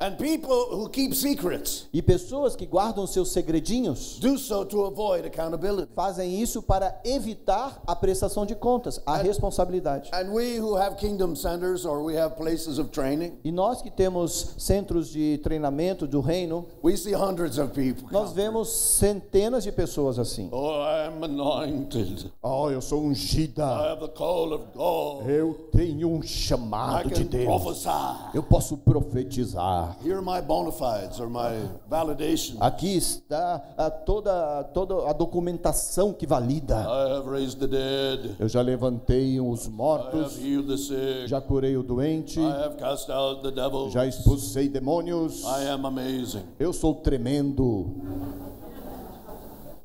And 0.00 0.12
people 0.16 0.76
who 0.78 0.88
keep 0.88 1.12
secrets 1.12 1.88
E 1.92 2.00
pessoas 2.00 2.54
que 2.54 2.64
guardam 2.64 3.04
seus 3.04 3.32
segredinhos 3.32 4.18
do 4.20 4.38
so 4.38 4.64
to 4.64 4.84
avoid 4.84 5.26
accountability. 5.26 5.90
fazem 5.92 6.40
isso 6.40 6.62
para 6.62 7.00
evitar 7.04 7.82
a 7.84 7.96
prestação 7.96 8.46
de 8.46 8.54
contas, 8.54 9.00
a 9.04 9.16
responsabilidade. 9.16 10.08
And 10.12 10.30
we 10.32 10.60
who 10.60 10.76
have 10.76 10.96
kingdom 10.98 11.34
centers 11.34 11.84
or 11.84 12.00
we 12.04 12.16
have 12.16 12.36
places 12.36 12.78
of 12.78 12.90
training, 12.90 13.38
E 13.42 13.50
nós 13.50 13.82
que 13.82 13.90
temos 13.90 14.54
centros 14.58 15.10
de 15.10 15.38
treinamento 15.38 16.06
do 16.06 16.20
reino, 16.20 16.66
we 16.80 16.96
see 16.96 17.12
hundreds 17.12 17.58
of 17.58 17.72
people. 17.74 18.06
nós 18.12 18.32
vemos 18.32 18.68
centenas 18.68 19.64
de 19.64 19.72
pessoas 19.72 20.16
assim. 20.18 20.48
Oh, 20.52 20.80
I 20.80 21.06
am 21.08 21.24
anointed. 21.24 22.30
Oh, 22.40 22.70
eu 22.70 22.80
sou 22.80 23.02
I 23.02 23.06
ungida. 23.08 23.64
have 23.66 24.00
the 24.00 24.12
call 24.12 24.52
of 24.52 24.66
God. 24.76 25.28
Eu 25.28 25.54
tenho 25.72 26.08
um 26.08 26.20
I 26.20 26.26
chamado 26.26 27.08
de 27.08 27.24
can 27.24 27.30
Deus. 27.30 27.44
prophesy. 27.46 27.88
Eu 28.34 28.44
posso 28.44 28.76
profetizar. 28.76 29.87
Here 30.02 30.16
are 30.16 30.22
my 30.22 30.40
bona 30.40 30.70
fides 30.72 31.20
or 31.20 31.28
my 31.28 31.68
validations. 31.88 32.58
Aqui 32.60 32.96
está 32.96 33.62
a 33.76 33.90
toda, 33.90 34.64
toda 34.74 35.08
a 35.08 35.12
documentação 35.12 36.12
que 36.12 36.26
valida. 36.26 36.76
I 36.76 37.16
have 37.16 37.28
raised 37.28 37.58
the 37.58 37.66
dead. 37.66 38.36
Eu 38.38 38.48
já 38.48 38.60
levantei 38.62 39.40
os 39.40 39.62
I 39.62 39.64
have 39.68 39.76
mortos, 39.76 40.36
healed 40.38 40.68
the 40.68 40.76
sick. 40.76 41.28
já 41.28 41.40
curei 41.40 41.76
o 41.76 41.82
doente, 41.82 42.40
I 42.40 42.44
have 42.44 42.76
cast 42.76 43.10
out 43.10 43.42
the 43.42 43.50
devils. 43.50 43.92
já 43.92 44.06
expulsei 44.06 44.68
demônios. 44.68 45.42
I 45.44 45.68
am 45.68 45.84
amazing. 45.86 46.44
Eu 46.58 46.72
sou 46.72 46.94
tremendo. 46.96 47.86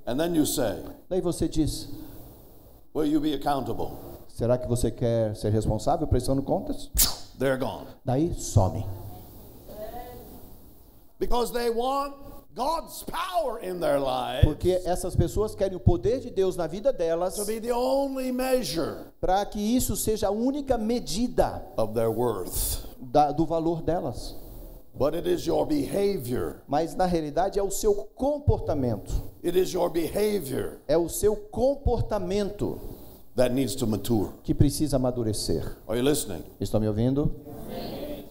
And 0.05 0.17
then 0.17 0.35
you 0.35 0.45
say, 0.45 0.83
Daí 1.09 1.21
você 1.21 1.47
diz: 1.47 1.87
Will 2.93 3.05
you 3.11 3.19
be 3.21 3.33
accountable? 3.33 3.91
será 4.27 4.57
que 4.57 4.67
você 4.67 4.89
quer 4.91 5.35
ser 5.35 5.49
responsável 5.51 6.07
prestando 6.07 6.41
contas? 6.41 6.89
They're 7.39 7.57
gone. 7.57 7.85
Daí 8.05 8.33
some. 8.33 8.83
Because 8.83 8.89
they 8.89 8.89
want 8.89 8.89
God's 8.89 9.69
power 9.69 9.79
in 9.79 9.79
their 9.79 9.99
lives 9.99 11.12
Porque 14.43 14.79
essas 14.85 15.15
pessoas 15.15 15.55
querem 15.55 15.75
o 15.75 15.79
poder 15.79 16.19
de 16.19 16.29
Deus 16.29 16.55
na 16.55 16.67
vida 16.67 16.93
delas 16.93 17.35
to 17.35 17.45
be 17.45 17.59
the 17.59 17.73
only 17.73 18.31
measure 18.31 18.97
para 19.19 19.43
que 19.45 19.59
isso 19.59 19.95
seja 19.95 20.27
a 20.27 20.31
única 20.31 20.77
medida 20.77 21.63
of 21.77 21.93
their 21.93 22.09
worth. 22.11 22.83
da- 22.99 23.31
do 23.31 23.45
valor 23.45 23.81
delas. 23.81 24.35
But 24.95 25.15
it 25.15 25.27
is 25.27 25.45
your 25.47 25.65
behavior. 25.65 26.61
Mas 26.67 26.93
na 26.95 27.05
realidade 27.07 27.57
é 27.57 27.63
o 27.63 27.71
seu 27.71 27.95
comportamento. 28.15 29.11
It 29.43 29.57
is 29.59 29.73
your 29.73 29.89
behavior 29.89 30.77
É 30.87 30.95
o 30.95 31.09
seu 31.09 31.35
comportamento 31.35 32.79
that 33.35 33.51
needs 33.53 33.75
to 33.75 33.87
mature. 33.87 34.29
que 34.43 34.53
precisa 34.53 34.97
amadurecer. 34.97 35.75
Are 35.87 35.97
you 35.99 36.03
listening? 36.07 36.43
Estão 36.61 36.79
me 36.79 36.87
ouvindo? 36.87 37.31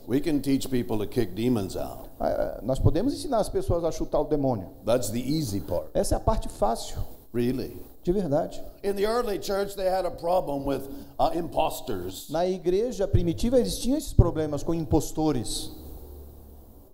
We 0.06 0.20
can 0.20 0.38
teach 0.40 0.68
people 0.68 0.98
to 0.98 1.06
kick 1.06 1.34
demons 1.34 1.76
out. 1.76 2.08
Ah, 2.24 2.28
ah, 2.28 2.60
Nós 2.62 2.78
podemos 2.78 3.12
ensinar 3.12 3.38
as 3.38 3.48
pessoas 3.48 3.82
a 3.82 3.90
chutar 3.90 4.20
o 4.20 4.24
demônio. 4.24 4.68
That's 4.86 5.10
the 5.10 5.18
easy 5.18 5.60
part. 5.60 5.86
Essa 5.92 6.14
é 6.14 6.16
a 6.16 6.20
parte 6.20 6.48
fácil, 6.48 6.98
Really. 7.34 7.76
de 8.04 8.12
verdade. 8.12 8.62
In 8.84 8.94
the 8.94 9.04
early 9.06 9.40
church, 9.42 9.74
they 9.74 9.88
had 9.88 10.04
a 10.06 10.10
problem 10.10 10.64
with 10.64 10.82
uh, 11.18 11.36
imposters. 11.36 12.28
Na 12.30 12.46
igreja 12.46 13.08
primitiva 13.08 13.58
eles 13.58 13.78
tinham 13.78 13.98
esses 13.98 14.12
problemas 14.12 14.62
com 14.62 14.72
impostores. 14.72 15.70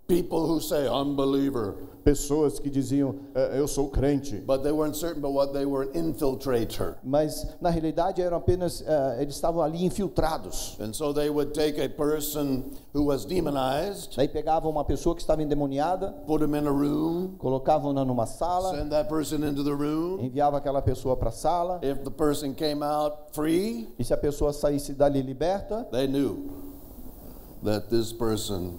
People 0.06 0.46
who 0.46 0.60
say, 0.60 0.88
unbeliever, 0.88 1.74
Pessoas 2.08 2.58
que 2.58 2.70
diziam, 2.70 3.16
"É, 3.34 3.58
eu 3.58 3.68
sou 3.68 3.88
crente. 3.90 4.36
but 4.46 4.62
they 4.62 4.72
weren't 4.72 4.96
certain 4.96 5.18
about 5.18 5.34
what 5.34 5.52
they 5.52 5.66
were 5.66 5.82
an 5.82 5.92
infiltrator. 6.12 6.94
Mas 7.04 7.46
na 7.60 7.68
realidade 7.68 8.22
eram 8.22 8.38
apenas, 8.38 8.82
ah, 8.88 9.16
eles 9.20 9.34
estavam 9.34 9.60
ali 9.62 9.84
infiltrados. 9.84 10.76
And 10.80 10.94
so 10.94 11.12
they 11.12 11.28
would 11.28 11.52
take 11.52 11.78
a 11.78 11.88
person 11.88 12.64
who 12.94 13.04
was 13.04 13.26
demonized, 13.26 14.16
Daí 14.16 14.26
pegavam 14.26 14.70
uma 14.70 14.84
pessoa 14.84 15.14
que 15.14 15.20
estava 15.20 15.42
endemoniada, 15.42 16.12
put 16.26 16.42
him 16.42 16.54
in 16.54 16.66
a 16.66 16.72
room, 16.72 17.36
colocavam-na 17.38 18.04
numa 18.06 18.24
sala, 18.26 18.74
send 18.74 18.90
that 18.90 19.08
person 19.08 19.44
into 19.44 19.62
the 19.62 19.74
room. 19.74 20.18
enviava 20.20 20.56
aquela 20.56 20.80
pessoa 20.80 21.14
para 21.14 21.28
a 21.28 21.32
sala, 21.32 21.78
If 21.82 22.04
the 22.04 22.10
person 22.10 22.54
came 22.54 22.82
out 22.82 23.32
free, 23.32 23.86
e 23.98 24.02
se 24.04 24.14
a 24.14 24.16
pessoa 24.16 24.52
saísse 24.54 24.94
dali 24.94 25.20
liberta, 25.22 25.86
they 25.92 26.06
knew 26.06 26.48
that 27.62 27.90
this 27.90 28.12
person 28.12 28.78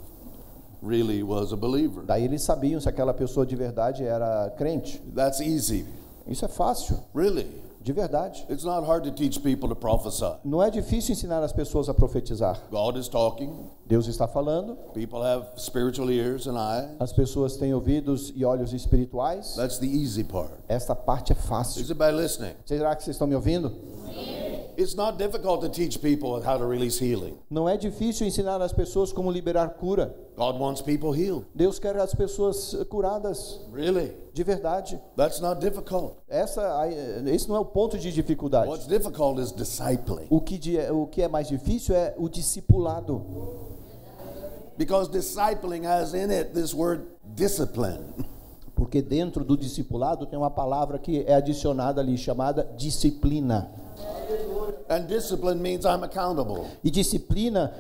really 0.82 1.22
was 1.24 1.52
a 1.54 1.56
believer. 1.56 2.04
daí 2.06 2.24
eles 2.26 2.42
sabiam 2.42 2.80
se 2.80 2.88
aquela 2.90 3.14
pessoa 3.14 3.46
de 3.46 3.56
verdade 3.56 4.04
era 4.04 4.50
crente. 4.58 5.00
That's 5.16 5.40
easy. 5.40 5.86
Isso 6.28 6.46
é 6.46 6.48
fácil, 6.48 7.00
Really. 7.16 7.48
de 7.82 7.92
verdade. 7.94 8.46
It's 8.50 8.64
not 8.64 8.86
hard 8.86 9.04
to 9.06 9.12
teach 9.12 9.42
people 9.42 9.68
to 9.70 9.76
prophesy. 9.76 10.32
Não 10.46 10.62
é 10.62 10.70
difícil 10.70 11.14
ensinar 11.14 11.42
as 11.44 11.52
pessoas 11.52 11.90
a 11.90 11.94
profetizar. 11.94 12.62
God 12.70 12.98
is 12.98 13.08
talking. 13.08 13.52
Deus 13.88 14.06
está 14.08 14.28
falando, 14.28 14.76
People 14.94 15.24
have 15.24 15.48
spiritual 15.58 16.12
ears 16.12 16.46
and 16.46 16.56
eyes. 16.58 16.90
as 17.00 17.12
pessoas 17.12 17.58
têm 17.58 17.74
ouvidos 17.74 18.32
e 18.36 18.46
olhos 18.46 18.74
espirituais. 18.74 19.56
That's 19.56 19.80
the 19.80 19.88
easy 19.88 20.24
part. 20.24 20.52
Esta 20.68 20.94
parte 20.96 21.32
é 21.32 21.36
fácil. 21.36 21.82
Is 21.82 21.90
everybody 21.90 22.16
listening? 22.22 22.54
Será 22.66 22.96
que 22.96 23.04
vocês 23.04 23.16
estão 23.16 23.28
me 23.28 23.34
ouvindo? 23.36 23.72
It's 24.80 24.96
not 24.96 25.18
difficult 25.18 25.60
to 25.64 25.68
teach 25.70 26.00
people 26.02 26.40
how 26.42 26.58
to 26.58 26.66
release 26.66 26.98
healing. 27.04 27.38
Não 27.52 27.68
é 27.68 27.76
difícil 27.76 28.26
ensinar 28.26 28.62
as 28.62 28.72
pessoas 28.72 29.12
como 29.12 29.30
liberar 29.30 29.72
cura. 29.72 30.16
God 30.38 30.58
wants 30.58 30.82
people 30.82 31.12
healed. 31.12 31.46
Deus 31.54 31.78
quer 31.80 31.98
as 31.98 32.14
pessoas 32.16 32.74
curadas, 32.90 33.60
Really? 33.74 34.14
de 34.34 34.42
verdade. 34.42 34.98
That's 35.18 35.42
not 35.42 35.60
difficult. 35.60 36.14
Essa, 36.30 36.80
aí, 36.80 36.94
esse 37.28 37.50
não 37.50 37.58
é 37.58 37.60
o 37.60 37.66
ponto 37.66 37.98
de 37.98 38.10
dificuldade. 38.14 38.70
What's 38.70 38.88
difficult 38.88 39.42
is 39.42 39.52
discipling. 39.52 40.28
O 40.30 40.40
que, 40.40 40.58
de- 40.58 40.80
o 40.92 41.08
que 41.08 41.24
é 41.24 41.28
mais 41.28 41.50
difícil 41.50 41.94
é 41.94 42.16
o 42.18 42.30
discipulado. 42.30 43.22
Because 44.78 45.12
discipling 45.12 45.86
has 45.86 46.14
in 46.14 46.32
it 46.32 46.54
this 46.54 46.74
word 46.74 47.04
discipline. 47.36 48.00
Porque 48.76 49.02
dentro 49.02 49.44
do 49.44 49.58
discipulado 49.58 50.26
tem 50.26 50.40
uma 50.40 50.50
palavra 50.50 50.98
que 50.98 51.26
é 51.28 51.34
adicionada 51.34 52.00
ali, 52.00 52.18
chamada 52.18 52.64
disciplina. 52.78 53.70
And 54.90 55.08
discipline 55.08 55.62
means 55.62 55.86
I'm 55.86 56.04
accountable. 56.04 56.70
E 56.84 56.90
disciplina 56.90 57.72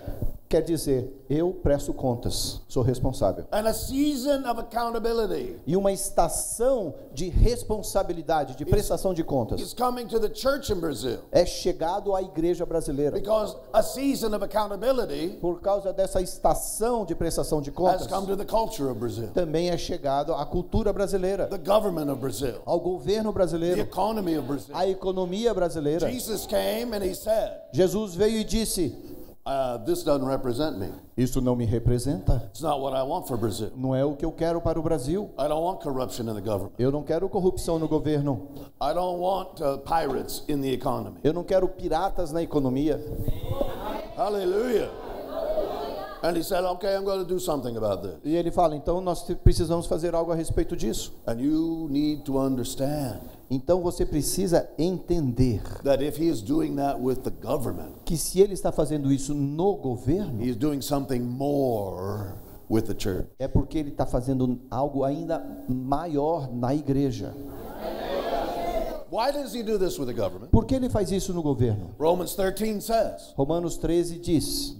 quer 0.49 0.63
dizer, 0.63 1.13
eu 1.29 1.53
presto 1.53 1.93
contas, 1.93 2.59
sou 2.67 2.81
responsável. 2.81 3.45
And 3.51 3.67
a 3.67 3.73
season 3.73 4.49
of 4.49 4.59
accountability 4.59 5.57
E 5.67 5.77
uma 5.77 5.91
estação 5.91 6.95
de 7.13 7.29
responsabilidade, 7.29 8.55
de 8.55 8.65
prestação 8.65 9.13
de 9.13 9.23
contas, 9.23 9.61
is 9.61 9.75
coming 9.75 10.07
to 10.07 10.19
the 10.19 10.33
church 10.33 10.71
in 10.73 10.79
Brazil. 10.79 11.19
é 11.31 11.45
chegado 11.45 12.15
à 12.15 12.21
igreja 12.23 12.65
brasileira. 12.65 13.11
Because 13.19 13.55
a 13.71 13.83
season 13.83 14.35
of 14.35 14.43
accountability 14.43 15.37
Por 15.39 15.61
causa 15.61 15.93
dessa 15.93 16.19
estação 16.19 17.05
de 17.05 17.13
prestação 17.13 17.61
de 17.61 17.71
contas, 17.71 18.07
come 18.07 18.25
to 18.25 18.35
the 18.35 18.45
culture 18.45 18.89
of 18.89 18.99
Brazil, 18.99 19.29
também 19.33 19.69
é 19.69 19.77
chegado 19.77 20.33
à 20.33 20.43
cultura 20.47 20.91
brasileira, 20.91 21.45
the 21.45 21.59
government 21.59 22.11
of 22.11 22.19
Brazil, 22.19 22.55
ao 22.65 22.79
governo 22.79 23.31
brasileiro, 23.31 23.81
economy 23.81 24.35
of 24.35 24.47
Brazil. 24.47 24.75
à 24.75 24.87
economia 24.87 25.53
brasileira. 25.53 26.09
Jesus 26.09 26.47
came 26.47 26.95
and 26.95 27.03
he 27.03 27.13
said, 27.13 27.51
Jesus 27.71 28.15
veio 28.15 28.39
e 28.39 28.43
disse: 28.43 28.95
uh, 29.49 29.77
This 29.83 30.03
doesn't 30.03 30.27
represent 30.27 30.77
me. 30.77 30.89
Isso 31.17 31.41
não 31.41 31.55
me 31.55 31.65
representa. 31.65 32.49
It's 32.49 32.61
not 32.61 32.79
what 32.79 32.95
I 32.95 33.03
want 33.03 33.27
for 33.27 33.37
Brazil. 33.37 33.71
Não 33.75 33.95
é 33.95 34.05
o 34.05 34.15
que 34.15 34.23
eu 34.23 34.31
quero 34.31 34.61
para 34.61 34.79
o 34.79 34.83
Brasil. 34.83 35.31
I 35.37 35.47
don't 35.47 35.63
want 35.63 35.81
corruption 35.81 36.29
in 36.29 36.35
the 36.35 36.41
government. 36.41 36.73
Eu 36.77 36.91
não 36.91 37.03
quero 37.03 37.27
corrupção 37.27 37.79
no 37.79 37.87
governo. 37.87 38.49
I 38.81 38.93
don't 38.93 39.19
want 39.19 39.59
uh, 39.61 39.79
pirates 39.79 40.43
in 40.47 40.61
the 40.61 40.71
economy. 40.71 41.19
Eu 41.23 41.33
não 41.33 41.43
quero 41.43 41.67
piratas 41.67 42.31
na 42.31 42.41
economia. 42.41 42.99
Hallelujah. 44.15 44.89
And 46.21 46.35
he 46.35 46.43
said, 46.43 46.65
Okay, 46.65 46.95
I'm 46.95 47.05
going 47.05 47.19
to 47.19 47.25
do 47.25 47.39
something 47.39 47.77
about 47.77 48.03
this. 48.03 48.19
E 48.23 48.35
ele 48.35 48.51
fala: 48.51 48.75
então 48.75 49.01
nós 49.01 49.23
precisamos 49.43 49.87
fazer 49.87 50.13
algo 50.13 50.31
a 50.31 50.35
respeito 50.35 50.75
disso. 50.75 51.13
And 51.25 51.39
you 51.39 51.87
need 51.89 52.23
to 52.23 52.37
understand 52.37 53.21
Então 53.49 53.81
você 53.81 54.05
precisa 54.05 54.69
entender 54.77 55.61
that 55.83 56.03
if 56.03 56.19
he 56.19 56.29
is 56.29 56.41
doing 56.41 56.75
that 56.75 56.99
with 57.01 57.21
the 57.23 57.31
government, 57.31 57.93
que 58.05 58.15
se 58.15 58.39
ele 58.39 58.53
está 58.53 58.71
fazendo 58.71 59.11
isso 59.11 59.33
no 59.33 59.75
governo, 59.75 60.39
é 63.39 63.47
porque 63.47 63.77
ele 63.79 63.89
está 63.89 64.05
fazendo 64.05 64.59
algo 64.69 65.03
ainda 65.03 65.43
maior 65.67 66.53
na 66.53 66.75
igreja. 66.75 67.33
Why 69.11 69.31
does 69.31 69.55
he 69.55 69.63
do 69.63 69.79
this 69.79 69.97
with 69.97 70.05
the 70.05 70.13
government? 70.13 70.51
Por 70.51 70.65
que 70.65 70.75
ele 70.75 70.87
faz 70.87 71.11
isso 71.11 71.33
no 71.33 71.41
governo? 71.41 71.95
Romans 71.97 72.35
13 72.35 72.79
says, 72.79 73.33
Romanos 73.35 73.75
13 73.77 74.19
diz: 74.19 74.77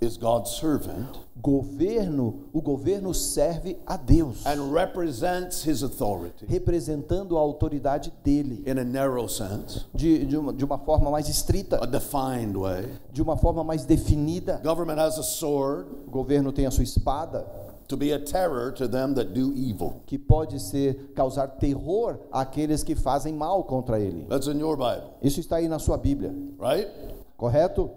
is 0.00 0.16
God's 0.16 0.50
servant 0.58 1.18
governo, 1.40 2.48
o 2.52 2.60
governo 2.60 3.12
serve 3.14 3.76
a 3.86 3.96
Deus, 3.96 4.44
and 4.46 4.72
represents 4.72 5.62
his 5.62 5.82
authority 5.82 6.44
representando 6.48 7.36
a 7.36 7.40
autoridade 7.40 8.12
dele, 8.24 8.62
in 8.66 8.78
a 8.78 8.84
narrow 8.84 9.28
sense, 9.28 9.84
de, 9.94 10.24
de, 10.26 10.36
uma, 10.36 10.52
de 10.52 10.64
uma 10.64 10.78
forma 10.78 11.10
mais 11.10 11.28
estrita, 11.28 11.78
a 11.82 11.86
defined 11.86 12.56
way. 12.56 12.86
de 13.12 13.22
uma 13.22 13.36
forma 13.36 13.62
mais 13.62 13.84
definida. 13.84 14.60
Government 14.62 14.98
has 14.98 15.18
a 15.18 15.22
sword 15.22 15.86
O 16.06 16.10
governo 16.10 16.52
tem 16.52 16.66
a 16.66 16.70
sua 16.70 16.84
espada, 16.84 17.44
to 17.86 17.96
be 17.96 18.12
a 18.12 18.18
terror 18.18 18.72
to 18.72 18.88
them 18.88 19.14
that 19.14 19.32
do 19.32 19.52
evil. 19.54 20.02
que 20.06 20.18
pode 20.18 20.58
ser 20.60 21.12
causar 21.14 21.46
terror 21.58 22.18
àqueles 22.32 22.82
que 22.82 22.94
fazem 22.94 23.32
mal 23.34 23.62
contra 23.64 24.00
ele. 24.00 24.24
That's 24.28 24.46
in 24.48 24.58
your 24.58 24.76
Bible, 24.76 25.10
Isso 25.22 25.38
está 25.38 25.56
aí 25.56 25.68
na 25.68 25.78
sua 25.78 25.96
Bíblia, 25.96 26.34
right? 26.58 26.88
correto? 27.36 27.90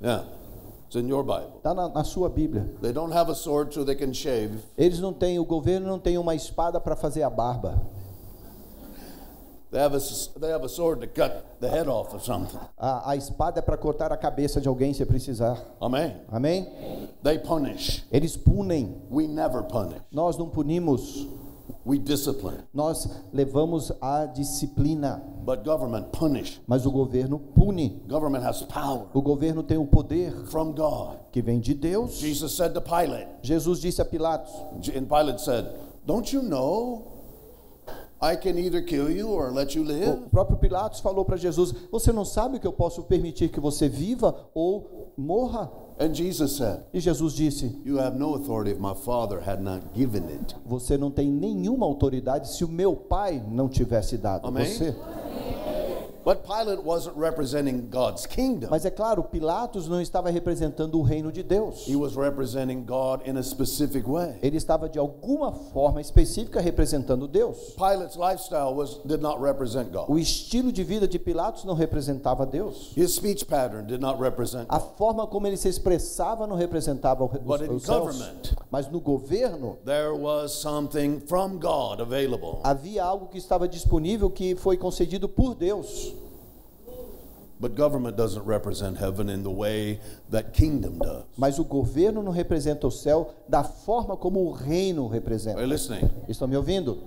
Yeah, 0.00 0.24
it's 0.88 0.96
in 0.96 1.06
your 1.06 1.22
Bible. 1.22 1.60
Está 1.62 1.74
na, 1.74 1.88
na 1.88 2.02
sua 2.02 2.30
Bíblia. 2.30 2.66
They 2.80 2.92
don't 2.92 3.12
have 3.12 3.28
a 3.28 3.34
sword 3.34 3.72
so 3.74 3.84
they 3.84 3.94
can 3.94 4.12
shave. 4.12 4.58
Eles 4.76 5.00
não 5.00 5.12
têm, 5.12 5.38
o 5.38 5.44
governo 5.44 5.86
não 5.86 5.98
tem 5.98 6.16
uma 6.16 6.34
espada 6.34 6.80
para 6.80 6.96
fazer 6.96 7.22
a 7.22 7.30
barba. 7.30 7.80
They 9.70 9.78
have 9.78 9.94
a, 9.94 10.00
they 10.40 10.50
have 10.50 10.64
a 10.64 10.68
sword 10.68 11.02
to 11.02 11.06
cut 11.06 11.60
the 11.60 11.68
head 11.68 11.88
off 11.88 12.14
of 12.14 12.24
something. 12.24 12.58
A, 12.78 13.10
a 13.10 13.16
espada 13.16 13.58
é 13.58 13.62
para 13.62 13.76
cortar 13.76 14.10
a 14.10 14.16
cabeça 14.16 14.62
de 14.62 14.66
alguém 14.66 14.94
se 14.94 15.04
precisar. 15.04 15.62
Amen. 15.78 16.16
Amém? 16.32 16.66
They 17.22 17.38
punish. 17.38 18.02
Eles 18.10 18.34
punem. 18.34 19.02
We 19.10 19.26
never 19.26 19.62
punish. 19.64 20.00
Nós 20.10 20.38
não 20.38 20.48
punimos. 20.48 21.26
We 21.84 21.98
discipline. 21.98 22.58
Nós 22.74 23.08
levamos 23.32 23.92
a 24.00 24.26
disciplina. 24.26 25.22
But 25.44 25.64
government 25.64 26.10
punish. 26.12 26.60
Mas 26.66 26.84
o 26.84 26.90
governo 26.90 27.38
pune. 27.38 28.02
Government 28.08 28.42
has 28.44 28.62
power 28.62 29.06
O 29.14 29.22
governo 29.22 29.62
tem 29.62 29.78
o 29.78 29.86
poder 29.86 30.32
from 30.46 30.72
God. 30.72 31.16
que 31.32 31.40
vem 31.40 31.58
de 31.60 31.74
Deus. 31.74 32.18
Jesus 32.18 32.52
said 32.56 32.74
to 32.74 32.80
Pilate, 32.80 33.28
Jesus 33.42 33.80
disse 33.80 34.00
a 34.00 34.04
Pilatos: 34.04 34.52
and 34.94 35.06
Pilate 35.06 35.40
said, 35.40 35.66
Don't 36.06 36.32
you 36.34 36.42
know 36.42 37.14
I 38.20 38.34
can 38.36 38.58
either 38.58 38.82
kill 38.82 39.08
you 39.10 39.28
or 39.28 39.50
let 39.52 39.76
you 39.76 39.82
O 39.82 39.86
live? 39.86 40.16
próprio 40.30 40.56
Pilatos 40.58 41.00
falou 41.00 41.24
para 41.24 41.36
Jesus: 41.36 41.72
Você 41.90 42.12
não 42.12 42.24
sabe 42.24 42.58
que 42.58 42.66
eu 42.66 42.72
posso 42.72 43.04
permitir 43.04 43.48
que 43.48 43.60
você 43.60 43.88
viva 43.88 44.34
ou 44.54 45.12
morra? 45.16 45.70
And 46.00 46.14
Jesus 46.14 46.56
said, 46.56 46.84
E 46.94 47.00
Jesus 47.00 47.34
disse: 47.34 47.76
You 47.84 47.98
have 47.98 48.16
no 48.16 48.34
authority 48.34 48.70
if 48.70 48.78
my 48.78 48.94
Father 48.94 49.40
had 49.40 49.60
not 49.60 49.80
given 49.94 50.24
it. 50.30 50.54
Você 50.64 50.96
não 50.96 51.10
tem 51.10 51.28
nenhuma 51.28 51.86
autoridade 51.86 52.48
se 52.48 52.64
o 52.64 52.68
meu 52.68 52.94
pai 52.94 53.42
não 53.50 53.68
tivesse 53.68 54.16
dado 54.16 54.46
Amém? 54.46 54.64
você. 54.64 54.94
But 56.24 56.42
Pilate 56.44 56.82
wasn't 56.84 57.16
representing 57.16 57.88
God's 57.90 58.26
kingdom. 58.26 58.68
Mas 58.70 58.84
é 58.84 58.90
claro, 58.90 59.22
Pilatos 59.24 59.88
não 59.88 60.00
estava 60.00 60.28
representando 60.30 60.98
o 60.98 61.02
reino 61.02 61.32
de 61.32 61.42
Deus. 61.42 61.86
He 61.88 61.96
was 61.96 62.14
representing 62.16 62.84
God 62.84 63.26
in 63.26 63.36
a 63.38 63.42
specific 63.42 64.06
way. 64.06 64.36
Ele 64.42 64.56
estava 64.56 64.88
de 64.88 64.98
alguma 64.98 65.52
forma 65.52 66.00
específica 66.00 66.60
representando 66.60 67.26
Deus. 67.26 67.56
Pilate's 67.76 68.16
lifestyle 68.16 68.74
was 68.74 69.00
did 69.04 69.20
not 69.22 69.40
represent 69.40 69.90
God. 69.90 70.04
O 70.08 70.18
estilo 70.18 70.70
de 70.70 70.84
vida 70.84 71.08
de 71.08 71.18
Pilatos 71.18 71.64
não 71.64 71.74
representava 71.74 72.44
Deus. 72.44 72.92
His 72.96 73.14
speech 73.14 73.44
pattern 73.46 73.86
did 73.86 74.00
not 74.00 74.20
represent 74.20 74.66
A 74.68 74.80
forma 74.80 75.26
como 75.26 75.46
ele 75.46 75.56
se 75.56 75.68
expressava 75.68 76.46
não 76.46 76.56
representava 76.56 77.24
o- 77.24 77.28
But 77.28 77.62
in 77.62 77.70
os, 77.70 77.76
os 77.76 77.82
céus. 77.84 78.54
Mas 78.70 78.86
no 78.90 79.00
governo 79.00 79.78
There 79.84 80.10
was 80.10 80.52
something 80.52 81.20
from 81.26 81.58
God 81.58 82.00
available. 82.00 82.58
havia 82.62 83.02
algo 83.04 83.28
que 83.28 83.38
estava 83.38 83.66
disponível 83.66 84.28
que 84.28 84.54
foi 84.56 84.76
concedido 84.76 85.28
por 85.28 85.54
Deus. 85.54 86.12
Mas 91.36 91.58
o 91.58 91.64
governo 91.64 92.22
não 92.22 92.32
representa 92.32 92.86
o 92.86 92.90
céu 92.90 93.34
da 93.48 93.64
forma 93.64 94.16
como 94.16 94.44
o 94.44 94.52
reino 94.52 95.08
representa. 95.08 95.60
Estão 96.28 96.46
me 96.46 96.56
ouvindo? 96.56 96.98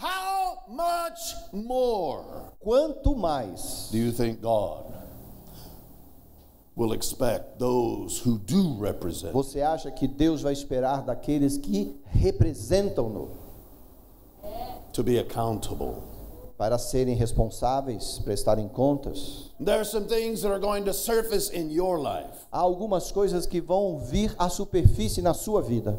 How 0.00 0.62
much 0.68 1.34
more 1.52 2.24
Quanto 2.60 3.14
mais 3.16 3.88
do 3.92 3.96
you 3.98 4.12
think 4.12 4.40
God 4.40 4.84
will 6.76 6.92
expect 6.92 7.58
those 7.58 8.20
who 8.26 8.38
do 8.38 8.78
represent? 8.80 9.32
você 9.32 9.62
acha 9.62 9.90
que 9.90 10.06
Deus 10.06 10.42
vai 10.42 10.52
esperar 10.52 11.02
daqueles 11.02 11.56
que 11.56 11.96
representam-no 12.06 13.30
to 14.92 15.02
be 15.02 15.18
accountable. 15.18 16.02
Para 16.56 16.78
serem 16.78 17.14
responsáveis, 17.14 18.18
prestarem 18.24 18.68
contas? 18.68 19.50
There 19.58 19.78
are 19.78 19.84
some 19.84 20.06
things 20.06 20.42
that 20.42 20.50
are 20.50 20.60
going 20.60 20.84
to 20.84 20.92
surface 20.92 21.50
in 21.50 21.70
your 21.70 21.98
life. 21.98 22.46
Há 22.50 22.58
algumas 22.58 23.12
coisas 23.12 23.46
que 23.46 23.60
vão 23.60 23.98
vir 23.98 24.34
à 24.38 24.48
superfície 24.48 25.22
na 25.22 25.34
sua 25.34 25.62
vida. 25.62 25.98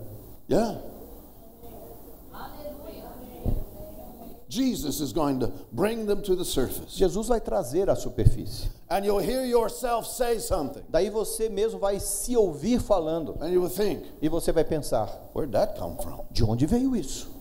Yeah. 0.50 0.78
Jesus 4.50 5.02
is 5.02 5.12
going 5.12 5.40
to 5.42 5.52
bring 5.74 6.06
them 6.06 6.22
to 6.24 6.36
the 6.36 6.46
surface. 6.46 6.96
Jesus 6.96 7.28
vai 7.28 7.40
trazer 7.40 7.90
à 7.90 7.96
superfície. 7.96 8.70
And 8.90 9.06
you'll 9.06 9.20
hear 9.20 9.46
yourself 9.46 10.08
say 10.08 10.40
something. 10.40 10.84
Daí 10.90 11.10
você 11.10 11.50
mesmo 11.50 11.80
vai 11.80 12.00
se 12.00 12.36
ouvir 12.38 12.80
falando 12.80 13.38
And 13.42 13.50
you 13.50 13.62
will 13.62 13.70
think, 13.70 14.06
e 14.22 14.30
você 14.30 14.54
vai 14.54 14.64
pensar: 14.64 15.10
where'd 15.34 15.52
that 15.52 15.78
come 15.78 15.98
from? 16.02 16.26
de 16.32 16.44
onde 16.44 16.66
veio 16.66 16.96
isso? 16.96 17.37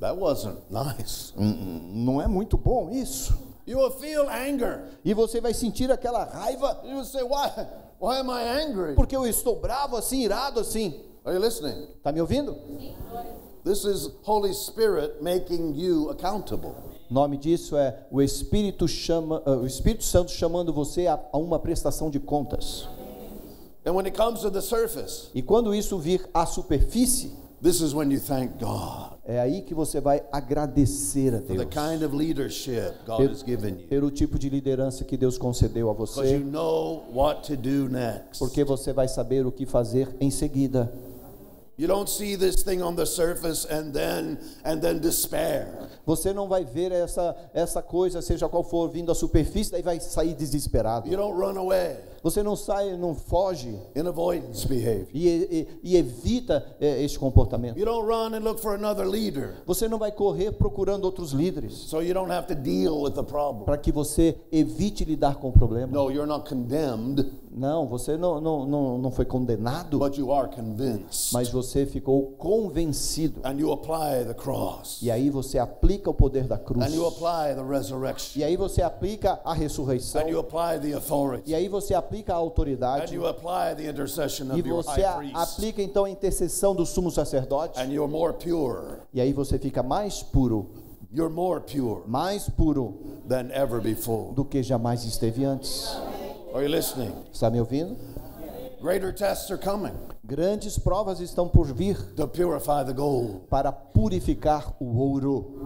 That 0.00 0.16
wasn't 0.18 0.58
nice. 0.70 1.32
Não 1.36 2.20
é 2.20 2.26
muito 2.26 2.56
bom 2.56 2.90
isso. 2.90 3.34
You 3.66 3.78
will 3.78 3.90
feel 3.90 4.28
anger. 4.28 4.84
E 5.04 5.12
você 5.14 5.40
vai 5.40 5.52
sentir 5.54 5.90
aquela 5.92 6.24
raiva 6.24 6.80
You 6.84 6.96
will 6.96 7.04
say, 7.04 7.22
why, 7.22 7.50
why 8.00 8.18
am 8.18 8.30
I 8.30 8.64
angry? 8.64 8.94
porque 8.94 9.14
eu 9.14 9.26
estou 9.26 9.60
bravo 9.60 9.96
assim, 9.96 10.22
irado 10.22 10.58
assim. 10.58 10.94
Are 11.24 11.36
you 11.36 11.42
listening? 11.42 11.86
Tá 12.02 12.10
me 12.10 12.20
ouvindo? 12.20 12.56
This 13.62 13.84
is 13.84 14.08
Holy 14.26 14.54
Spirit 14.54 15.22
making 15.22 15.74
you 15.74 16.08
accountable. 16.10 16.74
O 17.10 17.14
nome 17.14 17.36
disso 17.36 17.76
é 17.76 18.06
o 18.10 18.22
Espírito 18.22 18.88
chama, 18.88 19.42
ah, 19.44 19.50
o 19.50 19.66
Espírito 19.66 20.04
Santo 20.04 20.30
chamando 20.30 20.72
você 20.72 21.06
a, 21.06 21.20
a 21.30 21.36
uma 21.36 21.58
prestação 21.58 22.08
de 22.08 22.18
contas. 22.18 22.88
And 23.84 23.92
when 23.94 24.06
it 24.06 24.16
comes 24.16 24.40
to 24.40 24.50
the 24.50 24.62
surface, 24.62 25.28
E 25.34 25.42
quando 25.42 25.74
isso 25.74 25.98
vir 25.98 26.26
à 26.32 26.46
superfície, 26.46 27.32
this 27.62 27.80
is 27.80 27.94
when 27.94 28.10
you 28.10 28.20
thank 28.20 28.58
God 28.58 29.18
é 29.26 29.38
aí 29.38 29.62
que 29.62 29.74
você 29.74 30.00
vai 30.00 30.22
agradecer 30.32 31.34
a 31.34 31.38
Deus 31.38 31.64
kind 31.66 32.02
of 32.02 32.14
leadership 32.16 32.94
God 33.06 33.18
Pe- 33.18 33.26
has 33.28 33.42
given 33.42 33.78
you. 33.80 33.86
pelo 33.88 34.10
tipo 34.10 34.38
de 34.38 34.48
liderança 34.48 35.04
que 35.04 35.16
Deus 35.16 35.36
concedeu 35.38 35.88
a 35.90 35.94
Because 35.94 36.20
you 36.32 36.38
você, 36.40 36.44
know 36.44 37.04
what 37.12 37.42
to 37.46 37.56
do 37.56 37.88
next. 37.88 38.38
porque 38.38 38.64
você 38.64 38.92
vai 38.92 39.08
saber 39.08 39.46
o 39.46 39.52
que 39.52 39.66
fazer 39.66 40.08
em 40.20 40.30
seguida. 40.30 40.92
You 41.78 41.88
don't 41.88 42.10
see 42.10 42.36
this 42.36 42.62
thing 42.62 42.82
on 42.82 42.94
the 42.94 43.06
surface 43.06 43.66
and 43.70 43.90
then 43.92 44.36
and 44.64 44.80
then 44.80 44.98
despair. 44.98 45.88
Você 46.04 46.30
não 46.34 46.46
vai 46.46 46.62
ver 46.62 46.92
essa 46.92 47.34
essa 47.54 47.80
coisa, 47.80 48.20
seja 48.20 48.46
qual 48.50 48.62
for, 48.62 48.90
vindo 48.90 49.10
à 49.10 49.14
superfície, 49.14 49.70
daí 49.72 49.80
vai 49.82 49.98
sair 49.98 50.34
desesperado. 50.34 51.08
You 51.08 51.16
don't 51.16 51.34
run 51.40 51.56
away 51.56 51.96
Você 52.22 52.42
não 52.42 52.54
sai, 52.56 52.96
não 52.96 53.14
foge 53.14 53.78
in 53.96 54.06
avoidance 54.06 54.66
behavior. 54.66 55.08
e, 55.14 55.28
e- 55.28 55.68
e 55.82 55.96
evita 55.96 56.64
eh, 56.80 57.02
este 57.02 57.18
comportamento. 57.18 57.78
You 57.78 57.86
don't 57.86 58.06
run 58.06 58.34
and 58.34 58.40
look 58.44 58.60
for 58.60 58.74
another 58.74 59.06
leader 59.06 59.54
Você 59.66 59.88
não 59.88 59.98
vai 59.98 60.12
correr 60.12 60.52
procurando 60.52 61.04
outros 61.04 61.32
líderes 61.32 61.72
so 61.74 62.02
you 62.02 62.12
don't 62.14 62.30
have 62.30 62.46
to 62.48 62.54
deal 62.54 63.00
with 63.02 63.12
the 63.12 63.22
problem. 63.22 63.64
para 63.64 63.78
que 63.78 63.90
você 63.90 64.36
evite 64.52 65.04
lidar 65.04 65.36
com 65.36 65.48
o 65.48 65.52
problema. 65.52 65.92
No, 65.92 66.10
you're 66.10 66.26
not 66.26 66.48
condemned, 66.48 67.24
Não, 67.52 67.86
você 67.88 68.16
não, 68.16 68.40
não, 68.40 68.64
não, 68.64 68.98
não 68.98 69.10
foi 69.10 69.24
condenado, 69.24 69.98
but 69.98 70.16
you 70.16 70.32
are 70.32 70.48
convinced. 70.54 71.32
mas 71.32 71.48
você 71.48 71.84
ficou 71.84 72.32
convencido. 72.38 73.40
And 73.44 73.58
you 73.58 73.72
apply 73.72 74.24
the 74.26 74.34
cross. 74.34 75.00
E 75.02 75.10
aí 75.10 75.30
você 75.30 75.58
aplica 75.58 76.08
o 76.10 76.14
poder 76.14 76.44
da 76.46 76.56
cruz. 76.58 76.84
And 76.86 76.94
you 76.94 77.06
apply 77.06 77.54
the 77.56 77.62
resurrection. 77.68 78.40
E 78.40 78.44
aí 78.44 78.56
você 78.56 78.82
aplica 78.82 79.40
a 79.44 79.52
ressurreição. 79.52 80.22
And 80.22 80.28
you 80.28 80.38
apply 80.38 80.78
the 80.80 80.94
authority. 80.94 81.50
E 81.50 81.54
aí 81.54 81.68
você 81.68 81.92
aplica 81.94 82.09
a 82.32 82.34
And 82.34 82.38
autoridade. 82.38 83.14
E 83.14 83.18
você 84.72 85.02
a- 85.04 85.20
aplica 85.42 85.82
então 85.82 86.04
a 86.04 86.10
intercessão 86.10 86.74
do 86.74 86.84
sumo 86.84 87.10
sacerdote. 87.10 87.78
And 87.80 87.92
you're 87.92 88.10
more 88.10 88.32
pure. 88.34 88.98
E 89.14 89.20
aí 89.20 89.32
você 89.32 89.58
fica 89.58 89.82
mais 89.82 90.22
puro, 90.22 90.66
You're 91.12 91.32
more 91.32 91.60
pure 91.60 92.02
mais 92.06 92.48
puro 92.48 92.94
than 93.28 93.50
ever 93.52 93.80
before. 93.80 94.32
do 94.34 94.44
que 94.44 94.62
jamais 94.62 95.04
esteve 95.04 95.44
antes. 95.44 95.88
Are 96.54 96.62
you 96.64 96.68
listening? 96.68 97.12
Está 97.32 97.50
me 97.50 97.58
ouvindo? 97.60 97.96
Greater 98.80 99.12
tests 99.14 99.50
are 99.50 99.60
coming 99.60 99.92
Grandes 100.24 100.78
provas 100.78 101.20
estão 101.20 101.48
por 101.48 101.66
vir 101.66 101.96
para 103.50 103.72
purificar 103.72 104.74
o 104.80 104.96
ouro, 104.96 105.58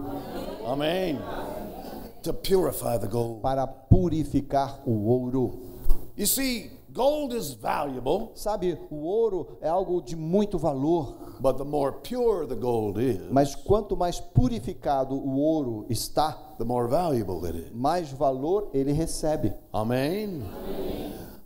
gold. 3.07 3.39
para 3.41 3.67
purificar 3.67 4.81
o 4.85 5.05
ouro. 5.07 5.74
You 6.17 6.25
see, 6.25 6.71
gold 6.93 7.33
is 7.35 7.53
valuable, 7.53 8.31
Sabe, 8.35 8.77
o 8.89 8.95
ouro 9.03 9.57
é 9.61 9.67
algo 9.67 10.01
de 10.01 10.15
muito 10.15 10.57
valor, 10.57 11.13
but 11.41 11.57
the 11.57 11.65
more 11.65 11.91
pure 12.01 12.47
the 12.47 12.55
gold 12.55 12.97
is, 13.01 13.19
mas 13.29 13.53
quanto 13.53 13.97
mais 13.97 14.19
purificado 14.21 15.13
o 15.15 15.37
ouro 15.37 15.85
está, 15.89 16.31
the 16.57 16.63
more 16.63 16.87
valuable 16.87 17.45
it 17.45 17.57
is. 17.57 17.71
mais 17.73 18.09
valor 18.13 18.69
ele 18.73 18.93
recebe. 18.93 19.51
Amen. 19.73 20.41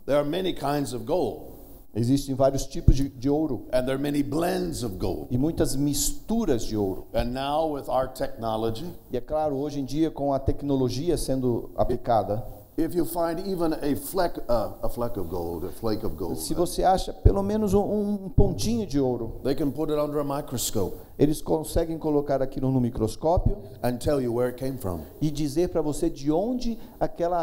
There 0.06 0.18
are 0.18 0.28
many 0.28 0.52
kinds 0.52 0.92
of 0.92 1.04
gold, 1.04 1.50
Existem 1.92 2.36
vários 2.36 2.66
tipos 2.66 2.94
de, 2.94 3.08
de 3.08 3.28
ouro 3.28 3.66
and 3.72 3.82
there 3.82 3.94
are 3.94 3.98
many 3.98 4.22
blends 4.22 4.84
of 4.84 4.94
gold. 4.98 5.26
e 5.32 5.36
muitas 5.36 5.74
misturas 5.74 6.64
de 6.64 6.76
ouro. 6.76 7.08
And 7.12 7.32
now, 7.32 7.74
with 7.74 7.88
our 7.88 8.06
technology, 8.06 8.86
E 9.10 9.16
é 9.16 9.20
claro, 9.20 9.56
hoje 9.56 9.80
em 9.80 9.84
dia, 9.84 10.12
com 10.12 10.32
a 10.32 10.38
tecnologia 10.38 11.16
sendo 11.18 11.72
aplicada, 11.74 12.46
if 12.80 12.94
you 12.94 13.04
find 13.04 13.40
even 13.46 13.72
a 13.74 13.94
fleck, 13.96 14.38
uh, 14.48 14.72
a 14.82 14.88
fleck 14.88 15.16
of 15.18 15.28
gold, 15.28 15.64
a 15.64 15.70
flake 15.70 16.04
of 16.04 16.16
gold, 16.16 16.38
se 16.38 16.54
você 16.54 16.82
acha 16.82 17.12
pelo 17.12 17.42
menos 17.42 17.74
um, 17.74 17.80
um 17.80 18.28
pontinho 18.28 18.86
de 18.86 18.98
ouro, 18.98 19.40
they 19.44 19.54
can 19.54 19.70
put 19.70 19.90
it 19.90 19.98
under 19.98 20.18
a 20.20 20.24
microscope 20.24 20.96
eles 21.18 21.42
conseguem 21.42 21.98
colocar 21.98 22.40
aquilo 22.40 22.70
no 22.72 22.80
microscópio 22.80 23.58
and 23.82 23.98
tell 23.98 24.20
you 24.22 24.32
where 24.34 24.48
it 24.50 24.58
came 24.58 24.78
from. 24.78 25.00
e 25.20 25.30
dizer 25.30 25.68
para 25.68 25.82
você 25.82 26.08
de 26.08 26.32
onde 26.32 26.78
aquela 26.98 27.42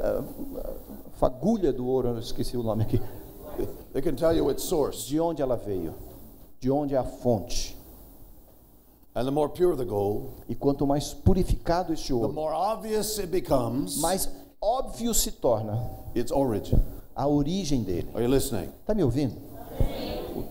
ah, 0.00 0.24
fagulha 1.18 1.72
do 1.72 1.86
ouro, 1.86 2.08
eu 2.08 2.18
esqueci 2.18 2.56
o 2.56 2.62
nome 2.62 2.84
aqui, 2.84 3.00
They 3.92 4.00
can 4.00 4.14
tell 4.14 4.32
you 4.32 4.50
its 4.50 4.62
source. 4.62 5.06
de 5.08 5.20
onde 5.20 5.42
ela 5.42 5.56
veio, 5.56 5.94
de 6.60 6.70
onde 6.70 6.94
é 6.94 6.98
a 6.98 7.04
fonte. 7.04 7.76
And 9.14 9.24
the 9.24 9.30
more 9.32 9.48
pure 9.48 9.76
the 9.76 9.84
gold, 9.84 10.30
E 10.48 10.54
quanto 10.54 10.86
mais 10.86 11.12
purificado 11.12 11.92
este 11.92 12.08
the 12.08 12.14
ouro, 12.14 12.32
more 12.32 12.54
obvious 12.54 13.18
it 13.18 13.28
becomes 13.28 13.98
mais 13.98 14.28
óbvio 14.60 15.14
se 15.14 15.32
torna 15.32 15.78
its 16.14 16.30
origin. 16.32 16.78
a 17.14 17.26
origem 17.26 17.82
dele. 17.82 18.08
Are 18.14 18.22
you 18.22 18.28
listening? 18.30 18.70
Está 18.80 18.94
me 18.94 19.02
ouvindo? 19.02 19.34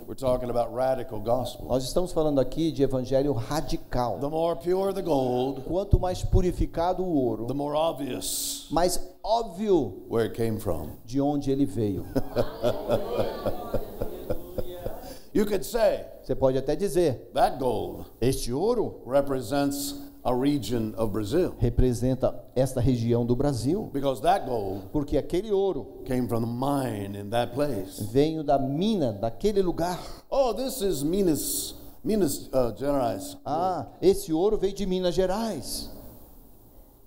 We're 0.06 0.16
talking 0.16 0.50
about 0.50 0.74
radical 0.74 1.20
gospel. 1.20 1.66
Nós 1.68 1.84
estamos 1.84 2.12
falando 2.14 2.40
aqui 2.40 2.72
de 2.72 2.84
evangelho 2.84 3.34
radical. 3.34 4.20
The 4.20 4.30
more 4.30 4.56
pure 4.56 4.94
the 4.94 5.02
gold, 5.02 5.62
Quanto 5.66 6.00
mais 6.00 6.24
purificado 6.24 7.04
o 7.04 7.14
ouro, 7.14 7.46
the 7.46 7.54
more 7.54 7.76
obvious 7.76 8.68
mais 8.72 9.00
óbvio 9.24 10.04
where 10.10 10.26
it 10.28 10.36
came 10.36 10.60
from. 10.60 10.92
de 11.06 11.20
onde 11.22 11.52
ele 11.52 11.66
veio. 11.66 12.06
You 15.34 15.46
could 15.46 15.64
say 15.66 16.06
Você 16.24 16.36
pode 16.36 16.58
até 16.58 16.76
dizer: 16.76 17.30
that 17.34 17.58
gold 17.60 18.06
este 18.22 18.52
ouro 18.52 19.02
represents 19.06 19.96
a 20.28 20.36
region 20.36 20.94
of 20.98 21.14
Brazil 21.14 21.56
representa 21.58 22.36
esta 22.54 22.82
região 22.82 23.26
do 23.26 23.34
Brasil, 23.34 23.90
because 23.94 24.22
that 24.22 24.46
gold 24.46 24.90
porque 24.92 25.18
aquele 25.18 25.54
ouro 25.54 26.04
came 26.06 26.28
from 26.28 26.42
the 26.42 26.48
mine 26.48 27.16
in 27.16 27.30
that 27.30 27.54
place. 27.54 28.04
veio 28.12 28.44
da 28.44 28.60
mina 28.60 29.14
daquele 29.14 29.62
lugar. 29.62 29.98
Oh, 30.30 30.54
this 30.54 30.82
is 30.82 31.02
Minas, 31.02 31.76
Minas 32.04 32.50
uh, 32.52 32.76
Gerais. 32.78 33.38
Ah, 33.46 33.88
esse 34.02 34.34
ouro 34.34 34.58
veio 34.58 34.74
de 34.74 34.86
Minas 34.86 35.16
Gerais. 35.16 35.90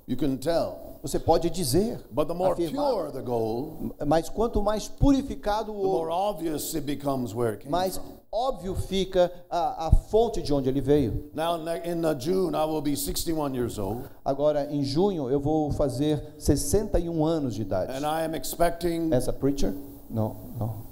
You 0.07 0.17
can 0.17 0.39
tell. 0.39 0.99
Você 1.03 1.19
pode 1.19 1.51
dizer, 1.51 2.01
But 2.11 2.29
the 2.29 2.35
more 2.35 2.53
afirmar, 2.53 2.93
pure 2.93 3.13
the 3.13 3.23
gold, 3.23 3.95
mas 4.07 4.31
quanto 4.31 4.63
mais 4.63 4.89
purificado 4.89 5.73
o 5.73 5.77
ouro, 5.77 6.11
mais. 7.69 8.01
Óbvio 8.33 8.75
fica 8.75 9.31
a, 9.51 9.89
a 9.89 9.91
fonte 9.91 10.41
de 10.41 10.53
onde 10.53 10.69
ele 10.69 10.81
veio. 10.81 11.31
Now, 11.35 11.57
in 11.85 12.05
uh, 12.05 12.19
June, 12.19 12.55
I 12.55 12.65
will 12.65 12.81
be 12.81 12.97
61 12.97 13.55
years 13.55 13.79
old, 13.79 14.05
Agora, 14.25 14.69
em 14.71 14.85
junho, 14.85 15.31
eu 15.31 15.41
vou 15.41 15.71
fazer 15.73 16.35
61 16.39 17.25
anos 17.25 17.55
de 17.55 17.63
idade. 17.63 17.93
and 17.93 18.07
I 18.07 18.25
am 18.25 18.35
expecting 18.35 19.13
Essa 19.13 19.33
preacher? 19.33 19.75
Não, 20.09 20.37
não. 20.59 20.91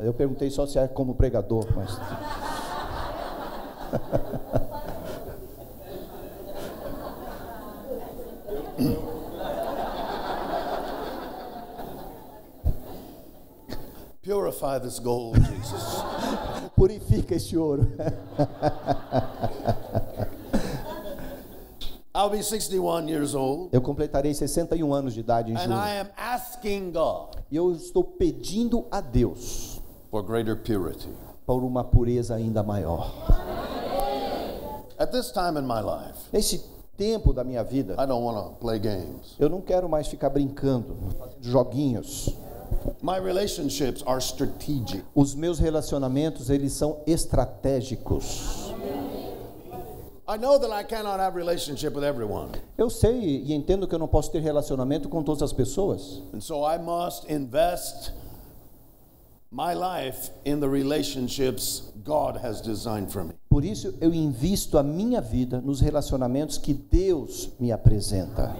Eu 0.00 0.14
perguntei 0.14 0.50
só 0.50 0.66
se 0.66 0.78
é 0.78 0.86
como 0.86 1.14
pregador, 1.14 1.66
mas. 1.74 1.98
purify 14.28 14.78
this 14.78 14.98
gold, 14.98 15.36
Jesus. 15.36 16.17
Purifica 16.78 17.34
este 17.34 17.56
ouro. 17.56 17.88
I'll 22.14 22.30
be 22.30 22.42
61 22.42 23.08
years 23.08 23.34
old, 23.34 23.68
Eu 23.72 23.80
completarei 23.80 24.32
61 24.34 24.92
anos 24.92 25.14
de 25.14 25.20
idade 25.20 25.52
em 25.52 25.56
and 25.56 25.60
junho. 25.60 25.76
I 25.76 26.00
am 26.00 26.08
asking 26.16 26.90
God 26.92 27.36
E 27.50 27.56
eu 27.56 27.70
estou 27.72 28.02
pedindo 28.02 28.86
a 28.90 29.00
Deus 29.00 29.80
for 30.10 30.22
greater 30.24 30.56
purity. 30.56 31.08
por 31.46 31.62
uma 31.62 31.84
pureza 31.84 32.34
ainda 32.34 32.62
maior. 32.62 33.12
At 34.98 35.10
this 35.12 35.30
time 35.30 35.58
in 35.58 35.66
my 35.66 35.80
life, 35.80 36.28
Nesse 36.32 36.64
tempo 36.96 37.32
da 37.32 37.44
minha 37.44 37.62
vida, 37.62 37.94
I 37.94 38.06
don't 38.06 38.56
play 38.60 38.78
games. 38.78 39.36
eu 39.38 39.48
não 39.48 39.60
quero 39.60 39.88
mais 39.88 40.08
ficar 40.08 40.30
brincando, 40.30 40.96
joguinhos. 41.40 42.34
My 43.02 43.18
relationships 43.18 44.02
are 44.06 44.20
strategic. 44.20 45.04
Os 45.14 45.34
meus 45.34 45.58
relacionamentos, 45.58 46.50
eles 46.50 46.72
são 46.72 46.98
estratégicos. 47.06 48.68
I 50.30 50.36
know 50.36 50.58
that 50.58 50.70
I 50.70 50.82
cannot 50.82 51.20
have 51.20 51.34
relationship 51.34 51.94
with 51.94 52.04
everyone. 52.04 52.50
Eu 52.76 52.90
sei 52.90 53.44
e 53.46 53.54
entendo 53.54 53.88
que 53.88 53.94
eu 53.94 53.98
não 53.98 54.08
posso 54.08 54.30
ter 54.30 54.40
relacionamento 54.40 55.08
com 55.08 55.22
todas 55.22 55.42
as 55.42 55.54
pessoas. 55.54 56.22
And 56.34 56.40
so 56.40 56.66
I 56.66 56.76
must 56.76 57.24
invest 57.32 58.12
my 59.50 59.72
life 59.72 60.30
in 60.44 60.60
the 60.60 60.68
relationships 60.68 61.90
God 62.04 62.36
has 62.44 62.60
designed 62.60 63.10
for 63.10 63.24
me. 63.24 63.32
Por 63.48 63.64
isso 63.64 63.94
eu 64.02 64.12
invisto 64.12 64.76
a 64.76 64.82
minha 64.82 65.22
vida 65.22 65.62
nos 65.62 65.80
relacionamentos 65.80 66.58
que 66.58 66.74
Deus 66.74 67.48
me 67.58 67.72
apresenta. 67.72 68.54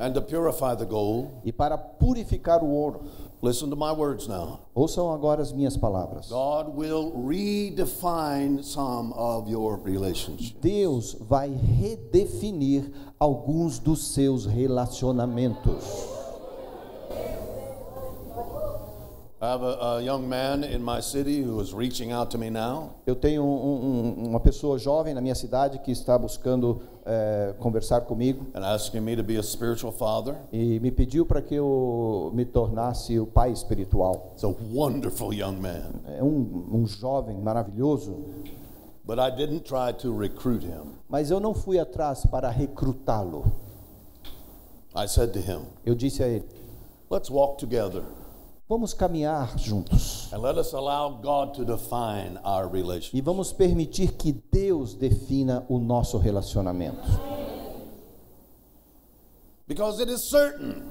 And 0.00 0.12
to 0.14 0.22
purify 0.22 0.74
the 0.74 0.86
gold, 0.86 1.28
E 1.44 1.52
para 1.52 1.78
purificar 1.78 2.64
o 2.64 2.68
ouro, 2.68 3.02
listen 3.42 3.70
to 3.70 3.76
my 3.76 3.92
words 3.92 4.28
now. 4.28 4.60
ouçam 4.74 5.12
agora 5.12 5.40
as 5.42 5.52
minhas 5.52 5.76
palavras. 5.76 6.28
God 6.28 6.74
will 6.76 7.12
redefine 7.26 8.62
some 8.62 9.12
of 9.14 9.48
your 9.48 9.76
relationships. 9.82 10.54
Deus 10.60 11.16
vai 11.20 11.48
redefinir 11.48 12.90
alguns 13.18 13.78
dos 13.78 14.12
seus 14.14 14.46
relacionamentos. 14.46 15.84
Eu 23.06 23.16
tenho 23.16 23.42
um- 23.42 23.46
um- 24.18 24.28
uma 24.28 24.38
pessoa 24.40 24.78
jovem 24.78 25.14
na 25.14 25.20
minha 25.22 25.34
cidade 25.34 25.78
que 25.78 25.90
está 25.90 26.18
buscando 26.18 26.82
eh, 27.06 27.54
conversar 27.58 28.02
comigo 28.02 28.46
and 28.54 28.60
asking 28.62 29.00
me 29.00 29.16
to 29.16 29.22
be 29.24 29.38
a 29.38 29.42
spiritual 29.42 29.90
father. 29.92 30.36
e 30.52 30.78
me 30.80 30.90
pediu 30.90 31.24
para 31.24 31.40
que 31.40 31.54
eu 31.54 32.30
me 32.34 32.44
tornasse 32.44 33.18
o 33.18 33.26
pai 33.26 33.50
espiritual. 33.50 34.32
It's 34.32 34.44
a 34.44 34.54
wonderful 34.74 35.32
young 35.32 35.56
man. 35.56 35.90
É 36.18 36.22
um, 36.22 36.68
um 36.72 36.86
jovem 36.86 37.38
maravilhoso, 37.38 38.14
But 39.02 39.18
I 39.18 39.30
didn't 39.34 39.64
try 39.64 39.94
to 40.02 40.16
recruit 40.16 40.62
him. 40.62 40.92
mas 41.08 41.30
eu 41.30 41.40
não 41.40 41.54
fui 41.54 41.78
atrás 41.78 42.26
para 42.26 42.50
recrutá-lo. 42.50 43.50
I 44.94 45.08
said 45.08 45.32
to 45.32 45.38
him, 45.38 45.62
Eu 45.84 45.94
disse 45.94 46.22
a 46.22 46.28
ele: 46.28 46.44
let's 47.10 47.30
walk 47.30 47.56
together 47.58 48.02
vamos 48.70 48.94
caminhar 48.94 49.58
juntos 49.58 50.32
and 50.32 50.40
let 50.40 50.56
us 50.56 50.72
allow 50.72 51.10
God 51.20 51.52
to 51.54 51.64
define 51.64 52.38
our 52.44 52.68
relationship. 52.70 53.16
e 53.16 53.20
vamos 53.20 53.52
permitir 53.52 54.12
que 54.12 54.32
Deus 54.32 54.94
defina 54.94 55.66
o 55.68 55.78
nosso 55.80 56.16
relacionamento, 56.18 57.02
Because 59.66 60.00
it 60.00 60.08
is 60.10 60.20
certain 60.22 60.82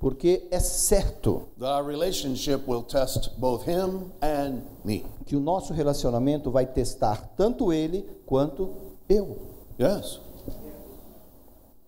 porque 0.00 0.48
é 0.50 0.58
certo 0.58 1.48
that 1.60 1.70
our 1.70 1.84
relationship 1.84 2.66
will 2.68 2.82
test 2.82 3.30
both 3.38 3.64
him 3.68 4.10
and 4.20 4.62
me. 4.84 5.04
que 5.24 5.36
o 5.36 5.40
nosso 5.40 5.72
relacionamento 5.72 6.50
vai 6.50 6.66
testar 6.66 7.32
tanto 7.36 7.72
ele 7.72 8.02
quanto 8.26 8.70
eu. 9.08 9.38
Yes. 9.78 10.20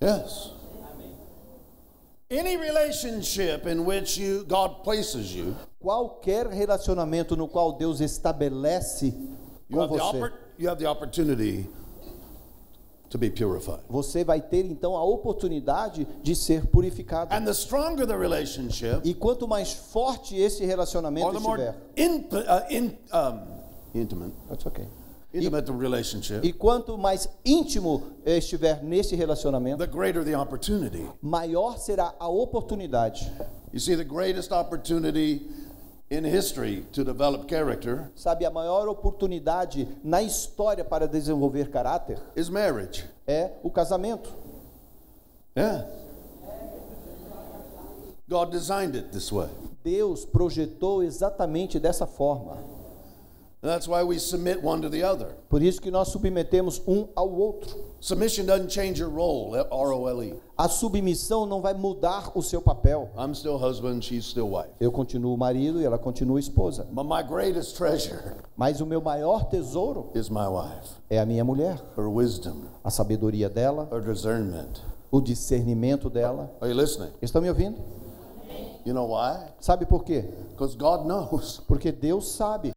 Yes. 0.01 0.54
Any 2.31 2.57
relationship 2.57 3.67
in 3.67 3.85
which 3.85 4.19
you 4.19 4.45
God 4.45 4.83
places 4.83 5.35
you, 5.35 5.55
Qualquer 5.79 6.47
relacionamento 6.49 7.37
no 7.37 7.47
qual 7.47 7.73
Deus 7.77 8.01
estabelece 8.01 9.15
you 9.69 9.77
com 9.77 9.87
você, 9.89 10.33
you 10.59 10.69
have 10.69 10.79
the 10.79 10.89
opportunity 10.89 11.69
to 13.11 13.19
be 13.19 13.29
purified. 13.31 13.81
você 13.89 14.25
vai 14.25 14.41
ter 14.41 14.65
então 14.65 14.97
a 14.97 15.05
oportunidade 15.05 16.07
de 16.23 16.35
ser 16.35 16.67
purificado. 16.67 17.33
And 17.35 17.45
the 17.45 17.53
stronger 17.53 18.07
the 18.07 18.17
relationship, 18.17 19.03
E 19.05 19.13
quanto 19.15 19.47
mais 19.47 19.73
forte 19.75 20.35
esse 20.35 20.65
relacionamento 20.65 21.27
or 21.27 21.35
the 21.35 21.41
more 21.41 21.61
estiver, 21.61 21.77
in, 21.97 22.27
uh, 22.33 22.67
in, 22.71 22.99
um, 23.13 24.01
intimate, 24.01 24.33
That's 24.49 24.67
okay. 24.67 24.87
Intimate 25.35 25.67
the 25.67 25.73
relationship, 25.73 26.45
E 26.47 26.53
quanto 26.53 26.97
mais 26.97 27.29
íntimo 27.45 28.03
estiver 28.25 28.83
nesse 28.83 29.17
relacionamento, 29.17 29.79
the 29.79 29.87
greater 29.87 30.25
the 30.25 30.35
opportunity. 30.35 31.07
maior 31.21 31.79
será 31.79 32.15
a 32.19 32.29
oportunidade. 32.29 33.31
You 33.73 33.81
see, 33.81 33.97
the 33.97 34.05
greatest 34.05 34.53
opportunity 34.53 35.43
in 36.11 36.25
history 36.25 36.87
to 36.93 37.03
develop 37.03 37.49
character 37.49 38.11
Sabe, 38.15 38.45
a 38.45 38.51
maior 38.51 38.87
oportunidade 38.89 39.89
na 40.05 40.23
história 40.23 40.85
para 40.85 41.09
desenvolver 41.09 41.71
caráter 41.71 42.19
is 42.37 42.49
marriage. 42.49 43.05
é 43.27 43.51
o 43.63 43.71
casamento. 43.71 44.31
Yeah. 45.57 45.87
God 48.29 48.51
designed 48.51 48.97
it 48.97 49.11
this 49.13 49.31
way. 49.33 49.49
Deus 49.83 50.25
projetou 50.25 51.03
exatamente 51.03 51.79
dessa 51.79 52.07
forma. 52.07 52.57
Por 55.49 55.63
isso 55.63 55.81
que 55.81 55.91
nós 55.91 56.09
submetemos 56.09 56.83
um 56.87 57.09
ao 57.17 57.33
outro. 57.33 57.95
Submission 57.99 58.45
doesn't 58.45 58.71
change 58.71 59.01
your 59.01 59.11
role, 59.11 59.57
R 59.57 59.67
O 59.71 60.07
L 60.07 60.23
E. 60.23 60.35
A 60.59 60.69
submissão 60.69 61.47
não 61.47 61.63
vai 61.63 61.73
mudar 61.73 62.31
o 62.35 62.43
seu 62.43 62.61
papel. 62.61 63.09
I'm 63.17 63.35
still 63.35 63.57
husband, 63.57 64.03
she's 64.03 64.27
still 64.27 64.51
wife. 64.51 64.69
Eu 64.79 64.93
continuo 64.93 65.35
marido 65.39 65.81
e 65.81 65.85
ela 65.87 65.99
continua 65.99 66.39
esposa. 66.39 66.87
But 66.93 67.07
my 67.07 67.23
greatest 67.23 67.77
treasure 67.77 68.37
Mas 68.55 68.83
o 68.83 68.87
meu 68.87 69.01
maior 69.01 69.45
tesouro 69.47 70.11
is 70.15 70.29
my 70.29 70.47
wife, 70.47 71.01
é 71.09 71.19
a 71.19 71.25
minha 71.25 71.43
mulher, 71.45 71.81
her 71.97 72.07
wisdom, 72.07 72.67
a 72.85 72.91
sabedoria 72.91 73.49
dela, 73.49 73.89
her 73.91 74.03
discernment. 74.03 74.83
o 75.11 75.21
discernimento 75.23 76.11
dela. 76.11 76.51
Are 76.61 76.71
you 76.71 76.77
listening? 76.79 77.13
Estão 77.23 77.41
me 77.41 77.49
ouvindo? 77.49 77.79
You 78.85 78.93
know 78.93 79.07
why? 79.09 79.49
Sabe 79.61 79.87
por 79.87 80.05
quê? 80.05 80.29
Because 80.51 80.77
God 80.77 81.07
knows. 81.07 81.63
Porque 81.67 81.91
Deus 81.91 82.29
sabe. 82.33 82.73